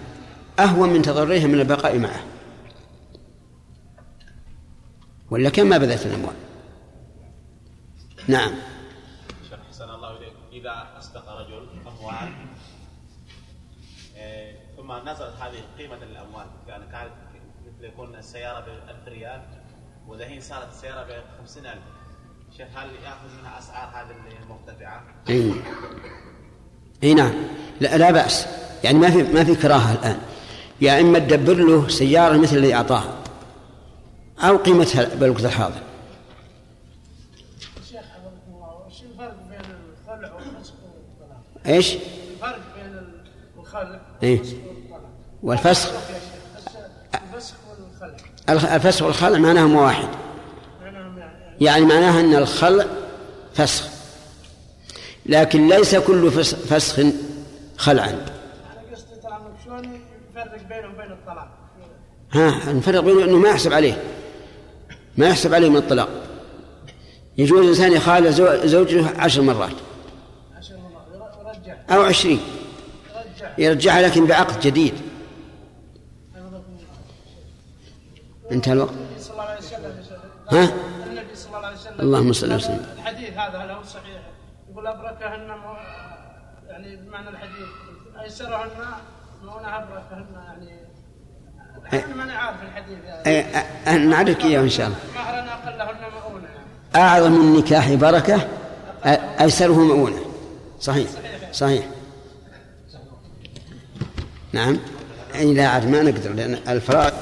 أهون 0.59 0.89
من 0.89 1.01
تضررها 1.01 1.47
من 1.47 1.59
البقاء 1.59 1.99
معه. 1.99 2.23
ولا 5.31 5.49
كم 5.49 5.67
ما 5.67 5.77
بذلت 5.77 6.05
الأموال؟ 6.05 6.35
نعم. 8.27 8.51
شيخ 9.49 9.59
حسن 9.69 9.89
الله 9.89 10.17
إليك. 10.17 10.33
إذا 10.51 10.87
أصدق 10.97 11.29
رجل 11.29 11.67
أموال 11.87 12.33
آه، 14.17 14.55
ثم 14.77 15.09
نزلت 15.09 15.33
هذه 15.39 15.63
قيمة 15.77 16.03
الأموال 16.03 16.45
مثل 17.81 17.87
يكون 17.89 18.15
السيارة 18.15 18.59
ب 18.59 18.89
1000 18.89 19.07
ريال 19.07 19.41
ودحين 20.07 20.41
صارت 20.41 20.67
السيارة 20.73 21.03
ب 21.03 21.23
50000 21.39 21.77
شيخ 22.57 22.67
هل 22.75 22.89
يأخذ 23.03 23.39
منها 23.39 23.59
أسعار 23.59 23.89
هذه 23.89 24.15
المرتفعة؟ 24.43 25.03
أي. 25.29 25.53
إي 27.03 27.13
نعم. 27.13 27.33
لا, 27.79 27.97
لا 27.97 28.11
بأس. 28.11 28.47
يعني 28.83 28.99
ما 28.99 29.09
في 29.11 29.23
ما 29.23 29.43
في 29.43 29.55
كراهة 29.55 29.93
الآن. 29.93 30.19
يا 30.81 31.01
إما 31.01 31.19
تدبر 31.19 31.53
له 31.53 31.87
سيارة 31.87 32.37
مثل 32.37 32.57
الذي 32.57 32.73
أعطاها 32.75 33.15
أو 34.39 34.57
قيمتها 34.57 35.15
بالوقت 35.15 35.45
الحاضر. 35.45 35.81
شيخ 37.89 38.03
الفرق 39.11 39.35
بين 39.49 39.59
الخلع 39.59 40.33
والفسق 40.33 40.73
والطلاق؟ 40.83 41.41
إيش؟ 41.65 41.93
الفرق 42.33 42.59
بين 42.75 43.01
الخلع 43.59 44.01
إيه. 44.23 44.39
والفسق 45.43 45.93
والفسخ 45.93 46.09
يا 46.09 46.19
شيخ. 46.19 47.21
الفسخ 47.23 47.55
والخلع 47.69 48.15
الخ- 48.15 48.30
الفسخ 48.49 49.01
والخلع 49.01 49.37
معناهم 49.37 49.75
واحد. 49.75 50.07
يعني 51.61 51.85
معناها 51.85 52.19
أن 52.19 52.35
الخلع 52.35 52.85
فسخ. 53.53 53.87
لكن 55.25 55.67
ليس 55.67 55.95
كل 55.95 56.31
فس- 56.31 56.55
فسخ 56.55 57.03
خلعا. 57.77 58.07
ترى 58.11 59.33
انك 59.33 59.53
شلون 59.65 59.83
يفرق 60.31 60.67
بينه 60.69 60.87
وبين 60.93 61.11
الطلاق 61.11 61.47
ها 62.33 62.73
نفرق 62.73 62.99
بينه 62.99 63.23
أنه 63.23 63.37
ما 63.37 63.49
يحسب 63.49 63.73
عليه. 63.73 64.01
ما 65.17 65.27
يحسب 65.27 65.53
عليه 65.53 65.69
من 65.69 65.77
الطلاق. 65.77 66.09
يجوز 67.37 67.59
الإنسان 67.59 67.91
يخالع 67.91 68.29
زو- 68.29 68.65
زوجته 68.65 69.09
عشر 69.21 69.41
مرات. 69.41 69.71
أو 71.91 72.01
عشرين. 72.01 72.39
يرجع 73.15 73.51
يرجعها 73.57 74.01
لكن 74.01 74.25
بعقد 74.25 74.59
جديد. 74.59 74.93
انتهى 78.51 78.73
الوقت 78.73 78.93
ها؟ 80.51 80.63
النبي 81.07 81.35
صلى 81.35 81.57
الله 81.57 81.67
عليه 81.67 81.77
وسلم 81.77 81.99
اللهم 81.99 82.33
صل 82.33 82.53
وسلم. 82.53 82.85
الحديث 82.97 83.37
هذا 83.37 83.57
هل 83.57 83.71
هو 83.71 83.83
صحيح؟ 83.83 84.21
يقول 84.71 84.87
أبركهن 84.87 85.47
يعني 86.67 86.95
بمعنى 86.95 87.29
الحديث. 87.29 87.67
أيسرهن 88.23 88.69
مؤونة 89.43 89.77
أبركهن 89.77 90.25
يعني 90.47 92.05
أنا 92.05 92.15
ماني 92.15 92.31
عارف 92.33 92.57
الحديث 92.63 92.97
أ- 93.85 93.89
نعرفك 93.89 94.45
إياه 94.45 94.59
إن 94.61 94.69
شاء 94.69 94.87
الله. 94.87 94.97
مهرا 95.15 95.39
أقلهن 95.39 96.11
مؤونة 96.13 96.47
يعني. 96.47 97.05
أعظم 97.07 97.33
النكاح 97.41 97.93
بركة 97.93 98.37
أ- 99.03 99.41
أيسره 99.41 99.73
مؤونة. 99.79 100.21
صحيح. 100.79 101.07
صحيح. 101.51 101.85
نعم. 104.53 104.77
أي 105.35 105.53
لا 105.53 105.67
عاد 105.67 105.87
ما 105.89 106.01
نقدر 106.01 106.33
لأن 106.33 106.53
الفرائض 106.67 107.13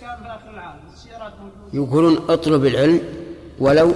كان 0.00 0.16
في 0.22 0.26
اخر 0.26 0.50
العام 0.50 0.78
السيارات 0.94 1.32
موجوده 1.40 1.57
يقولون 1.72 2.30
اطلب 2.30 2.66
العلم 2.66 3.00
ولو 3.58 3.94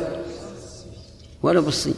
ولو 1.42 1.62
بالصين. 1.62 1.94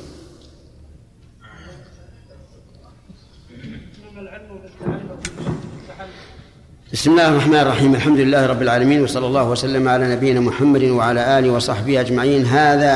بسم 6.92 7.10
الله 7.10 7.28
الرحمن 7.28 7.56
الرحيم. 7.56 7.94
الحمد 7.94 8.18
لله 8.18 8.46
رب 8.46 8.62
العالمين 8.62 9.02
وصلى 9.02 9.26
الله 9.26 9.50
وسلم 9.50 9.88
على 9.88 10.14
نبينا 10.14 10.40
محمد 10.40 10.82
وعلى 10.84 11.38
آله 11.38 11.50
وصحبه 11.50 12.00
أجمعين. 12.00 12.46
هذا 12.46 12.94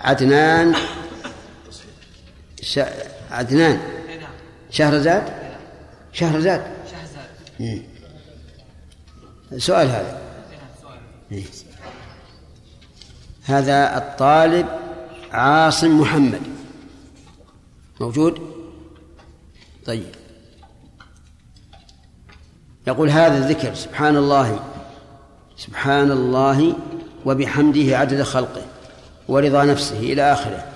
عدنان 0.00 0.74
ش... 2.62 2.80
عدنان. 3.30 3.80
شهرزاد؟ 4.70 5.22
شهرزاد. 6.12 6.62
سؤال 9.58 9.88
هذا. 9.88 10.20
إيه. 11.32 11.44
هذا 13.50 13.96
الطالب 13.98 14.66
عاصم 15.32 16.00
محمد. 16.00 16.40
موجود؟ 18.00 18.40
طيب. 19.86 20.14
يقول 22.86 23.10
هذا 23.10 23.38
الذكر 23.38 23.74
سبحان 23.74 24.16
الله 24.16 24.60
سبحان 25.56 26.10
الله 26.10 26.76
وبحمده 27.24 27.98
عدد 27.98 28.22
خلقه 28.22 28.62
ورضا 29.28 29.64
نفسه 29.64 29.98
إلى 29.98 30.32
آخره. 30.32 30.66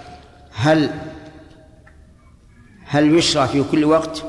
هل 0.53 0.91
هل 2.85 3.19
يشرع 3.19 3.47
في 3.47 3.65
كل 3.71 3.85
وقت؟ 3.85 4.25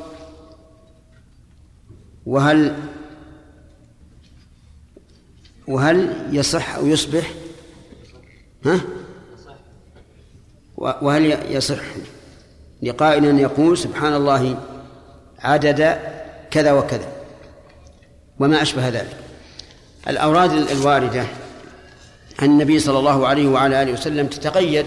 وهل 2.26 2.76
وهل 5.68 6.28
يصح 6.32 6.76
أو 6.76 6.88
يصبح 6.88 7.32
ها؟ 8.66 8.82
وهل 10.78 11.38
يصح 11.50 11.82
لقائل 12.84 13.26
أن 13.26 13.40
يقول 13.40 13.78
سبحان 13.78 14.14
الله 14.14 14.58
عدد 15.40 16.00
كذا 16.52 16.72
وكذا؟ 16.72 17.08
وما 18.40 18.62
أشبه 18.62 18.90
ذلك. 18.90 19.18
الأوراد 20.08 20.52
الواردة 20.52 21.24
عن 22.40 22.50
النبي 22.50 22.80
صلى 22.80 23.00
الله 23.00 23.28
عليه 23.28 23.48
وعلى 23.48 23.82
آله 23.82 23.92
وسلم 23.92 24.28
تتقيد 24.28 24.86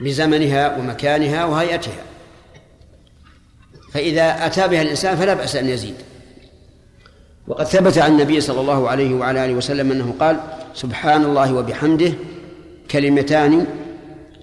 بزمنها 0.00 0.76
ومكانها 0.78 1.44
وهيئتها. 1.44 2.02
فإذا 3.92 4.46
أتى 4.46 4.68
بها 4.68 4.82
الإنسان 4.82 5.16
فلا 5.16 5.34
بأس 5.34 5.56
أن 5.56 5.68
يزيد. 5.68 5.94
وقد 7.48 7.64
ثبت 7.64 7.98
عن 7.98 8.12
النبي 8.12 8.40
صلى 8.40 8.60
الله 8.60 8.88
عليه 8.88 9.14
وعلى 9.14 9.44
آله 9.44 9.54
وسلم 9.54 9.92
أنه 9.92 10.14
قال 10.20 10.40
سبحان 10.74 11.24
الله 11.24 11.54
وبحمده 11.54 12.12
كلمتان 12.90 13.66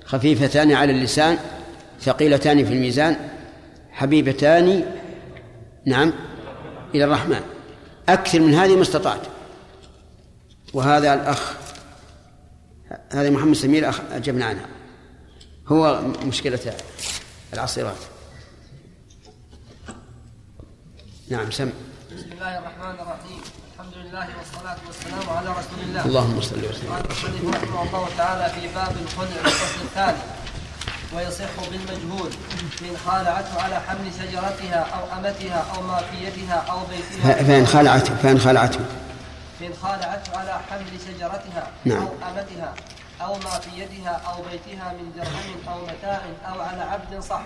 خفيفتان 0.05 0.71
على 0.71 0.91
اللسان 0.91 1.37
ثقيلتان 2.01 2.65
في 2.65 2.73
الميزان 2.73 3.29
حبيبتان 3.91 4.93
نعم 5.85 6.13
إلى 6.95 7.03
الرحمن. 7.03 7.41
أكثر 8.09 8.39
من 8.39 8.53
هذه 8.53 8.75
ما 8.75 8.81
استطعت. 8.81 9.21
وهذا 10.73 11.13
الأخ 11.13 11.53
هذا 13.11 13.29
محمد 13.29 13.55
سمير 13.55 13.89
أخ 13.89 14.01
أجبنا 14.11 14.45
عنها. 14.45 14.65
هو 15.67 16.01
مشكلة 16.25 16.73
العصيرات. 17.53 17.97
نعم 21.29 21.51
سم. 21.51 21.69
بسم 22.17 22.31
الله 22.31 22.57
الرحمن 22.57 22.99
الرحيم. 22.99 23.41
الحمد 23.79 23.97
لله 23.97 24.27
والصلاة 24.37 24.77
والسلام 24.87 25.37
على 25.37 25.49
رسول 25.49 25.79
الله. 25.79 26.05
اللهم 26.05 26.41
صل 26.41 26.65
وسلم. 26.65 26.93
قال 26.93 27.05
المصنف 27.05 27.55
رحمه 27.55 27.81
الله 27.83 28.07
تعالى 28.17 28.49
في 28.53 28.67
باب 28.75 28.95
الخلع 29.05 29.41
الفصل 29.45 29.81
الثاني 29.81 30.17
ويصح 31.13 31.53
بالمجهول 31.71 32.31
إن 32.81 32.97
خالعته 33.05 33.61
على 33.61 33.79
حمل 33.79 34.07
شجرتها 34.19 34.79
أو 34.79 35.17
أمتها 35.17 35.65
أو 35.75 35.81
مافيتها 35.81 36.55
أو 36.71 36.79
بيتها. 36.89 37.43
فإن 37.43 37.65
خلعته 37.65 38.15
فإن 38.15 38.39
خلعته 38.39 38.79
إن 39.61 39.73
خالعته 39.81 40.37
على 40.37 40.59
حمل 40.69 40.91
شجرتها 41.07 41.67
نعم. 41.85 42.01
أو 42.01 42.09
أمتها 42.29 42.73
أو 43.21 43.33
ما 43.33 43.59
في 43.59 43.69
يدها 43.81 44.21
أو 44.29 44.43
بيتها 44.51 44.93
من 44.93 45.11
درهم 45.15 45.57
أو 45.69 45.85
متاع 45.85 46.21
أو 46.49 46.61
على 46.61 46.81
عبد 46.81 47.19
صح. 47.19 47.41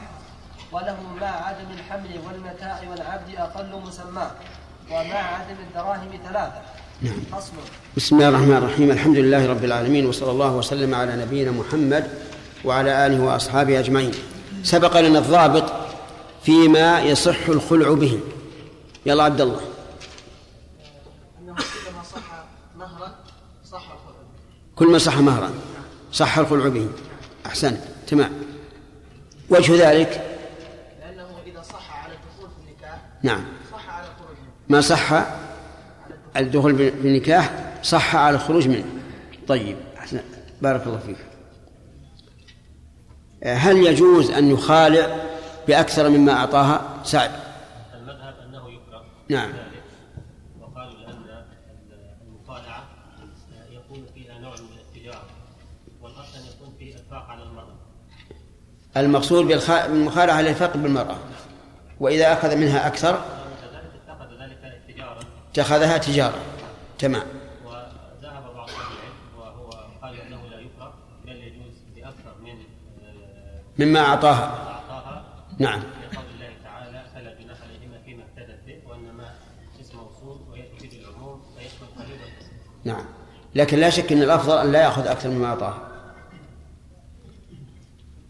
وله 0.71 0.97
مع 1.21 1.47
عدم 1.47 1.71
الحمل 1.71 2.19
والمتاع 2.25 2.79
والعبد 2.89 3.35
أقل 3.35 3.81
مسماه 3.87 4.31
ومع 4.89 5.15
عدم 5.15 5.55
الدراهم 5.67 6.09
ثلاثة. 6.29 6.61
نعم. 7.01 7.19
بسم 7.97 8.15
الله 8.15 8.29
الرحمن 8.29 8.57
الرحيم. 8.57 8.91
الحمد 8.91 9.17
لله 9.17 9.47
رب 9.47 9.63
العالمين 9.63 10.05
وصلى 10.05 10.31
الله 10.31 10.51
وسلم 10.51 10.95
على 10.95 11.15
نبينا 11.15 11.51
محمد 11.51 12.07
وعلى 12.65 13.05
آله 13.05 13.21
وأصحابه 13.23 13.79
أجمعين. 13.79 14.11
سبق 14.63 14.99
لنا 14.99 15.19
الضابط 15.19 15.73
فيما 16.43 16.99
يصح 16.99 17.49
الخلع 17.49 17.93
به. 17.93 18.19
يلا 19.05 19.23
عبد 19.23 19.41
الله. 19.41 19.61
أنه 21.39 21.55
كلما 21.55 22.03
صح 22.03 22.43
مهرا 22.77 23.15
صح 23.65 23.83
الخلع 23.91 24.21
كل 24.75 24.87
ما 24.91 24.97
صح 24.97 25.17
مهرا 25.17 25.51
صح 26.11 26.37
الخلع 26.37 26.67
به. 26.67 26.87
أحسنت 27.45 27.81
تمام. 28.07 28.31
وجه 29.49 29.89
ذلك؟ 29.89 30.37
لأنه 30.99 31.27
إذا 31.47 31.61
صح 31.61 32.03
على 32.03 32.13
الدخول 32.13 32.49
في 32.49 32.69
النكاح 32.69 32.99
نعم 33.23 33.43
صح 33.71 33.89
على 33.89 34.05
الخروج 34.07 34.37
منه 34.37 34.51
ما 34.71 34.81
صح 34.81 35.25
الدخول 36.37 36.73
بالنكاح 36.73 37.73
صح 37.83 38.15
على 38.15 38.35
الخروج 38.35 38.67
منه. 38.67 38.85
طيب 39.47 39.77
أحسن. 39.97 40.19
بارك 40.61 40.87
الله 40.87 40.99
فيك. 40.99 41.17
هل 43.43 43.77
يجوز 43.77 44.31
أن 44.31 44.51
يخالع 44.51 45.15
بأكثر 45.67 46.09
مما 46.09 46.31
أعطاها؟ 46.33 46.81
سعد. 47.03 47.31
المذهب 47.93 48.35
أنه 48.47 48.69
يكره 48.69 49.03
نعم. 49.29 49.51
وقالوا 50.61 50.93
لأن 50.93 51.43
المخالعة 52.27 52.83
يكون 53.71 54.05
فيها 54.15 54.39
نوع 54.39 54.53
من 54.53 54.77
التجارة 54.87 55.23
والأصل 56.01 56.37
أن 56.37 56.43
يكون 56.55 56.73
فيه 56.79 56.93
إنفاق 56.93 57.25
على 57.29 57.43
المرأة. 57.43 57.75
المقصود 58.97 59.45
بالمخالعة 59.45 60.39
الإنفاق 60.39 60.77
بالمرأة 60.77 61.17
وإذا 61.99 62.33
أخذ 62.33 62.55
منها 62.55 62.87
أكثر 62.87 63.21
كذلك 63.61 63.91
اتخذ 64.07 64.43
ذلك 64.43 64.81
تجاره 64.87 65.19
اتخذها 65.51 65.97
تجارة. 65.97 66.39
تمام. 66.99 67.23
وذهب 67.65 68.53
بعض 68.55 68.69
أهل 68.69 68.75
العلم 68.75 69.39
وهو 69.39 69.69
قال 70.01 70.21
إنه 70.21 70.47
لا 70.47 70.59
يكره 70.59 70.93
بل 71.25 71.31
يجوز 71.35 71.73
بأكثر 71.95 72.35
من 72.43 72.49
آه، 73.05 73.61
مما 73.79 73.99
أعطاها. 73.99 74.43
أعطاها. 74.89 75.25
نعم. 75.59 75.79
لقول 75.79 76.25
الله 76.35 76.49
تعالى 76.63 77.03
فلا 77.15 77.33
جناح 77.41 77.57
عليهما 77.63 78.01
فيما 78.05 78.23
افتدت 78.23 78.59
به 78.67 78.79
وإنما 78.89 79.35
اسم 79.81 79.97
موصول 79.97 80.37
به 80.81 80.89
العموم 80.99 81.41
فيشمل 81.57 81.87
قريبا 82.05 82.25
نعم. 82.83 83.05
لكن 83.55 83.77
لا 83.79 83.89
شك 83.89 84.11
أن 84.11 84.21
الأفضل 84.21 84.57
أن 84.57 84.71
لا 84.71 84.81
يأخذ 84.81 85.07
أكثر 85.07 85.29
مما 85.29 85.47
أعطاها. 85.47 85.87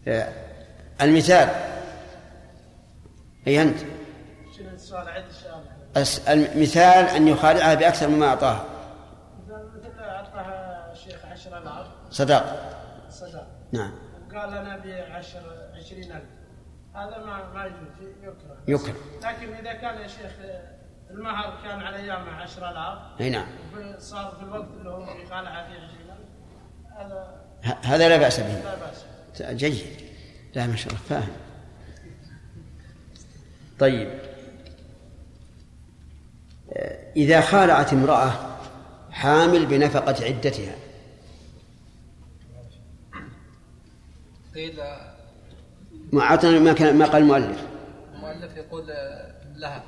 آه، 0.08 0.32
المثال. 1.00 1.48
أي 3.46 3.62
أنت؟ 3.62 3.78
شنو 4.58 4.68
السؤال؟ 4.74 5.08
الس- 5.08 5.41
المثال 6.28 7.04
أن 7.16 7.28
يخالعها 7.28 7.74
بأكثر 7.74 8.08
مما 8.08 8.26
أعطاها. 8.26 8.64
مثل 9.48 9.90
الشيخ 10.92 11.24
10000 11.24 11.86
صداق 12.10 12.72
صدق. 13.10 13.46
نعم. 13.72 13.92
وقال 14.30 14.54
أنا 14.54 14.74
ابي 14.74 14.92
10 14.94 15.40
20000 15.76 16.22
هذا 16.94 17.18
ما 17.18 17.52
ما 17.54 17.64
يجوز 17.64 18.12
يكره. 18.22 18.56
يكره. 18.68 18.94
لكن 19.22 19.52
إذا 19.54 19.72
كان 19.72 20.00
يا 20.00 20.06
شيخ 20.06 20.32
المهر 21.10 21.58
كان 21.64 21.80
على 21.82 21.96
أيامه 21.96 22.30
10000 22.30 22.98
أي 23.20 23.30
نعم. 23.30 23.46
صار 23.98 24.36
في 24.38 24.42
الوقت 24.44 24.68
اللي 24.78 24.90
هو 24.90 25.02
يخالع 25.02 25.66
فيه 25.66 25.78
20000 25.80 26.18
هذا 26.96 27.42
ه- 27.64 27.86
هذا 27.86 28.08
لا 28.08 28.16
بأس 28.16 28.40
به. 28.40 28.46
لا 28.62 28.74
بأس 28.74 29.04
جيد. 29.56 29.86
لا 30.54 30.66
ما 30.66 30.76
شاء 30.76 30.88
الله 30.92 31.02
فاهم. 31.08 31.32
طيب. 33.78 34.31
إذا 37.16 37.40
خالعت 37.40 37.92
امرأة 37.92 38.32
حامل 39.10 39.66
بنفقة 39.66 40.24
عدتها. 40.24 40.74
قيل 44.54 44.80
ما 46.12 46.22
أعطنا 46.22 46.58
ما 46.58 46.72
كان 46.72 46.98
ما 46.98 47.06
قال 47.06 47.22
المؤلف. 47.22 47.66
المؤلف 48.14 48.56
يقول 48.56 48.86
لها 49.56 49.84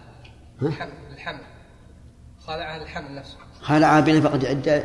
ها؟ 0.60 0.66
الحمل 0.66 0.92
الحمل. 1.14 1.40
خالعها 2.46 2.82
الحمل 2.82 3.14
نفسه. 3.14 3.36
خالعها 3.60 4.00
بنفقة 4.00 4.48
عدة 4.48 4.84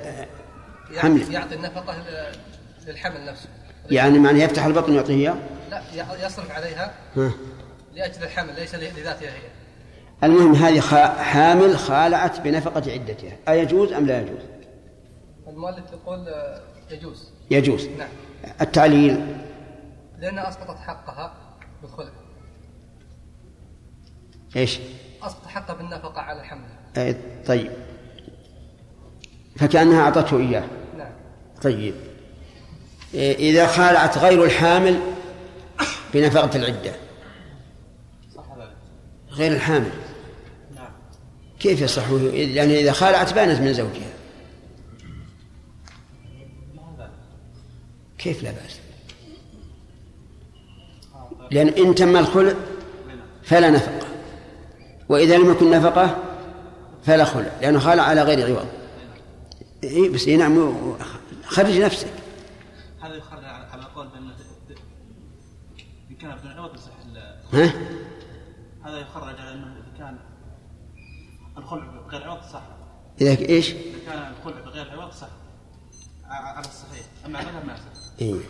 حمل. 0.98 1.34
يعطي 1.34 1.56
النفقة 1.56 1.95
للحمل 2.88 3.26
نفسه. 3.26 3.49
يعني 3.91 4.20
معنى 4.20 4.40
يفتح 4.40 4.66
البطن 4.66 4.91
ويعطيه 4.91 5.36
لا 5.70 6.26
يصرف 6.26 6.52
عليها 6.52 6.94
ها. 7.16 7.32
لأجل 7.94 8.24
الحمل 8.24 8.56
ليس 8.56 8.76
لذاتها 8.76 9.30
هي. 9.30 9.59
المهم 10.24 10.56
هذه 10.56 10.82
حامل 11.24 11.78
خالعت 11.78 12.40
بنفقة 12.40 12.91
عدتها. 12.91 13.38
أيجوز 13.50 13.94
أم 13.94 14.06
لا 14.06 14.22
يجوز؟ 14.22 14.41
المؤلف 15.48 15.86
يقول 15.94 16.28
آه، 16.28 16.62
يجوز. 16.91 17.32
يجوز. 17.52 17.88
نعم. 17.88 18.10
التعليل؟ 18.62 19.38
لأنها 20.20 20.50
أسقطت 20.50 20.80
حقها 20.80 21.34
بالخلع 21.82 22.10
إيش؟ 24.56 24.80
أسقط 25.24 25.48
حقها 25.48 25.74
بالنفقة 25.74 26.22
على 26.22 26.40
الحمل. 26.40 26.68
آه، 26.98 27.16
طيب. 27.48 27.72
فكأنها 29.56 30.02
أعطته 30.02 30.38
إياه. 30.38 30.64
نعم. 30.98 31.12
طيب. 31.62 31.96
إيه، 33.14 33.36
إذا 33.36 33.68
خالعت 33.68 34.18
غير 34.18 34.44
الحامل 34.44 35.00
بنفقة 36.14 36.56
العدة. 36.56 36.91
غير 39.32 39.52
الحامل. 39.52 39.91
كيف 41.60 41.81
يصح 41.81 42.10
لأن 42.11 42.69
إذا 42.69 42.91
خالعت 42.91 43.34
بانت 43.34 43.61
من 43.61 43.73
زوجها. 43.73 44.14
كيف 48.18 48.44
لا 48.44 48.52
بأس؟ 48.52 48.80
لأن 51.52 51.68
إن 51.68 51.95
تم 51.95 52.18
الخلع 52.18 52.53
فلا 53.44 53.69
نفقة. 53.69 54.07
وإذا 55.10 55.38
لم 55.38 55.52
يكن 55.52 55.72
نفقة 55.72 56.23
فلا 57.06 57.26
خلع 57.26 57.52
لأنه 57.61 57.80
خلع 57.80 58.03
على 58.03 58.23
غير 58.23 58.48
عوض. 58.48 58.68
اي 59.84 60.10
بس 60.10 60.27
إي 60.27 60.38
نعم 60.38 60.95
خرج 61.44 61.77
نفسك. 61.77 62.14
هذا 63.02 63.15
يخرج 63.15 63.44
على 63.44 63.84
قول 63.95 64.07
بأن 64.07 64.31
كان 66.22 66.36
بدون 66.36 66.52
عوض 66.52 66.76
يصح 66.76 66.91
ها؟ 67.53 67.73
بغير 72.10 72.30
عوض 72.30 72.41
صح. 72.53 72.61
إذا 73.22 73.49
إيش؟ 73.49 73.72
إذا 73.72 73.99
كان 74.06 74.34
الخلع 74.34 74.61
بغير 74.61 74.91
عوض 74.91 75.11
صح. 75.11 75.27
على 76.30 76.60
الصحيح. 76.60 77.06
أما 77.26 77.40
المذهب 77.40 77.65
ما 77.65 77.73
يصح. 77.73 78.11
إيه. 78.22 78.41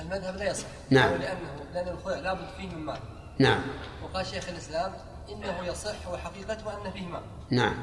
المذهب 0.00 0.36
لا 0.36 0.50
يصح. 0.50 0.66
نعم. 0.90 1.10
لأنه 1.10 1.38
لأن 1.74 1.88
الخلع 1.88 2.18
لابد 2.18 2.46
فيه 2.56 2.68
من 2.68 2.78
مال. 2.78 2.98
نعم. 3.38 3.60
وقال 4.04 4.26
شيخ 4.26 4.48
الإسلام 4.48 4.92
إنه 5.28 5.66
يصح 5.66 6.08
وحقيقته 6.12 6.86
أن 6.86 6.92
فيه 6.92 7.06
مال. 7.06 7.22
نعم. 7.50 7.74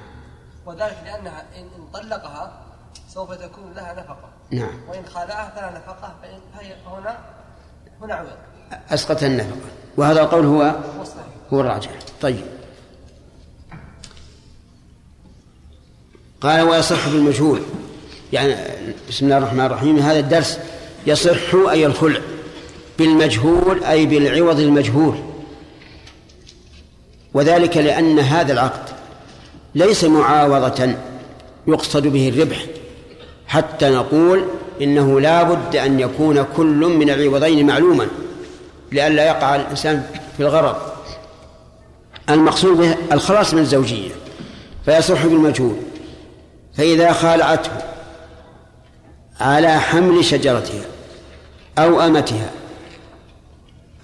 وذلك 0.66 0.98
لأنها 1.06 1.46
إن 1.58 1.70
طلقها 1.94 2.66
سوف 3.08 3.34
تكون 3.34 3.74
لها 3.74 3.94
نفقة. 3.94 4.30
نعم. 4.52 4.90
وإن 4.90 5.06
خالعها 5.06 5.50
فلا 5.50 5.78
نفقة 5.80 6.16
فإن 6.22 6.40
فهي 6.54 6.76
هنا 6.86 7.20
هنا 8.02 8.14
عوض. 8.14 8.38
أسقط 8.90 9.24
النفقة. 9.24 9.70
وهذا 9.98 10.22
القول 10.22 10.46
هو 10.46 10.62
هو 11.54 11.62
الراجح. 11.62 11.92
طيب. 12.22 12.59
قال 16.42 16.62
ويصح 16.62 17.10
بالمجهول 17.10 17.60
يعني 18.34 18.56
بسم 19.10 19.26
الله 19.26 19.38
الرحمن 19.38 19.66
الرحيم. 19.66 20.00
هذا 20.00 20.20
الدرس 20.20 20.60
يصح 21.08 21.56
أي 21.70 21.86
الخلع؟ 21.86 22.20
بالمجهول 23.00 23.84
أي 23.84 24.06
بالعوض 24.06 24.60
المجهول. 24.60 25.16
وذلك 27.34 27.78
لأن 27.78 28.20
هذا 28.20 28.54
العقد 28.54 28.90
ليس 29.76 30.04
معاوضة 30.04 30.94
يقصد 31.68 32.08
به 32.08 32.30
الربح 32.30 32.66
حتى 33.48 33.90
نقول 33.90 34.46
إنه 34.82 35.20
لا 35.20 35.44
بد 35.44 35.76
أن 35.76 36.00
يكون 36.00 36.46
كل 36.58 36.98
من 37.00 37.10
العوضين 37.10 37.68
معلوما 37.68 38.08
لئلا 38.92 39.26
يقع 39.26 39.56
الإنسان 39.56 40.04
في 40.38 40.44
الغرض. 40.44 40.76
المقصود 42.30 42.78
به 42.78 42.96
الخلاص 43.12 43.54
من 43.54 43.62
الزوجية 43.62 44.12
فيصح 44.86 45.26
بالمجهول. 45.26 45.76
فإذا 46.80 47.14
خالعته 47.14 47.72
على 49.40 49.80
حمل 49.80 50.26
شجرتها 50.26 50.86
أو 51.78 52.02
أمتها 52.02 52.52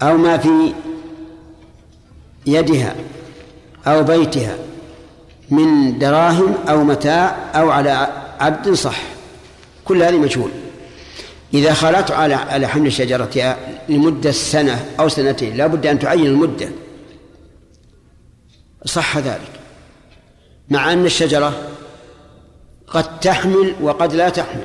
أو 0.02 0.16
ما 0.16 0.38
في 0.38 0.74
يدها 2.46 2.94
أو 3.86 4.02
بيتها 4.02 4.56
من 5.50 5.98
دراهم 5.98 6.54
أو 6.68 6.84
متاع 6.84 7.36
أو 7.54 7.70
على 7.70 8.08
عبد 8.40 8.72
صح 8.72 9.02
كل 9.84 10.02
هذه 10.02 10.18
مجهول. 10.18 10.50
إذا 11.54 11.74
خالته 11.74 12.14
على 12.14 12.34
على 12.34 12.66
حمل 12.66 12.92
شجرتها 12.92 13.58
لمدة 13.88 14.32
سنة 14.32 14.86
أو 15.00 15.08
سنتين 15.08 15.56
لا 15.56 15.66
بد 15.66 15.86
أن 15.86 15.98
تعين 15.98 16.26
المدة. 16.26 16.68
صح 18.84 19.18
ذلك. 19.18 19.50
مع 20.70 20.92
أن 20.92 21.04
الشجرة 21.04 21.75
قد 22.86 23.20
تحمل 23.20 23.74
وقد 23.80 24.14
لا 24.14 24.28
تحمل 24.28 24.64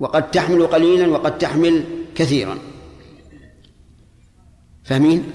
وقد 0.00 0.30
تحمل 0.30 0.66
قليلا 0.66 1.08
وقد 1.08 1.38
تحمل 1.38 1.84
كثيرا. 2.14 2.58
فاهمين؟ 4.84 5.32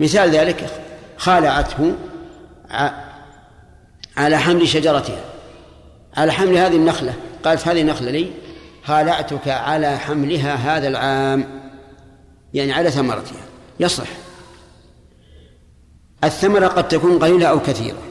مثال 0.00 0.30
ذلك 0.30 0.70
خالعته 1.16 1.94
على 4.16 4.38
حمل 4.38 4.68
شجرتها. 4.68 5.24
على 6.16 6.32
حمل 6.32 6.56
هذه 6.56 6.76
النخلة. 6.76 7.14
قالت 7.44 7.68
هذه 7.68 7.80
النخلة 7.80 8.10
لي 8.10 8.32
خالعتك 8.84 9.48
على 9.48 9.98
حملها 9.98 10.54
هذا 10.54 10.88
العام. 10.88 11.62
يعني 12.54 12.72
على 12.72 12.90
ثمرتها. 12.90 13.42
يصح. 13.80 14.08
الثمرة 16.24 16.66
قد 16.66 16.88
تكون 16.88 17.18
قليلة 17.18 17.46
أو 17.46 17.60
كثيرة. 17.60 18.02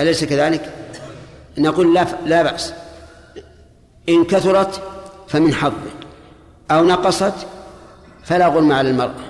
أليس 0.00 0.24
كذلك؟ 0.24 0.74
نقول 1.58 1.94
لا 1.94 2.06
لا 2.26 2.42
بأس. 2.42 2.72
إن 4.08 4.24
كثرت 4.24 4.82
فمن 5.28 5.54
حظه 5.54 5.90
أو 6.70 6.84
نقصت 6.84 7.34
فلا 8.24 8.46
غرم 8.46 8.72
على 8.72 8.90
المرأة. 8.90 9.24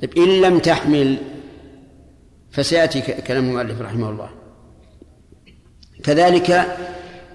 طيب 0.00 0.18
إن 0.18 0.40
لم 0.40 0.58
تحمل 0.58 1.18
فسيأتي 2.50 3.00
كلام 3.00 3.44
المؤلف 3.48 3.80
رحمه 3.80 4.10
الله. 4.10 4.30
كذلك 6.04 6.76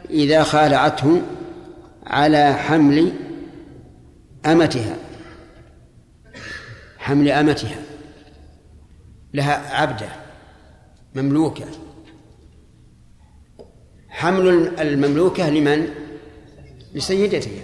إذا 0.10 0.44
خالعته 0.44 1.22
على 2.06 2.54
حمل 2.54 3.14
أمتها. 4.46 4.96
حمل 6.98 7.30
أمتها. 7.30 7.78
لها 9.34 9.82
عبدة 9.82 10.10
مملوكة. 11.16 11.66
حمل 14.14 14.72
المملوكة 14.80 15.50
لمن؟ 15.50 15.88
لسيدتها 16.94 17.64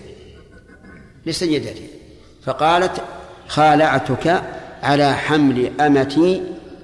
لسيدتها 1.26 1.88
فقالت 2.44 3.02
خالعتك 3.48 4.44
على 4.84 5.14
حمل 5.14 5.82
أمتي 5.82 6.42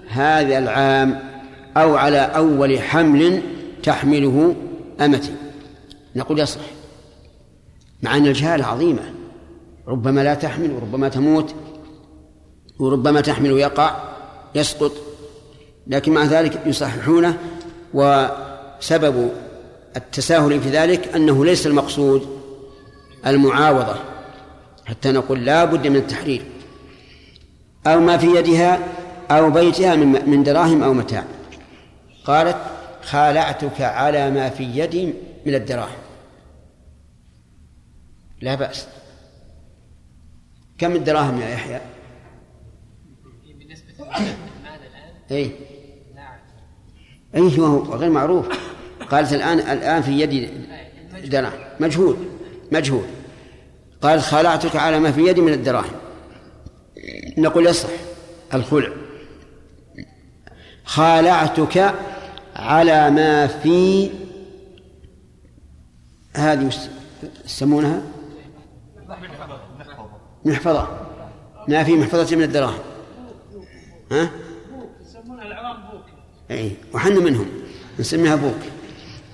هذا 0.07 0.57
العام 0.57 1.19
أو 1.77 1.95
على 1.95 2.17
أول 2.17 2.79
حمل 2.79 3.41
تحمله 3.83 4.55
أمتي. 5.01 5.31
نقول 6.15 6.39
يصح 6.39 6.61
مع 8.03 8.17
أن 8.17 8.27
الجهالة 8.27 8.65
عظيمة 8.65 9.01
ربما 9.87 10.21
لا 10.21 10.33
تحمل 10.33 10.71
وربما 10.71 11.09
تموت 11.09 11.55
وربما 12.79 13.21
تحمل 13.21 13.51
ويقع 13.51 13.95
يسقط 14.55 14.91
لكن 15.87 16.11
مع 16.13 16.23
ذلك 16.23 16.61
يصححونه 16.65 17.37
وسبب 17.93 19.31
التساهل 19.95 20.61
في 20.61 20.69
ذلك 20.69 21.07
أنه 21.15 21.45
ليس 21.45 21.67
المقصود 21.67 22.41
المعاوضة. 23.25 23.95
حتى 24.85 25.11
نقول 25.11 25.45
لا 25.45 25.65
بد 25.65 25.87
من 25.87 25.95
التحرير. 25.95 26.45
أو 27.87 27.99
ما 27.99 28.17
في 28.17 28.27
يدها 28.35 28.79
أو 29.31 29.51
بيتها 29.51 29.95
من 29.95 30.29
من 30.29 30.43
دراهم 30.43 30.83
أو 30.83 30.93
متاع. 30.93 31.23
قالت 32.25 32.57
خالعتك 33.01 33.81
على 33.81 34.31
ما 34.31 34.49
في 34.49 34.63
يدي 34.63 35.13
من 35.45 35.55
الدراهم. 35.55 35.97
لا 38.41 38.55
بأس. 38.55 38.87
كم 40.77 40.91
الدراهم 40.91 41.41
يا 41.41 41.49
يحيى؟ 41.49 41.81
بالنسبة 43.59 43.87
للمال 43.99 44.35
الآن؟ 45.31 45.51
أعرف 46.17 47.55
اي 47.57 47.59
هو 47.59 47.95
غير 47.95 48.09
معروف. 48.09 48.74
قالت 49.11 49.33
الان 49.33 49.59
الآن 49.59 50.01
في 50.01 50.11
يدي 50.21 50.49
دراهم. 51.25 51.59
مجهول. 51.79 52.17
مجهول. 52.71 53.05
قالت 54.01 54.21
خلعتك 54.23 54.75
على 54.75 54.99
ما 54.99 55.11
في 55.11 55.21
يدي 55.27 55.41
من 55.41 55.53
الدراهم. 55.53 55.91
نقول 57.37 57.67
يصح 57.67 57.89
الخلع. 58.53 58.89
خالعتك 60.85 61.93
على 62.55 63.09
ما 63.09 63.47
في 63.47 64.09
هذه 66.33 66.69
يسمونها؟ 67.45 68.01
محفظة. 70.45 70.87
ما 71.67 71.83
في 71.83 71.93
محفظة 71.93 72.35
من 72.35 72.43
الدراهم. 72.43 72.79
ها؟ 74.11 74.29
يسمونها 75.01 75.43
العوام 75.43 75.91
بوك. 75.91 76.05
اي 76.51 76.71
وحنا 76.93 77.19
منهم. 77.19 77.47
نسميها 77.99 78.35
بوك. 78.35 78.59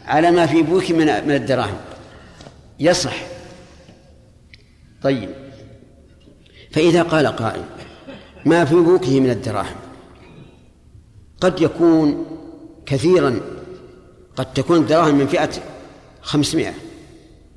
على 0.05 0.31
ما 0.31 0.45
في 0.45 0.61
بوك 0.61 0.91
من 0.91 1.05
من 1.05 1.35
الدراهم. 1.35 1.77
يصح. 2.79 3.15
طيب. 5.03 5.29
فإذا 6.71 7.03
قال 7.03 7.27
قائل 7.27 7.63
ما 8.45 8.65
في 8.65 8.75
بوكه 8.75 9.19
من 9.19 9.29
الدراهم. 9.29 9.75
قد 11.41 11.61
يكون 11.61 12.25
كثيرا 12.85 13.39
قد 14.35 14.53
تكون 14.53 14.77
الدراهم 14.77 15.15
من 15.15 15.27
فئة 15.27 15.49
خمسمائة 16.21 16.73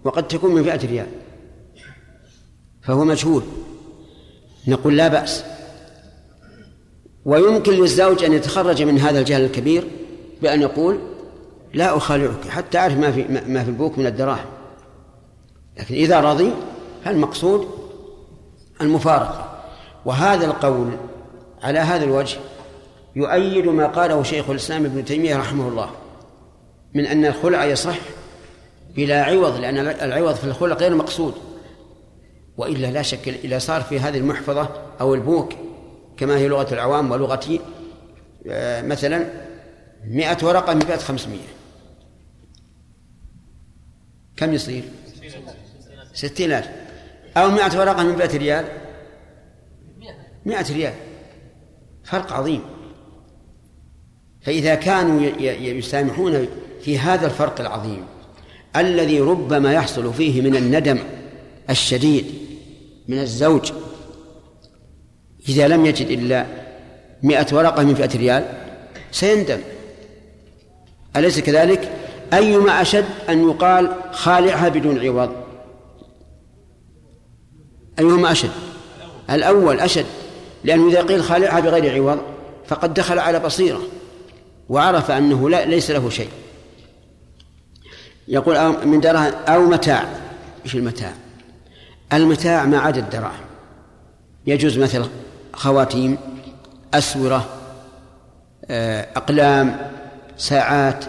وقد 0.05 0.29
تكون 0.29 0.55
من 0.55 0.63
فئة 0.63 0.87
ريال. 0.87 1.07
فهو 2.83 3.05
مجهول. 3.05 3.43
نقول 4.69 4.97
لا 4.97 5.09
بأس. 5.09 5.45
ويمكن 7.25 7.73
للزوج 7.73 8.25
أن 8.25 8.33
يتخرج 8.33 8.83
من 8.83 8.99
هذا 8.99 9.21
الجهل 9.21 9.45
الكبير 9.45 9.85
بأن 10.43 10.63
يقول 10.63 10.99
لا 11.75 11.97
أخالعك 11.97 12.49
حتى 12.49 12.79
أعرف 12.79 12.99
ما 12.99 13.13
في 13.13 13.25
ما 13.47 13.65
في 13.65 13.71
البوك 13.71 13.99
من 13.99 14.07
الدراهم. 14.07 14.47
لكن 15.79 15.95
إذا 15.95 16.21
رضي 16.21 16.51
فالمقصود 17.05 17.69
المفارقة. 18.81 19.63
وهذا 20.05 20.47
القول 20.47 20.91
على 21.63 21.79
هذا 21.79 22.05
الوجه 22.05 22.39
يؤيد 23.17 23.67
ما 23.67 23.87
قاله 23.87 24.23
شيخ 24.23 24.51
الإسلام 24.51 24.85
ابن 24.85 25.05
تيمية 25.05 25.37
رحمه 25.37 25.69
الله 25.69 25.91
من 26.95 27.07
أن 27.07 27.27
الخلع 27.27 27.65
يصح 27.65 27.99
بلا 28.97 29.25
عوض 29.25 29.61
لأن 29.61 29.79
العوض 29.79 30.35
في 30.35 30.45
الخلع 30.45 30.77
غير 30.77 30.95
مقصود. 30.95 31.35
وإلا 32.57 32.87
لا 32.87 33.03
شك 33.03 33.29
إذا 33.29 33.59
صار 33.59 33.81
في 33.81 34.01
هذه 34.01 34.19
المحفظة 34.19 34.69
أو 35.01 35.15
البوك 35.15 35.53
كما 36.17 36.37
هي 36.39 36.49
لغة 36.49 36.75
العوام 36.75 37.11
ولغتي 37.11 37.61
آه، 38.49 38.83
مثلا 38.83 39.27
مئة 40.07 40.47
ورقة 40.47 40.75
من 40.75 40.81
فئة 40.81 40.97
خمسمية 40.97 41.64
كم 44.37 44.53
يصير؟ 44.53 44.83
ستين 46.15 46.53
ألف. 46.53 46.69
أو 47.37 47.51
مئة 47.51 47.79
ورقة 47.79 48.03
من 48.03 48.19
مئة 48.19 48.37
ريال. 48.37 48.65
مئة 50.47 50.73
ريال. 50.73 50.95
فرق 52.05 52.33
عظيم. 52.33 52.61
فإذا 54.43 54.75
كانوا 54.75 55.21
يسامحون 55.41 56.49
في 56.83 56.99
هذا 56.99 57.27
الفرق 57.27 57.61
العظيم 57.61 58.05
الذي 58.77 59.21
ربما 59.21 59.73
يحصل 59.73 60.15
فيه 60.15 60.41
من 60.41 60.57
الندم 60.57 60.99
الشديد 61.71 62.27
من 63.09 63.19
الزوج 63.19 63.73
إذا 65.49 65.69
لم 65.69 65.87
يجد 65.87 66.07
إلا 66.07 66.47
مئة 67.23 67.57
ورقة 67.57 67.83
من 67.83 67.95
فئة 67.95 68.19
ريال 68.19 68.49
سيندم. 69.13 69.61
أليس 71.17 71.41
كذلك؟ 71.41 71.91
أيما 72.35 72.83
أشد 72.83 73.05
أن 73.29 73.51
يقال 73.51 73.95
خالعها 74.13 74.69
بدون 74.69 75.07
عوض؟ 75.07 75.33
أيهما 77.99 78.33
أشد؟ 78.33 78.51
الأول 79.31 79.81
أشد 79.81 80.07
لأنه 80.65 80.89
إذا 80.89 81.03
قيل 81.03 81.23
خالعها 81.23 81.61
بغير 81.61 81.95
عوض 81.95 82.23
فقد 82.67 82.95
دخل 82.95 83.19
على 83.19 83.41
بصيرة 83.41 83.81
وعرف 84.69 85.11
أنه 85.11 85.51
لا 85.51 85.65
ليس 85.65 85.91
له 85.91 86.11
شيء. 86.11 86.29
يقول 88.29 88.57
أو 88.57 88.73
من 88.85 89.01
دراهم 89.01 89.33
أو 89.49 89.67
متاع. 89.67 90.09
إيش 90.65 90.75
المتاع؟ 90.75 91.13
المتاع 92.13 92.65
ما 92.65 92.79
عدا 92.79 93.01
الدراهم. 93.01 93.45
يجوز 94.47 94.79
مثل 94.79 95.05
خواتيم 95.53 96.19
أسورة 96.95 97.49
آه، 98.65 99.09
أقلام 99.17 99.91
ساعات 100.37 101.05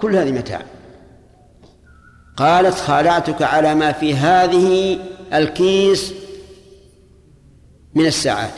كل 0.00 0.16
هذه 0.16 0.32
متاع. 0.32 0.62
قالت 2.36 2.74
خالعتك 2.74 3.42
على 3.42 3.74
ما 3.74 3.92
في 3.92 4.14
هذه 4.14 4.98
الكيس 5.32 6.12
من 7.94 8.06
الساعات. 8.06 8.54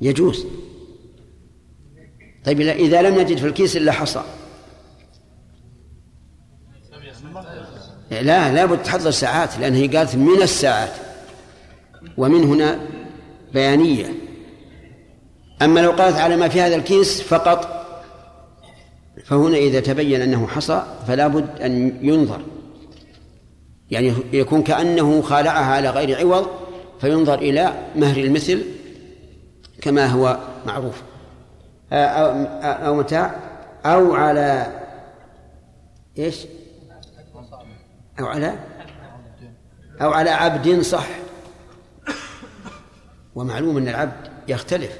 يجوز. 0.00 0.46
طيب 2.44 2.60
إذا 2.60 3.02
لم 3.02 3.20
نجد 3.20 3.38
في 3.38 3.46
الكيس 3.46 3.76
إلا 3.76 3.92
حصى. 3.92 4.22
لا 8.10 8.52
لابد 8.54 8.82
تحضر 8.82 9.10
ساعات 9.10 9.58
لأن 9.58 9.74
هي 9.74 9.86
قالت 9.86 10.16
من 10.16 10.42
الساعات. 10.42 10.92
ومن 12.16 12.44
هنا 12.44 12.80
بيانية. 13.52 14.14
أما 15.62 15.80
لو 15.80 15.90
قالت 15.90 16.16
على 16.16 16.36
ما 16.36 16.48
في 16.48 16.60
هذا 16.60 16.76
الكيس 16.76 17.22
فقط 17.22 17.77
فهنا 19.24 19.56
إذا 19.56 19.80
تبين 19.80 20.20
أنه 20.20 20.46
حصى 20.46 20.82
فلا 21.06 21.26
بد 21.26 21.60
أن 21.60 21.98
ينظر. 22.02 22.40
يعني 23.90 24.12
يكون 24.32 24.62
كأنه 24.62 25.22
خالعها 25.22 25.74
على 25.74 25.90
غير 25.90 26.18
عوض 26.18 26.46
فينظر 27.00 27.34
إلى 27.34 27.72
مهر 27.96 28.16
المثل 28.16 28.64
كما 29.80 30.06
هو 30.06 30.38
معروف. 30.66 31.02
أو, 31.92 32.94
متاع 32.94 33.34
أو 33.86 34.14
على 34.14 34.66
إيش؟ 36.18 36.46
أو 38.20 38.26
على؟ 38.26 38.54
أو 40.02 40.12
على 40.12 40.30
عبد 40.30 40.80
صح. 40.80 41.06
ومعلوم 43.34 43.76
أن 43.76 43.88
العبد 43.88 44.30
يختلف. 44.48 44.98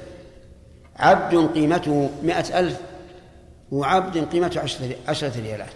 عبد 0.95 1.35
قيمته 1.35 2.09
مئة 2.23 2.59
ألف. 2.59 2.81
وعبد 3.71 4.17
قيمته 4.17 4.61
عشرة, 4.61 4.95
عشرة 5.07 5.41
ريالات. 5.41 5.73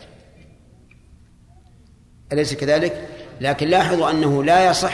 أليس 2.31 2.53
كذلك؟ 2.53 3.09
لكن 3.41 3.67
لاحظوا 3.67 4.09
أنه 4.09 4.43
لا 4.43 4.69
يصح 4.69 4.93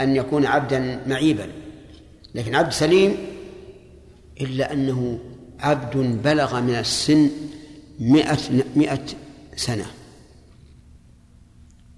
أن 0.00 0.16
يكون 0.16 0.46
عبدا 0.46 1.00
معيبا. 1.06 1.48
لكن 2.34 2.54
عبد 2.54 2.72
سليم 2.72 3.16
إلا 4.40 4.72
أنه 4.72 5.18
عبد 5.60 5.96
بلغ 5.96 6.60
من 6.60 6.74
السن 6.74 7.30
مئة, 8.00 8.38
مئة 8.76 9.06
سنة. 9.56 9.86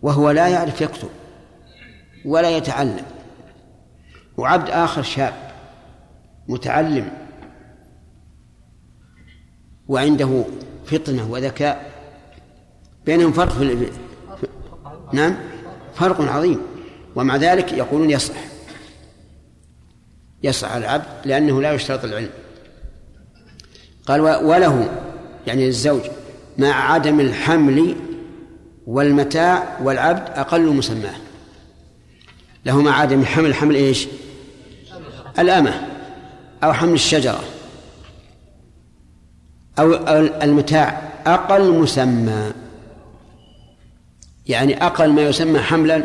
وهو 0.02 0.30
لا 0.30 0.48
يعرف 0.48 0.80
يكتب 0.80 1.08
ولا 2.24 2.56
يتعلم. 2.56 3.04
وعبد 4.36 4.70
آخر 4.70 5.02
شاب 5.02 5.34
متعلم 6.48 7.21
وعنده 9.88 10.44
فطنة 10.86 11.30
وذكاء. 11.30 11.92
بينهم 13.06 13.32
فرق 13.32 13.52
في 13.52 13.90
نعم 15.12 15.36
فرق 15.94 16.20
عظيم. 16.20 16.60
ومع 17.14 17.36
ذلك 17.36 17.72
يقولون 17.72 18.10
يصح. 18.10 18.34
يصح 20.42 20.72
العبد 20.72 21.04
لأنه 21.24 21.62
لا 21.62 21.72
يشترط 21.72 22.04
العلم. 22.04 22.30
قال 24.06 24.20
وله 24.20 24.88
يعني 25.46 25.66
للزوج 25.66 26.00
مع 26.58 26.92
عدم 26.92 27.20
الحمل 27.20 27.96
والمتاع 28.86 29.78
والعبد 29.82 30.30
أقل 30.38 30.66
مسماه. 30.66 31.14
له 32.66 32.82
مع 32.82 33.00
عدم 33.00 33.20
الحمل 33.20 33.54
حمل 33.54 33.74
إيش؟ 33.74 34.08
الأمة 35.38 35.88
أو 36.64 36.72
حمل 36.72 36.94
الشجرة. 36.94 37.44
أو 39.78 39.94
المتاع 40.42 41.12
أقل 41.26 41.78
مسمى. 41.78 42.52
يعني 44.46 44.86
أقل 44.86 45.12
ما 45.12 45.22
يسمى 45.22 45.58
حملا 45.58 46.04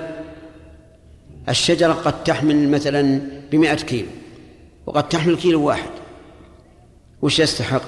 الشجرة 1.49 1.93
قد 1.93 2.23
تحمل 2.23 2.69
مثلا 2.69 3.21
بمئة 3.51 3.75
كيلو 3.75 4.07
وقد 4.85 5.09
تحمل 5.09 5.37
كيلو 5.37 5.63
واحد. 5.63 5.89
وش 7.21 7.39
يستحق؟ 7.39 7.81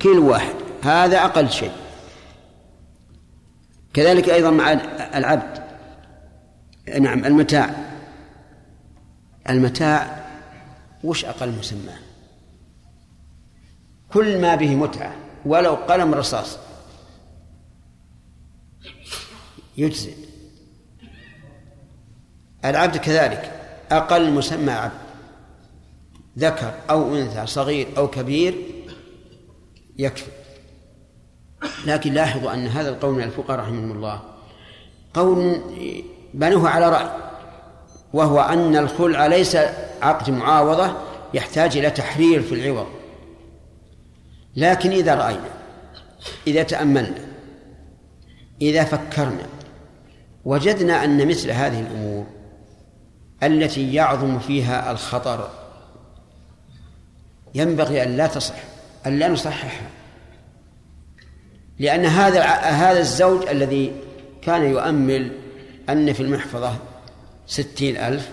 كيلو 0.00 0.30
واحد. 0.30 0.54
هذا 0.82 1.18
أقل 1.18 1.50
شيء. 1.50 1.72
كذلك 3.94 4.28
أيضا 4.28 4.50
مع 4.50 4.72
العبد. 5.14 5.64
نعم 7.00 7.24
المتاع. 7.24 7.74
المتاع 9.50 10.24
وش 11.04 11.24
أقل 11.24 11.52
مسمى؟ 11.58 12.03
كل 14.14 14.40
ما 14.40 14.54
به 14.54 14.74
متعة 14.74 15.12
ولو 15.46 15.74
قلم 15.74 16.14
رصاص. 16.14 16.58
يجزئ. 19.76 20.14
العبد 22.64 22.96
كذلك 22.96 23.52
أقل 23.90 24.30
مسمى 24.30 24.72
عبد. 24.72 25.04
ذكر 26.38 26.74
أو 26.90 27.16
أنثى 27.16 27.46
صغير 27.46 27.88
أو 27.96 28.08
كبير 28.08 28.54
يكفي. 29.98 30.30
لكن 31.86 32.12
لاحظوا 32.12 32.54
أن 32.54 32.66
هذا 32.66 32.88
القول 32.88 33.14
من 33.14 33.22
الفقهاء 33.22 33.60
رحمهم 33.60 33.92
الله. 33.92 34.22
قول 35.14 35.60
بنوه 36.34 36.68
على 36.68 36.88
رأي 36.88 37.10
وهو 38.12 38.40
أن 38.40 38.76
الخلع 38.76 39.26
ليس 39.26 39.56
عقد 40.02 40.30
معاوضة 40.30 40.96
يحتاج 41.34 41.76
إلى 41.76 41.90
تحرير 41.90 42.42
في 42.42 42.54
العوض. 42.54 42.86
لكن 44.56 44.90
إذا 44.90 45.14
رأينا 45.14 45.50
إذا 46.46 46.62
تأملنا 46.62 47.24
إذا 48.62 48.84
فكرنا 48.84 49.46
وجدنا 50.44 51.04
أن 51.04 51.28
مثل 51.28 51.50
هذه 51.50 51.80
الأمور 51.80 52.26
التي 53.42 53.94
يعظم 53.94 54.38
فيها 54.38 54.92
الخطر 54.92 55.50
ينبغي 57.54 58.02
أن 58.02 58.16
لا 58.16 58.26
تصح 58.26 58.54
أن 59.06 59.18
لا 59.18 59.28
نصححها. 59.28 59.90
لأن 61.78 62.04
هذا 62.04 62.42
هذا 62.44 62.98
الزوج 62.98 63.48
الذي 63.48 63.92
كان 64.42 64.62
يؤمل 64.62 65.32
أن 65.88 66.12
في 66.12 66.20
المحفظة 66.22 66.76
ستين 67.46 67.96
ألف 67.96 68.30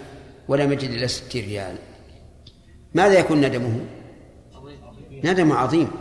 ولم 0.48 0.74
يجد 0.74 0.90
إلا 0.90 1.08
ستين 1.08 1.46
ريال 1.46 1.76
ماذا 2.94 3.20
يكون 3.20 3.42
ندمه؟ 3.42 3.80
ندم 5.24 5.52
عظيم. 5.52 5.92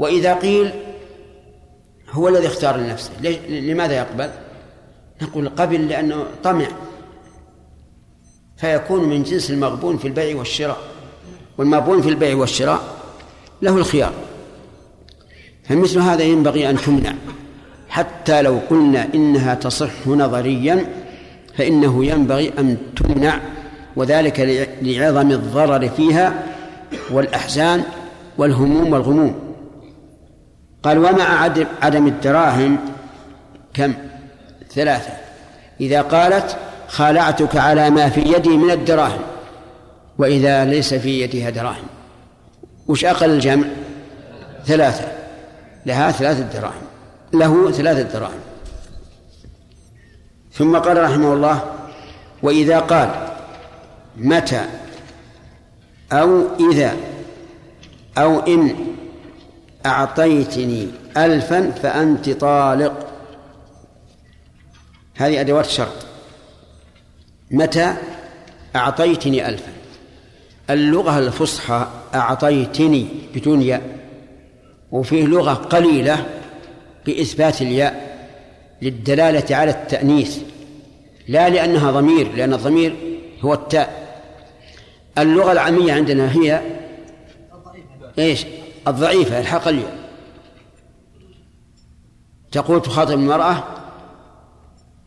وإذا 0.00 0.34
قيل 0.34 0.70
هو 2.10 2.28
الذي 2.28 2.46
اختار 2.46 2.76
لنفسه 2.76 3.10
لماذا 3.48 3.96
يقبل؟ 3.96 4.30
نقول 5.22 5.48
قبل 5.48 5.88
لأنه 5.88 6.24
طمع. 6.44 6.66
فيكون 8.56 9.08
من 9.08 9.22
جنس 9.22 9.50
المغبون 9.50 9.98
في 9.98 10.08
البيع 10.08 10.36
والشراء. 10.36 10.78
والمغبون 11.58 12.02
في 12.02 12.08
البيع 12.08 12.36
والشراء 12.36 12.80
له 13.62 13.76
الخيار. 13.76 14.12
فمثل 15.64 15.98
هذا 15.98 16.22
ينبغي 16.22 16.70
أن 16.70 16.76
تمنع. 16.76 17.14
حتى 17.88 18.42
لو 18.42 18.58
قلنا 18.70 19.08
إنها 19.14 19.54
تصح 19.54 20.06
نظريا 20.06 20.86
فإنه 21.56 22.04
ينبغي 22.04 22.52
أن 22.58 22.76
تمنع 22.96 23.40
وذلك 23.96 24.40
لعظم 24.82 25.30
الضرر 25.30 25.88
فيها 25.88 26.46
والأحزان 27.10 27.84
والهموم 28.38 28.92
والغموم. 28.92 29.49
قال 30.82 30.98
ومع 30.98 31.50
عدم 31.82 32.06
الدراهم 32.06 32.78
كم؟ 33.74 33.94
ثلاثة. 34.74 35.12
إذا 35.80 36.02
قالت 36.02 36.56
خالعتك 36.88 37.56
على 37.56 37.90
ما 37.90 38.08
في 38.08 38.20
يدي 38.20 38.56
من 38.56 38.70
الدراهم 38.70 39.20
وإذا 40.18 40.64
ليس 40.64 40.94
في 40.94 41.20
يدها 41.20 41.50
دراهم. 41.50 41.86
وش 42.88 43.04
أقل 43.04 43.30
الجمع؟ 43.30 43.66
ثلاثة. 44.66 45.12
لها 45.86 46.10
ثلاثة 46.10 46.60
دراهم. 46.60 46.82
له 47.32 47.72
ثلاثة 47.72 48.18
دراهم. 48.18 48.40
ثم 50.52 50.76
قال 50.76 51.02
رحمه 51.02 51.32
الله 51.32 51.64
وإذا 52.42 52.78
قال 52.78 53.10
متى؟ 54.16 54.64
أو 56.12 56.42
إذا؟ 56.70 56.96
أو 58.18 58.38
إن؟ 58.40 58.74
أعطيتني 59.86 60.88
ألفا 61.16 61.70
فأنت 61.70 62.30
طالق. 62.30 63.06
هذه 65.16 65.40
أدوات 65.40 65.66
شرط 65.66 66.06
متى؟ 67.50 67.94
أعطيتني 68.76 69.48
ألفا. 69.48 69.72
اللغة 70.70 71.18
الفصحى 71.18 71.86
أعطيتني 72.14 73.06
بدون 73.34 73.62
ياء 73.62 73.82
وفيه 74.92 75.24
لغة 75.24 75.52
قليلة 75.54 76.26
بإثبات 77.06 77.62
الياء 77.62 78.10
للدلالة 78.82 79.56
على 79.56 79.70
التأنيث 79.70 80.38
لا 81.28 81.48
لأنها 81.48 81.90
ضمير 81.90 82.32
لأن 82.32 82.52
الضمير 82.52 82.96
هو 83.40 83.54
التاء. 83.54 84.00
اللغة 85.18 85.52
العامية 85.52 85.92
عندنا 85.92 86.32
هي 86.32 86.60
إيش؟ 88.18 88.46
الضعيفة 88.88 89.40
الحق 89.40 89.68
الياء 89.68 90.00
تقول 92.52 92.82
تخاطب 92.82 93.14
المرأة 93.14 93.64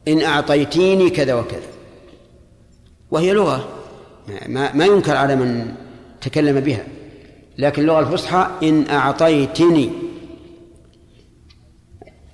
إن 0.08 0.22
أعطيتيني 0.22 1.10
كذا 1.10 1.34
وكذا. 1.34 1.68
وهي 3.12 3.34
لغة 3.34 3.70
ما, 4.48 4.74
ما 4.74 4.86
ينكر 4.86 5.16
على 5.16 5.36
من 5.36 5.76
تكلم 6.22 6.60
بها. 6.60 6.86
لكن 7.58 7.82
اللغة 7.82 8.00
الفصحى 8.00 8.48
إن 8.64 8.90
أعطيتني. 8.90 9.91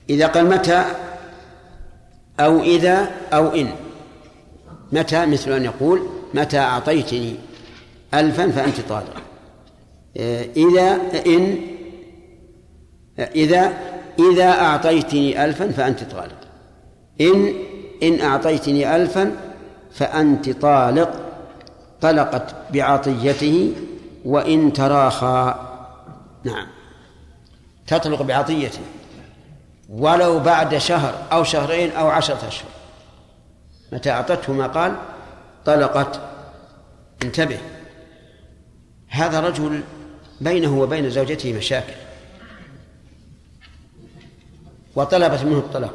إذا 0.10 0.28
قال 0.28 0.50
متى؟ 0.50 0.86
أو 2.40 2.62
إذا 2.62 3.12
أو 3.34 3.48
إن. 3.48 3.72
متى؟ 4.92 5.26
مثل 5.26 5.52
أن 5.52 5.66
يقول 5.66 6.02
متى 6.34 6.58
أعطيتني 6.58 7.36
ألفا 8.14 8.52
فأنت 8.52 8.80
طالق. 8.90 9.22
إذا 10.18 11.02
إن 11.26 11.58
إذا 13.20 13.74
إذا 14.20 14.52
أعطيتني 14.52 15.46
ألفا 15.46 15.72
فأنت 15.72 16.04
طالق. 16.04 16.40
إن 17.22 17.54
إن 18.04 18.22
أعطيتني 18.22 18.96
ألفا 18.96 19.32
فأنت 19.92 20.50
طالق 20.50 21.12
طلقت 22.02 22.56
بعطيته 22.74 23.74
وإن 24.26 24.74
تراخى. 24.74 25.56
نعم. 26.44 26.68
تطلق 27.88 28.22
بعطيته. 28.22 28.82
ولو 29.90 30.40
بعد 30.40 30.78
شهر 30.78 31.14
أو 31.32 31.44
شهرين 31.44 31.92
أو 31.92 32.08
عشرة 32.08 32.48
أشهر. 32.48 32.70
متى 33.92 34.12
أعطته 34.12 34.54
ما 34.54 34.68
قال؟ 34.68 34.96
طلقت. 35.66 36.20
انتبه. 37.24 37.58
هذا 39.08 39.40
رجل 39.40 39.82
بينه 40.42 40.80
وبين 40.80 41.10
زوجته 41.10 41.54
مشاكل. 41.54 41.94
وطلبت 44.96 45.44
منه 45.44 45.58
الطلاق. 45.58 45.94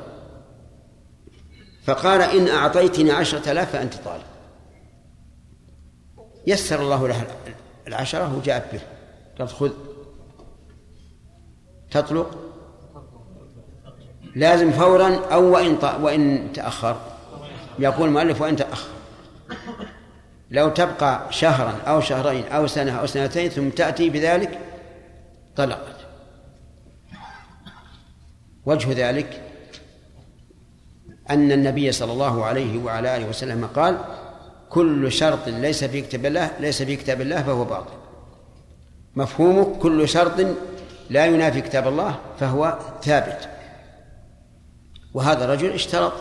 فقال 1.85 2.21
إن 2.23 2.49
أعطيتني 2.49 3.11
عشرة 3.11 3.53
آلاف 3.53 3.73
فأنت 3.73 3.95
طالب. 3.95 4.23
يسر 6.47 6.83
الله 6.83 7.09
له 7.09 7.27
العشرة 7.87 8.37
وجاءت 8.37 8.73
به. 8.73 8.81
قال 9.39 9.49
خذ. 9.49 9.71
تطلق. 11.91 12.39
لازم 14.35 14.73
فورا 14.73 15.27
أو 15.27 15.55
وإن 15.55 15.79
وإن 16.01 16.53
تأخر. 16.53 17.01
يقول 17.79 18.09
المؤلف 18.09 18.41
وإن 18.41 18.57
تأخر. 18.57 18.89
لو 20.55 20.69
تبقى 20.69 21.27
شهرا 21.31 21.75
أو 21.87 22.01
شهرين 22.01 22.49
أو 22.49 22.67
سنة 22.67 23.01
أو 23.01 23.07
سنتين 23.07 23.51
ثم 23.51 23.69
تأتي 23.69 24.11
بذلك 24.11 24.59
طلقت 25.57 25.97
وجه 28.67 29.09
ذلك 29.09 29.43
أن 31.31 31.53
النبي 31.53 31.93
صلى 31.93 32.13
الله 32.13 32.45
عليه 32.45 32.85
وعلى 32.85 33.17
آله 33.17 33.29
وسلم 33.29 33.67
قال 33.67 33.99
كل 34.71 35.13
شرط 35.13 35.49
ليس 35.49 35.85
في 35.85 36.01
كتاب 36.01 36.27
الله 36.27 36.51
ليس 36.61 36.83
في 36.83 36.97
كتاب 36.97 37.21
الله 37.21 37.43
فهو 37.43 37.65
باطل. 37.65 37.95
مفهومه 39.17 39.79
كل 39.83 40.09
شرط 40.09 40.47
لا 41.11 41.27
ينافي 41.27 41.61
كتاب 41.61 41.89
الله 41.89 42.19
فهو 42.41 42.79
ثابت. 43.03 43.49
وهذا 45.15 45.45
الرجل 45.45 45.71
اشترط. 45.71 46.13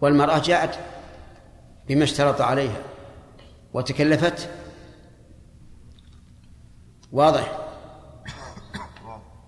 والمرأة 0.00 0.38
جاءت 0.38 0.78
بما 1.88 2.04
اشترط 2.04 2.40
عليها 2.40 2.82
وتكلفت. 3.74 4.50
واضح؟ 7.12 7.58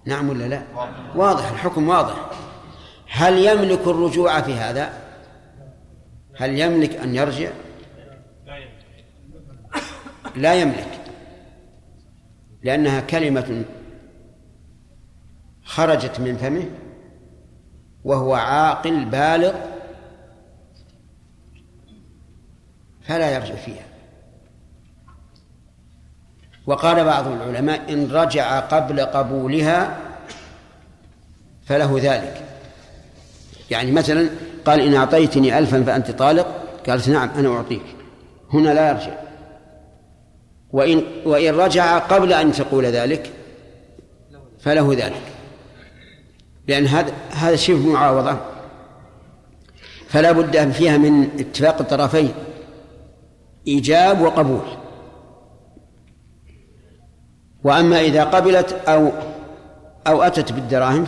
نعم 0.06 0.28
ولا 0.28 0.48
لا؟ 0.48 0.62
واضح 1.16 1.50
الحكم 1.50 1.88
واضح. 1.88 2.30
هل 3.10 3.38
يملك 3.38 3.80
الرجوع 3.80 4.40
في 4.40 4.54
هذا؟ 4.54 4.92
هل 6.36 6.58
يملك 6.58 6.96
أن 6.96 7.14
يرجع؟ 7.14 7.50
لا 10.36 10.54
يملك 10.54 11.00
لأنها 12.62 13.00
كلمة 13.00 13.64
خرجت 15.64 16.20
من 16.20 16.36
فمه 16.36 16.70
وهو 18.04 18.34
عاقل 18.34 19.04
بالغ 19.04 19.54
فلا 23.02 23.34
يرجع 23.34 23.54
فيها. 23.54 23.84
وقال 26.66 27.04
بعض 27.04 27.26
العلماء 27.26 27.92
إن 27.92 28.10
رجع 28.12 28.60
قبل 28.60 29.00
قبولها 29.00 29.98
فله 31.66 31.98
ذلك. 32.02 32.42
يعني 33.70 33.92
مثلا 33.92 34.30
قال 34.64 34.80
إن 34.80 34.94
أعطيتني 34.94 35.58
ألفا 35.58 35.82
فأنت 35.82 36.10
طالق 36.10 36.46
قالت 36.88 37.08
نعم 37.08 37.30
أنا 37.30 37.48
أعطيك. 37.48 37.82
هنا 38.52 38.74
لا 38.74 38.88
يرجع. 38.88 39.12
وإن 40.72 41.02
وإن 41.24 41.54
رجع 41.54 41.98
قبل 41.98 42.32
أن 42.32 42.52
تقول 42.52 42.86
ذلك 42.86 43.30
فله 44.60 44.92
ذلك. 44.92 45.22
لأن 46.68 46.86
هذا 46.86 47.12
هذا 47.30 47.56
شبه 47.56 47.86
معاوضة. 47.86 48.36
فلا 50.08 50.32
بد 50.32 50.72
فيها 50.72 50.98
من 50.98 51.28
اتفاق 51.38 51.78
الطرفين. 51.80 52.32
إيجاب 53.66 54.20
وقبول. 54.20 54.66
وأما 57.64 58.00
إذا 58.00 58.24
قبلت 58.24 58.72
أو 58.72 59.12
أو 60.06 60.22
أتت 60.22 60.52
بالدراهم 60.52 61.04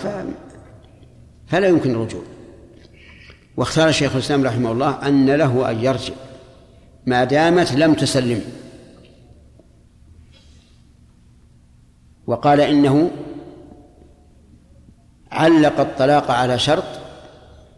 فلا 1.46 1.68
يمكن 1.68 1.90
الرجوع. 1.90 2.22
واختار 3.56 3.92
شيخ 3.92 4.12
الإسلام 4.12 4.44
رحمه 4.44 4.72
الله 4.72 5.08
أن 5.08 5.30
له 5.30 5.70
أن 5.70 5.84
يرجع. 5.84 6.14
ما 7.06 7.24
دامت 7.24 7.72
لم 7.72 7.94
تسلم. 7.94 8.42
وقال 12.26 12.60
إنه 12.60 13.10
علق 15.32 15.80
الطلاق 15.80 16.30
على 16.30 16.58
شرط 16.58 16.84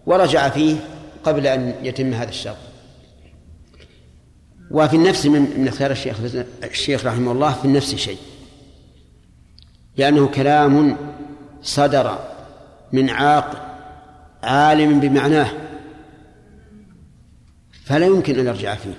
ورجع 0.07 0.49
فيه 0.49 0.77
قبل 1.25 1.47
أن 1.47 1.75
يتم 1.83 2.13
هذا 2.13 2.29
الشرط. 2.29 2.74
وفي 4.71 4.97
النفس 4.97 5.27
من 5.27 5.61
من 5.61 5.69
اختيار 5.69 5.91
الشيخ 5.91 6.17
الشيخ 6.65 7.07
رحمه 7.07 7.33
الله 7.33 7.53
في 7.53 7.65
النفس 7.65 7.95
شيء. 7.95 8.19
لأنه 9.97 10.27
كلام 10.27 10.97
صدر 11.63 12.19
من 12.93 13.11
عاقل 13.11 13.59
عالم 14.43 15.01
بمعناه. 15.01 15.49
فلا 17.85 18.07
يمكن 18.07 18.39
أن 18.39 18.47
يرجع 18.47 18.75
فيه. 18.75 18.95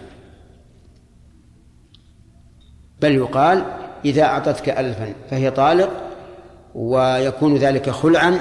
بل 3.01 3.15
يقال 3.15 3.65
إذا 4.05 4.23
أعطتك 4.23 4.69
ألفا 4.69 5.13
فهي 5.29 5.51
طالق 5.51 5.89
ويكون 6.75 7.55
ذلك 7.55 7.89
خلعا 7.89 8.39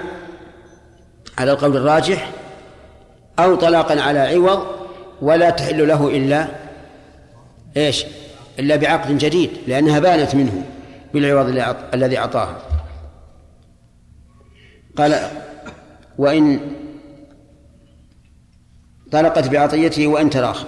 على 1.38 1.52
القول 1.52 1.76
الراجح 1.76 2.30
أو 3.38 3.54
طلاقا 3.54 4.00
على 4.00 4.18
عوض 4.18 4.66
ولا 5.22 5.50
تحل 5.50 5.88
له 5.88 6.08
إلا 6.16 6.48
إيش؟ 7.76 8.06
إلا 8.58 8.76
بعقد 8.76 9.18
جديد 9.18 9.50
لأنها 9.66 9.98
بانت 9.98 10.34
منه 10.34 10.64
بالعوض 11.14 11.74
الذي 11.94 12.18
أعطاها. 12.18 12.58
قال 14.96 15.30
وإن 16.18 16.60
طلقت 19.12 19.48
بعطيته 19.48 20.06
وإن 20.06 20.30
تراخى 20.30 20.66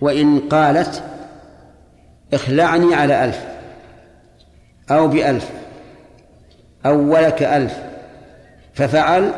وإن 0.00 0.40
قالت 0.40 1.04
اخلعني 2.34 2.94
على 2.94 3.24
ألف 3.24 3.44
أو 4.90 5.08
بألف 5.08 5.50
أو 6.86 7.12
ولك 7.12 7.42
ألف. 7.42 7.82
ففعل 8.74 9.32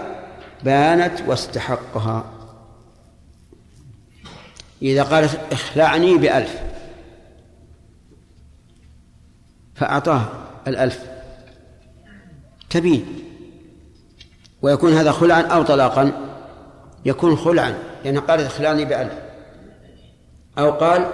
بانت 0.64 1.20
واستحقها. 1.26 2.37
إذا 4.82 5.02
قالت 5.02 5.52
اخلعني 5.52 6.18
بألف 6.18 6.60
فأعطاه 9.74 10.22
الألف. 10.66 11.04
تبين. 12.70 13.06
ويكون 14.62 14.92
هذا 14.92 15.12
خلعا 15.12 15.42
أو 15.42 15.62
طلاقا؟ 15.62 16.12
يكون 17.04 17.36
خلعا 17.36 17.74
لأنها 18.04 18.20
قالت 18.20 18.46
اخلعني 18.46 18.84
بألف. 18.84 19.12
أو 20.58 20.70
قال 20.70 21.10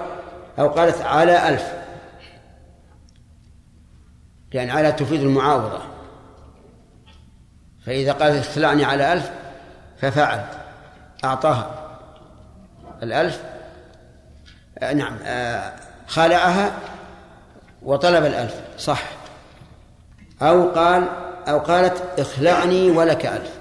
أو 0.58 0.68
قالت 0.68 1.00
على 1.00 1.48
ألف. 1.48 1.72
لأن 4.52 4.70
على 4.70 4.92
تفيد 4.92 5.20
المعاوضة. 5.20 5.80
فإذا 7.86 8.12
قالت 8.12 8.46
اخلعني 8.46 8.84
على 8.84 9.12
ألف 9.12 9.30
ففعل 9.98 10.44
أعطاها 11.24 11.98
الألف. 13.02 13.53
نعم 14.82 15.16
آه 15.24 15.72
خالعها 16.06 16.78
وطلب 17.82 18.24
الألف 18.24 18.60
صح. 18.78 19.02
أو 20.42 20.70
قال 20.70 21.08
أو 21.48 21.58
قالت 21.58 22.20
اخلعني 22.20 22.90
ولك 22.90 23.26
ألف. 23.26 23.58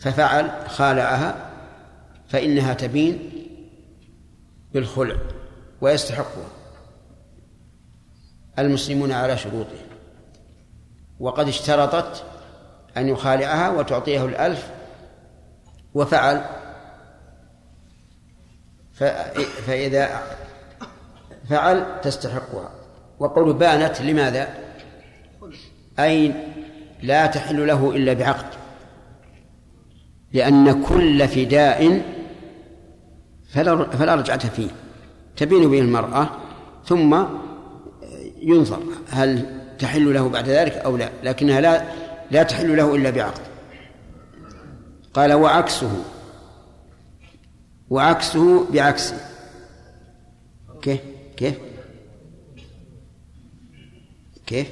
ففعل 0.00 0.50
خالعها 0.68 1.34
فإنها 2.28 2.74
تبين 2.74 3.30
بالخلع 4.74 5.16
ويستحقها. 5.80 6.48
المسلمون 8.58 9.12
على 9.12 9.38
شروطهم. 9.38 9.86
وقد 11.20 11.48
اشترطت 11.48 12.24
أن 12.96 13.08
يخالعها 13.08 13.70
وتعطيه 13.70 14.24
الألف 14.24 14.70
وفعل 15.94 16.44
فإذا 19.66 20.22
فعل 21.50 22.00
تستحقها. 22.02 22.70
وقول 23.18 23.52
بانت 23.52 24.00
لماذا؟ 24.00 24.48
أي 25.98 26.32
لا 27.02 27.26
تحل 27.26 27.66
له 27.66 27.96
إلا 27.96 28.12
بعقد. 28.12 28.46
لأن 30.32 30.82
كل 30.82 31.28
فداء 31.28 32.02
فلا 33.48 33.84
فلا 33.90 34.14
رجعة 34.14 34.48
فيه. 34.48 34.68
تبين 35.36 35.70
به 35.70 35.78
المرأة 35.78 36.30
ثم 36.86 37.24
ينظر 38.42 38.82
هل 39.10 39.46
تحل 39.78 40.14
له 40.14 40.28
بعد 40.28 40.48
ذلك 40.48 40.72
أو 40.72 40.96
لا 40.96 41.08
لكنها 41.22 41.60
لا 41.60 41.82
لا 42.30 42.42
تحل 42.42 42.76
له 42.76 42.94
إلا 42.94 43.10
بعقد. 43.10 43.42
قال 45.14 45.32
وعكسه. 45.32 46.04
وعكسه 47.90 48.70
بعكسه. 48.72 49.16
كيف؟ 50.82 51.00
كيف؟ 51.36 51.58
كيف؟ 54.46 54.70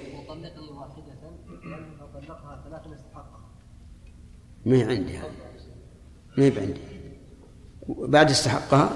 ما 4.67 4.77
هي 4.77 4.83
عندي 4.83 5.19
هذه. 5.19 5.33
ما 6.37 6.45
هي 6.45 6.61
عندي 6.61 6.81
بعد 7.89 8.31
استحقها؟ 8.31 8.91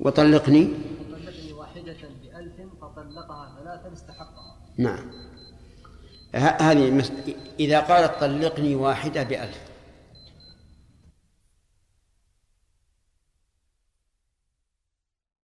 وطلقني؟ 0.00 0.68
وطلقني 1.10 1.52
واحدة 1.52 1.96
بألف 2.22 2.54
فطلقها 2.80 3.58
ثلاثا 3.58 3.92
استحقها 3.92 4.56
نعم 4.76 5.10
هذه 6.34 7.04
إذا 7.60 7.80
قالت 7.80 8.20
طلقني 8.20 8.74
واحدة 8.74 9.22
بألف. 9.22 9.69